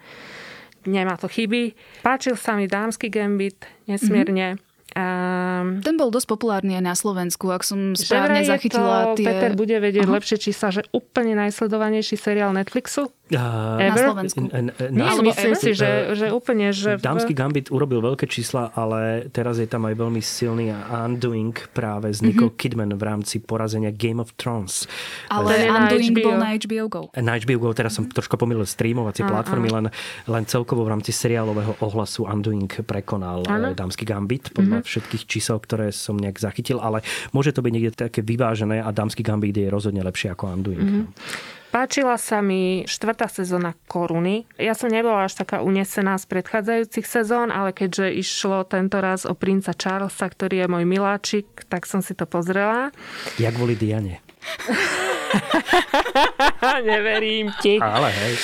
nemá 0.86 1.18
to 1.18 1.26
chyby. 1.26 1.74
Páčil 2.06 2.38
sa 2.38 2.54
mi 2.54 2.70
Dámsky 2.70 3.10
gambit, 3.10 3.66
nesmierne. 3.90 4.54
Mm-hmm 4.54 4.70
Um, 4.92 5.80
Ten 5.80 5.96
bol 5.96 6.12
dosť 6.12 6.28
populárny 6.28 6.76
aj 6.76 6.84
na 6.84 6.92
Slovensku, 6.92 7.48
ak 7.48 7.64
som 7.64 7.96
správne 7.96 8.44
zachytila 8.44 9.16
to, 9.16 9.24
tie... 9.24 9.24
Peter 9.24 9.56
bude 9.56 9.72
vedieť 9.80 10.04
uh-huh. 10.04 10.20
lepšie 10.20 10.36
čísla, 10.36 10.68
že 10.68 10.84
úplne 10.92 11.32
najsledovanejší 11.32 12.20
seriál 12.20 12.52
Netflixu 12.52 13.08
Uh, 13.30 13.78
na 13.78 13.96
Slovensku. 13.96 14.38
N- 14.50 14.74
n- 14.74 14.92
Nie, 14.92 15.14
myslím 15.22 15.54
si, 15.54 15.72
že, 15.72 16.12
že 16.18 16.34
úplne... 16.34 16.74
Že 16.74 17.00
Dámsky 17.00 17.32
Gambit 17.32 17.70
urobil 17.72 18.02
veľké 18.02 18.26
čísla, 18.28 18.74
ale 18.74 19.30
teraz 19.30 19.56
je 19.62 19.64
tam 19.70 19.88
aj 19.88 19.94
veľmi 19.94 20.20
silný 20.20 20.74
Undoing 20.74 21.54
práve 21.72 22.12
s 22.12 22.20
Nicole 22.20 22.52
mm-hmm. 22.52 22.60
Kidman 22.60 22.92
v 22.92 23.02
rámci 23.06 23.40
porazenia 23.40 23.94
Game 23.94 24.20
of 24.20 24.36
Thrones. 24.36 24.84
Ale 25.32 25.64
Undoing 25.64 26.18
bol 26.20 26.36
na 26.36 26.50
HBO 26.58 26.86
Go. 26.90 27.00
Na 27.16 27.38
HBO 27.40 27.58
Go, 27.62 27.68
teraz 27.72 27.96
som 27.96 28.04
mm-hmm. 28.04 28.16
trošku 28.20 28.34
pomýlil 28.36 28.68
streamovacie 28.68 29.24
platformy, 29.24 29.72
len, 29.72 29.86
len 30.28 30.44
celkovo 30.44 30.84
v 30.84 30.92
rámci 30.92 31.14
seriálového 31.14 31.80
ohlasu 31.80 32.28
Undoing 32.28 32.68
prekonal 32.84 33.46
ano. 33.48 33.72
Eh, 33.72 33.78
Dámsky 33.78 34.04
Gambit 34.04 34.52
podľa 34.52 34.82
mm-hmm. 34.82 34.90
všetkých 34.92 35.24
čísel, 35.24 35.56
ktoré 35.62 35.88
som 35.94 36.20
nejak 36.20 36.36
zachytil, 36.36 36.82
ale 36.84 37.00
môže 37.32 37.54
to 37.56 37.64
byť 37.64 37.72
niekde 37.72 37.92
také 37.96 38.20
vyvážené 38.20 38.84
a 38.84 38.92
Dámsky 38.92 39.24
Gambit 39.24 39.56
je 39.56 39.72
rozhodne 39.72 40.04
lepšie 40.04 40.34
ako 40.36 40.52
Undoing. 40.52 40.82
Mm-hmm. 40.84 41.61
Páčila 41.72 42.20
sa 42.20 42.44
mi 42.44 42.84
štvrtá 42.84 43.32
sezóna 43.32 43.72
Koruny. 43.88 44.44
Ja 44.60 44.76
som 44.76 44.92
nebola 44.92 45.24
až 45.24 45.40
taká 45.40 45.64
unesená 45.64 46.20
z 46.20 46.28
predchádzajúcich 46.28 47.08
sezón, 47.08 47.48
ale 47.48 47.72
keďže 47.72 48.12
išlo 48.12 48.68
tento 48.68 49.00
raz 49.00 49.24
o 49.24 49.32
princa 49.32 49.72
Charlesa, 49.72 50.28
ktorý 50.28 50.60
je 50.60 50.66
môj 50.68 50.84
miláčik, 50.84 51.48
tak 51.72 51.88
som 51.88 52.04
si 52.04 52.12
to 52.12 52.28
pozrela. 52.28 52.92
Jak 53.40 53.56
boli 53.56 53.72
Diane? 53.72 54.20
Neverím 56.88 57.52
ti. 57.60 57.78
Ale 57.78 58.08
hej, 58.12 58.34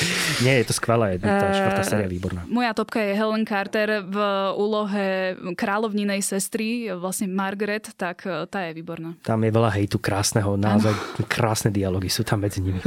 nie, 0.45 0.55
je 0.63 0.65
to 0.69 0.75
skvelé. 0.75 1.19
Tá 1.21 1.53
štvrtá 1.53 1.83
séria 1.85 2.09
výborná. 2.11 2.45
Moja 2.49 2.73
topka 2.75 3.01
je 3.03 3.13
Helen 3.15 3.45
Carter 3.45 4.03
v 4.05 4.17
úlohe 4.57 5.37
kráľovninej 5.55 6.21
sestry, 6.25 6.91
vlastne 6.95 7.29
Margaret, 7.31 7.93
tak 7.95 8.25
e, 8.25 8.47
tá 8.51 8.69
je 8.69 8.73
výborná. 8.77 9.15
Tam 9.23 9.41
je 9.43 9.51
veľa 9.53 9.71
hejtu 9.77 10.01
krásneho, 10.01 10.57
naozaj 10.57 10.93
krásne 11.33 11.71
dialógy 11.73 12.11
sú 12.11 12.23
tam 12.25 12.45
medzi 12.45 12.65
nimi. 12.65 12.81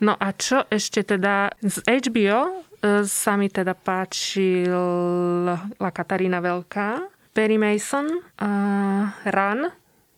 No 0.00 0.16
a 0.18 0.32
čo 0.34 0.64
ešte 0.68 1.04
teda 1.04 1.54
z 1.62 1.80
HBO 1.86 2.64
e, 2.80 3.04
sa 3.06 3.36
mi 3.38 3.48
teda 3.48 3.76
páčila 3.76 5.56
Katarína 5.78 6.42
Veľká, 6.42 7.14
Perry 7.34 7.58
Mason, 7.58 8.06
uh, 8.38 9.10
Run, 9.26 9.66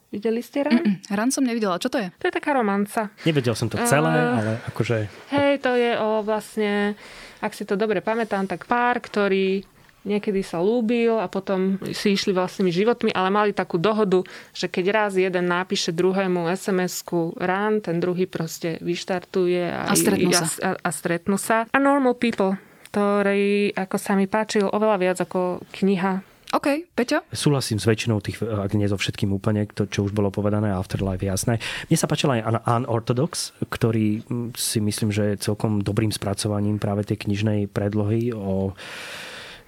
Videli 0.07 0.39
ste 0.39 0.63
Ran? 0.63 0.79
Mm-mm, 0.79 1.11
Ran 1.11 1.35
som 1.35 1.43
nevidela. 1.43 1.83
Čo 1.83 1.91
to 1.91 1.99
je? 1.99 2.09
To 2.23 2.25
je 2.31 2.35
taká 2.35 2.55
romanca. 2.55 3.11
Nevedel 3.27 3.59
som 3.59 3.67
to 3.67 3.75
celé, 3.91 4.15
uh, 4.15 4.39
ale 4.39 4.53
akože... 4.71 4.97
Hej, 5.35 5.53
to 5.67 5.75
je 5.75 5.99
o 5.99 6.23
vlastne, 6.23 6.95
ak 7.43 7.53
si 7.53 7.67
to 7.67 7.75
dobre 7.75 7.99
pamätám, 7.99 8.47
tak 8.47 8.71
pár, 8.71 9.03
ktorý 9.03 9.67
niekedy 10.07 10.47
sa 10.47 10.63
lúbil 10.63 11.19
a 11.19 11.27
potom 11.27 11.83
si 11.91 12.15
išli 12.15 12.31
vlastnými 12.31 12.71
životmi, 12.71 13.11
ale 13.11 13.29
mali 13.35 13.51
takú 13.51 13.75
dohodu, 13.77 14.23
že 14.55 14.71
keď 14.71 14.85
raz 14.95 15.13
jeden 15.19 15.51
napíše 15.51 15.91
druhému 15.91 16.47
SMS-ku 16.55 17.35
rán, 17.35 17.83
ten 17.83 17.99
druhý 17.99 18.31
proste 18.31 18.79
vyštartuje 18.79 19.67
a, 19.67 19.91
a, 19.91 19.95
stretnú, 19.99 20.31
a, 20.31 20.39
sa. 20.39 20.47
A, 20.63 20.71
a 20.79 20.91
stretnú 20.95 21.37
sa. 21.37 21.67
A 21.75 21.79
Normal 21.83 22.15
People, 22.15 22.55
ktorý 22.95 23.75
ako 23.75 23.97
sa 23.99 24.15
mi 24.15 24.31
páčil 24.31 24.71
oveľa 24.71 24.97
viac 25.03 25.19
ako 25.19 25.67
kniha 25.75 26.36
OK, 26.55 26.87
Peťo? 26.95 27.27
Súhlasím 27.35 27.83
s 27.83 27.91
väčšinou 27.91 28.23
tých, 28.23 28.39
ak 28.39 28.71
nie 28.79 28.87
so 28.87 28.95
všetkým 28.95 29.35
úplne, 29.35 29.67
to, 29.67 29.91
čo 29.91 30.07
už 30.07 30.15
bolo 30.15 30.31
povedané, 30.31 30.71
Afterlife, 30.71 31.27
jasné. 31.27 31.59
Mne 31.91 31.99
sa 31.99 32.07
páčil 32.07 32.31
aj 32.31 32.63
Unorthodox, 32.63 33.51
ktorý 33.67 34.23
mm, 34.23 34.55
si 34.55 34.79
myslím, 34.79 35.11
že 35.11 35.35
je 35.35 35.43
celkom 35.51 35.83
dobrým 35.83 36.15
spracovaním 36.15 36.79
práve 36.79 37.03
tej 37.03 37.27
knižnej 37.27 37.67
predlohy 37.67 38.31
o 38.31 38.79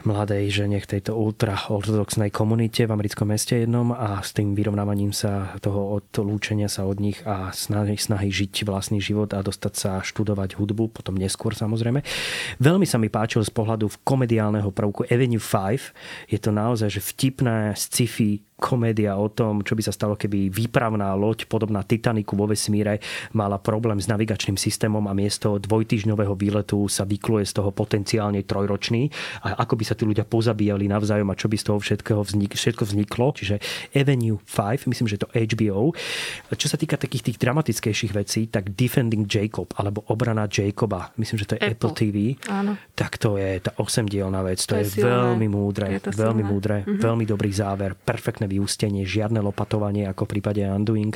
mladej 0.07 0.51
žene 0.51 0.79
v 0.79 0.91
tejto 0.99 1.19
ultra-ortodoxnej 1.19 2.31
komunite 2.31 2.87
v 2.87 2.95
americkom 2.95 3.31
meste 3.31 3.63
jednom 3.63 3.91
a 3.91 4.23
s 4.23 4.35
tým 4.35 4.55
vyrovnávaním 4.55 5.11
sa 5.11 5.55
toho 5.59 5.99
odlúčenia 5.99 6.71
sa 6.71 6.87
od 6.87 7.03
nich 7.03 7.23
a 7.27 7.51
snahy, 7.51 7.99
snahy 7.99 8.31
žiť 8.31 8.63
vlastný 8.67 9.03
život 9.03 9.35
a 9.35 9.43
dostať 9.43 9.75
sa 9.75 9.91
študovať 10.03 10.59
hudbu, 10.59 10.95
potom 10.95 11.19
neskôr 11.19 11.55
samozrejme. 11.55 12.03
Veľmi 12.63 12.87
sa 12.87 12.99
mi 12.99 13.11
páčil 13.11 13.43
z 13.43 13.53
pohľadu 13.53 13.91
komediálneho 14.07 14.71
prvku 14.71 15.07
Avenue 15.11 15.43
5. 15.43 16.31
Je 16.31 16.39
to 16.39 16.51
naozaj 16.55 16.89
že 16.89 17.03
vtipné 17.03 17.75
sci-fi 17.77 18.48
komédia 18.59 19.17
o 19.17 19.31
tom, 19.33 19.65
čo 19.65 19.75
by 19.75 19.83
sa 19.83 19.95
stalo, 19.95 20.15
keby 20.15 20.51
výpravná 20.53 21.15
loď 21.15 21.47
podobná 21.47 21.83
Titaniku 21.83 22.35
vo 22.35 22.47
vesmíre 22.51 23.01
mala 23.33 23.57
problém 23.59 23.99
s 23.99 24.11
navigačným 24.11 24.59
systémom 24.59 25.03
a 25.07 25.15
miesto 25.17 25.57
dvojtyžňového 25.59 26.35
výletu 26.35 26.87
sa 26.91 27.09
vykluje 27.09 27.47
z 27.47 27.53
toho 27.59 27.71
potenciálne 27.73 28.43
trojročný 28.45 29.09
a 29.47 29.63
ako 29.65 29.75
by 29.79 29.85
sa 29.87 29.95
tí 29.95 30.05
ľudia 30.05 30.27
pozabíjali 30.27 30.91
navzájom 30.91 31.31
a 31.31 31.39
čo 31.39 31.47
by 31.47 31.57
z 31.57 31.65
toho 31.71 31.79
všetkého 31.79 32.21
vznik, 32.23 32.53
všetko 32.55 32.85
vzniklo. 32.85 33.33
Čiže 33.35 33.63
Avenue 33.95 34.43
5, 34.43 34.91
myslím, 34.91 35.09
že 35.09 35.23
to 35.23 35.31
HBO. 35.31 35.95
Čo 36.53 36.67
sa 36.67 36.77
týka 36.77 36.99
takých 36.99 37.33
tých 37.33 37.39
dramatickejších 37.39 38.13
vecí, 38.13 38.51
tak 38.51 38.75
Defending 38.75 39.31
Jacob 39.31 39.71
alebo 39.79 40.03
Obrana 40.11 40.51
Jacoba, 40.51 41.15
myslím, 41.17 41.39
že 41.39 41.47
to 41.47 41.55
je 41.57 41.63
Apple, 41.63 41.89
Apple 41.89 41.93
TV, 41.95 42.17
Áno. 42.51 42.75
tak 42.99 43.17
to 43.23 43.39
je 43.39 43.63
tá 43.63 43.73
osemdielná 43.79 44.43
vec. 44.43 44.59
To, 44.67 44.75
to 44.75 44.83
je, 44.83 44.87
je 44.91 45.05
veľmi 45.07 45.47
múdre, 45.47 45.87
je 45.97 46.01
veľmi 46.11 46.43
silné. 46.43 46.53
múdre, 46.53 46.77
mm-hmm. 46.83 47.01
veľmi 47.01 47.25
dobrý 47.25 47.51
záver, 47.55 47.95
perfektné 47.95 48.48
vyústenie, 48.49 49.05
žiadne 49.05 49.45
lopatovanie 49.45 50.09
ako 50.09 50.25
v 50.25 50.33
prípade 50.39 50.65
Undoing, 50.65 51.15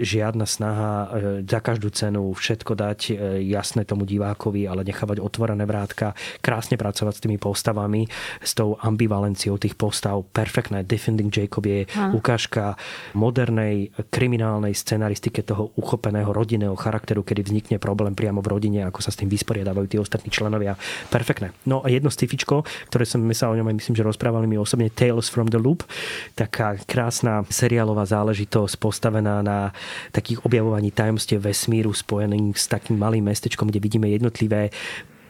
žiadna 0.00 0.48
snaha 0.48 0.90
e, 0.90 1.06
za 1.44 1.60
každú 1.60 1.92
cenu 1.92 2.32
všetko 2.32 2.72
dať 2.72 3.00
e, 3.10 3.12
jasné 3.52 3.84
tomu 3.84 4.08
divákovi, 4.08 4.64
ale 4.64 4.82
nechávať 4.82 5.20
otvorené 5.20 5.68
vrátka, 5.68 6.16
krásne 6.40 6.80
pracovať 6.80 7.20
s 7.20 7.22
tými 7.22 7.36
postavami, 7.36 8.08
s 8.40 8.56
tou 8.56 8.80
ambivalenciou 8.80 9.60
tých 9.60 9.76
postav. 9.76 10.24
Perfektné. 10.32 10.82
Defending 10.88 11.28
Jacob 11.28 11.62
je 11.68 11.84
ha. 11.84 12.10
ukážka 12.16 12.74
modernej 13.12 13.92
kriminálnej 14.08 14.72
scenaristike 14.72 15.44
toho 15.44 15.76
uchopeného 15.76 16.32
rodinného 16.32 16.74
charakteru, 16.78 17.20
kedy 17.20 17.44
vznikne 17.44 17.76
problém 17.76 18.16
priamo 18.16 18.40
v 18.40 18.50
rodine, 18.50 18.80
ako 18.88 19.04
sa 19.04 19.12
s 19.12 19.20
tým 19.20 19.28
vysporiadávajú 19.28 19.86
tí 19.86 19.96
ostatní 20.00 20.32
členovia. 20.32 20.78
Perfektné. 21.12 21.52
No 21.68 21.84
a 21.84 21.92
jedno 21.92 22.08
stifičko, 22.08 22.64
ktoré 22.88 23.04
sme 23.04 23.34
sa 23.36 23.50
o 23.50 23.56
ňom 23.56 23.68
aj 23.68 23.76
myslím, 23.76 23.94
že 23.98 24.06
rozprávali 24.06 24.46
mi 24.46 24.56
osobne, 24.56 24.88
Tales 24.88 25.28
from 25.28 25.50
the 25.50 25.60
Loop, 25.60 25.84
taká 26.38 26.69
krásna 26.86 27.42
seriálová 27.48 28.04
záležitosť 28.06 28.74
postavená 28.76 29.42
na 29.42 29.72
takých 30.12 30.44
objavovaní 30.44 30.90
tajomstiev 30.90 31.42
vesmíru 31.42 31.94
spojených 31.94 32.58
s 32.58 32.66
takým 32.68 32.98
malým 32.98 33.26
mestečkom, 33.26 33.68
kde 33.68 33.80
vidíme 33.80 34.08
jednotlivé 34.08 34.70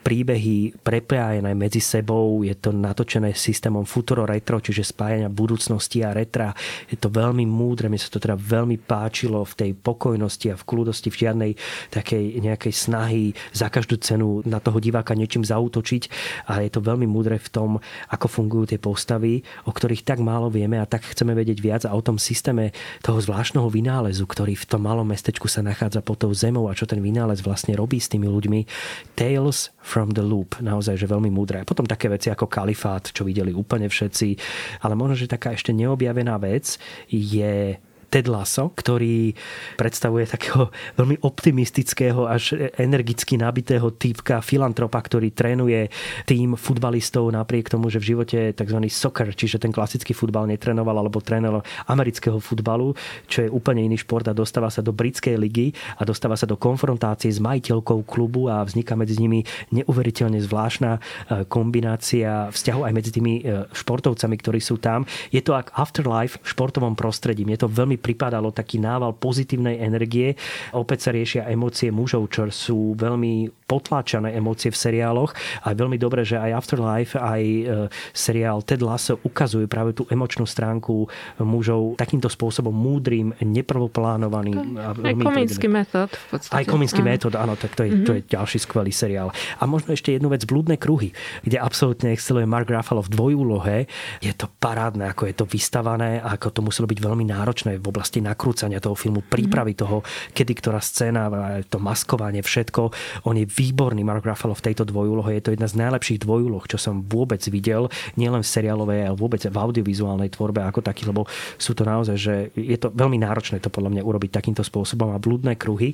príbehy 0.01 0.81
prepájené 0.81 1.53
medzi 1.53 1.79
sebou, 1.79 2.41
je 2.41 2.57
to 2.57 2.73
natočené 2.73 3.37
systémom 3.37 3.85
futuro 3.85 4.25
retro, 4.25 4.57
čiže 4.57 4.89
spájania 4.89 5.29
budúcnosti 5.29 6.01
a 6.01 6.11
retra. 6.11 6.51
Je 6.89 6.97
to 6.97 7.13
veľmi 7.13 7.45
múdre, 7.45 7.87
mi 7.87 8.01
sa 8.01 8.09
to 8.09 8.17
teda 8.17 8.33
veľmi 8.33 8.81
páčilo 8.81 9.45
v 9.45 9.53
tej 9.53 9.71
pokojnosti 9.77 10.47
a 10.51 10.59
v 10.59 10.65
kľudosti, 10.65 11.07
v 11.13 11.19
žiadnej 11.21 11.51
takej 11.93 12.41
nejakej 12.41 12.73
snahy 12.73 13.37
za 13.53 13.69
každú 13.69 14.01
cenu 14.01 14.41
na 14.43 14.57
toho 14.57 14.81
diváka 14.81 15.13
niečím 15.13 15.45
zautočiť 15.45 16.09
a 16.49 16.65
je 16.65 16.71
to 16.73 16.81
veľmi 16.81 17.05
múdre 17.05 17.37
v 17.37 17.49
tom, 17.53 17.69
ako 18.09 18.27
fungujú 18.27 18.73
tie 18.73 18.79
postavy, 18.81 19.45
o 19.69 19.71
ktorých 19.71 20.01
tak 20.01 20.19
málo 20.19 20.49
vieme 20.49 20.81
a 20.81 20.89
tak 20.89 21.05
chceme 21.05 21.37
vedieť 21.37 21.59
viac 21.61 21.81
a 21.85 21.93
o 21.93 22.01
tom 22.01 22.17
systéme 22.17 22.73
toho 23.05 23.21
zvláštneho 23.21 23.69
vynálezu, 23.69 24.25
ktorý 24.25 24.57
v 24.57 24.65
tom 24.65 24.81
malom 24.81 25.05
mestečku 25.05 25.45
sa 25.45 25.61
nachádza 25.61 26.01
pod 26.01 26.25
tou 26.25 26.31
zemou 26.33 26.67
a 26.67 26.73
čo 26.73 26.89
ten 26.89 26.99
vynález 26.99 27.45
vlastne 27.45 27.77
robí 27.77 28.01
s 28.01 28.09
tými 28.09 28.25
ľuďmi. 28.25 28.65
Tales 29.13 29.69
from 29.91 30.15
the 30.15 30.23
Loop. 30.23 30.55
Naozaj, 30.63 30.95
že 30.95 31.11
veľmi 31.11 31.27
múdre. 31.27 31.59
A 31.59 31.67
potom 31.67 31.83
také 31.83 32.07
veci 32.07 32.31
ako 32.31 32.47
Kalifát, 32.47 33.11
čo 33.11 33.27
videli 33.27 33.51
úplne 33.51 33.91
všetci. 33.91 34.39
Ale 34.87 34.95
možno, 34.95 35.19
že 35.19 35.27
taká 35.27 35.51
ešte 35.51 35.75
neobjavená 35.75 36.39
vec 36.39 36.79
je 37.11 37.75
Ted 38.11 38.27
Lasso, 38.27 38.75
ktorý 38.75 39.31
predstavuje 39.79 40.27
takého 40.27 40.67
veľmi 40.99 41.23
optimistického 41.23 42.27
až 42.27 42.59
energicky 42.75 43.39
nabitého 43.39 43.95
typka, 43.95 44.43
filantropa, 44.43 44.99
ktorý 44.99 45.31
trénuje 45.31 45.87
tým 46.27 46.59
futbalistov 46.59 47.31
napriek 47.31 47.71
tomu, 47.71 47.87
že 47.87 48.03
v 48.03 48.11
živote 48.11 48.51
tzv. 48.51 48.79
soccer, 48.91 49.31
čiže 49.31 49.63
ten 49.63 49.71
klasický 49.71 50.11
futbal 50.11 50.43
netrenoval 50.51 50.99
alebo 50.99 51.23
trénoval 51.23 51.63
amerického 51.87 52.43
futbalu, 52.43 52.91
čo 53.31 53.47
je 53.47 53.49
úplne 53.49 53.87
iný 53.87 54.03
šport 54.03 54.27
a 54.27 54.35
dostáva 54.35 54.67
sa 54.67 54.83
do 54.83 54.91
britskej 54.91 55.39
ligy 55.39 55.71
a 55.95 56.03
dostáva 56.03 56.35
sa 56.35 56.43
do 56.43 56.59
konfrontácie 56.59 57.31
s 57.31 57.39
majiteľkou 57.39 58.03
klubu 58.03 58.51
a 58.51 58.59
vzniká 58.67 58.99
medzi 58.99 59.15
nimi 59.15 59.47
neuveriteľne 59.71 60.43
zvláštna 60.43 60.91
e, 60.97 60.99
kombinácia 61.47 62.51
vzťahov 62.51 62.83
aj 62.91 62.93
medzi 62.93 63.11
tými 63.15 63.33
e, 63.39 63.63
športovcami, 63.71 64.35
ktorí 64.35 64.59
sú 64.59 64.75
tam. 64.83 65.07
Je 65.31 65.39
to 65.39 65.55
ako 65.55 65.71
afterlife 65.79 66.35
v 66.43 66.47
športovom 66.51 66.99
prostredí. 66.99 67.47
Je 67.47 67.61
to 67.61 67.71
veľmi 67.71 68.00
pripadalo 68.01 68.49
taký 68.49 68.81
nával 68.81 69.13
pozitívnej 69.13 69.79
energie. 69.79 70.33
Opäť 70.73 70.99
sa 71.07 71.09
riešia 71.13 71.47
emócie 71.47 71.93
mužov, 71.93 72.27
čo 72.33 72.49
sú 72.49 72.97
veľmi 72.97 73.60
potláčané 73.71 74.35
emócie 74.35 74.67
v 74.67 74.75
seriáloch. 74.75 75.31
A 75.63 75.71
je 75.71 75.79
veľmi 75.79 75.95
dobré, 75.95 76.27
že 76.27 76.35
aj 76.35 76.51
Afterlife, 76.51 77.15
aj 77.15 77.41
e, 77.41 77.63
seriál 78.11 78.59
Ted 78.67 78.83
Lasso 78.83 79.15
ukazujú 79.23 79.63
práve 79.71 79.95
tú 79.95 80.03
emočnú 80.11 80.43
stránku 80.43 81.07
mužov 81.39 81.95
takýmto 81.95 82.27
spôsobom 82.27 82.75
múdrym, 82.75 83.31
neprvoplánovaným. 83.39 84.75
Aj 84.75 85.15
komínsky 85.15 85.71
metód 85.71 86.11
v 86.11 86.25
podstate. 86.35 86.55
Aj 86.59 86.63
komínsky 86.67 86.99
metód, 86.99 87.39
áno, 87.39 87.55
tak 87.55 87.79
to 87.79 87.87
je, 87.87 87.95
mm-hmm. 87.95 88.07
to 88.07 88.11
je 88.19 88.21
ďalší 88.27 88.57
skvelý 88.59 88.91
seriál. 88.91 89.31
A 89.31 89.63
možno 89.63 89.95
ešte 89.95 90.11
jednu 90.11 90.27
vec, 90.27 90.43
Blúdne 90.43 90.75
kruhy, 90.75 91.15
kde 91.45 91.61
absolútne 91.61 92.11
exceluje 92.11 92.49
Mark 92.49 92.67
Ruffalo 92.67 93.05
v 93.05 93.13
dvojúlohe. 93.13 93.77
Je 94.19 94.33
to 94.35 94.51
parádne, 94.59 95.07
ako 95.07 95.29
je 95.29 95.35
to 95.37 95.45
vystavané 95.47 96.19
a 96.19 96.35
ako 96.35 96.49
to 96.49 96.61
muselo 96.65 96.89
byť 96.89 96.99
veľmi 96.99 97.29
náročné 97.29 97.77
v 97.77 97.85
oblasti 97.85 98.19
nakrúcania 98.19 98.81
toho 98.81 98.97
filmu, 98.97 99.21
prípravy 99.21 99.77
toho, 99.77 100.01
kedy 100.33 100.51
ktorá 100.57 100.81
scéna, 100.81 101.29
to 101.69 101.77
maskovanie, 101.77 102.41
všetko. 102.41 102.91
On 103.29 103.35
je 103.37 103.45
výborný 103.61 104.01
Mark 104.01 104.25
Ruffalo 104.25 104.57
v 104.57 104.73
tejto 104.73 104.89
dvojúlohe. 104.89 105.37
Je 105.37 105.43
to 105.45 105.53
jedna 105.53 105.69
z 105.69 105.77
najlepších 105.77 106.25
dvojúloh, 106.25 106.65
čo 106.65 106.81
som 106.81 107.05
vôbec 107.05 107.41
videl, 107.45 107.93
nielen 108.17 108.41
v 108.41 108.49
seriálovej, 108.49 109.05
ale 109.05 109.15
vôbec 109.17 109.45
v 109.45 109.53
audiovizuálnej 109.53 110.33
tvorbe 110.33 110.65
ako 110.65 110.81
taký, 110.81 111.05
lebo 111.05 111.29
sú 111.61 111.77
to 111.77 111.85
naozaj, 111.85 112.17
že 112.17 112.33
je 112.57 112.77
to 112.81 112.89
veľmi 112.89 113.21
náročné 113.21 113.61
to 113.61 113.69
podľa 113.69 113.93
mňa 113.93 114.01
urobiť 114.01 114.31
takýmto 114.33 114.65
spôsobom 114.65 115.13
a 115.13 115.21
blúdne 115.21 115.53
kruhy 115.53 115.93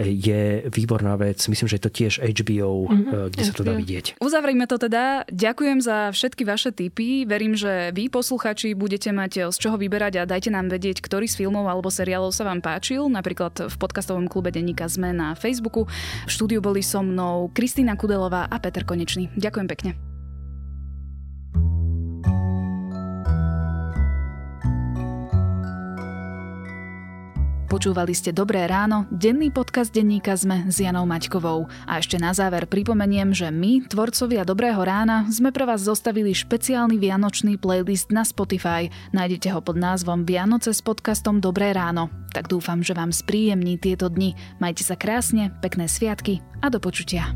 je 0.00 0.64
výborná 0.72 1.20
vec. 1.20 1.44
Myslím, 1.44 1.68
že 1.68 1.76
je 1.76 1.84
to 1.84 1.92
tiež 1.92 2.12
HBO, 2.24 2.88
mm-hmm, 2.88 3.34
kde 3.34 3.42
HBO. 3.44 3.48
sa 3.50 3.52
to 3.52 3.62
dá 3.66 3.72
vidieť. 3.76 4.16
Uzavrime 4.24 4.64
to 4.64 4.80
teda. 4.80 5.28
Ďakujem 5.28 5.78
za 5.84 6.08
všetky 6.14 6.42
vaše 6.48 6.70
tipy. 6.72 7.28
Verím, 7.28 7.52
že 7.52 7.92
vy 7.92 8.08
posluchači 8.08 8.72
budete 8.72 9.12
mať 9.12 9.52
z 9.52 9.56
čoho 9.60 9.76
vyberať 9.76 10.22
a 10.22 10.28
dajte 10.28 10.48
nám 10.48 10.72
vedieť, 10.72 11.04
ktorý 11.04 11.28
z 11.28 11.44
filmov 11.44 11.66
alebo 11.68 11.92
seriálov 11.92 12.32
sa 12.32 12.46
vám 12.46 12.64
páčil. 12.64 13.10
Napríklad 13.10 13.68
v 13.68 13.76
podcastovom 13.76 14.30
klube 14.30 14.54
Denníka 14.54 14.86
Zme 14.88 15.12
na 15.12 15.34
Facebooku. 15.34 15.90
V 16.24 16.30
štúdiu 16.30 16.62
boli 16.62 16.80
so 16.94 17.02
mnou 17.02 17.50
Kristýna 17.50 17.98
Kudelová 17.98 18.46
a 18.46 18.62
Peter 18.62 18.86
Konečný. 18.86 19.34
Ďakujem 19.34 19.66
pekne. 19.66 20.13
Počúvali 27.74 28.14
ste 28.14 28.30
Dobré 28.30 28.70
ráno, 28.70 29.02
denný 29.10 29.50
podcast 29.50 29.90
denníka 29.90 30.30
sme 30.38 30.70
s 30.70 30.78
Janou 30.78 31.10
Maťkovou. 31.10 31.66
A 31.90 31.98
ešte 31.98 32.22
na 32.22 32.30
záver 32.30 32.70
pripomeniem, 32.70 33.34
že 33.34 33.50
my, 33.50 33.90
tvorcovia 33.90 34.46
Dobrého 34.46 34.78
rána, 34.78 35.26
sme 35.26 35.50
pre 35.50 35.66
vás 35.66 35.82
zostavili 35.82 36.30
špeciálny 36.30 37.02
vianočný 37.02 37.58
playlist 37.58 38.14
na 38.14 38.22
Spotify. 38.22 38.94
Nájdete 39.10 39.50
ho 39.50 39.58
pod 39.58 39.74
názvom 39.74 40.22
Vianoce 40.22 40.70
s 40.70 40.86
podcastom 40.86 41.42
Dobré 41.42 41.74
ráno. 41.74 42.14
Tak 42.30 42.46
dúfam, 42.46 42.78
že 42.78 42.94
vám 42.94 43.10
spríjemní 43.10 43.74
tieto 43.82 44.06
dni. 44.06 44.38
Majte 44.62 44.86
sa 44.86 44.94
krásne, 44.94 45.50
pekné 45.58 45.90
sviatky 45.90 46.46
a 46.62 46.70
do 46.70 46.78
počutia. 46.78 47.34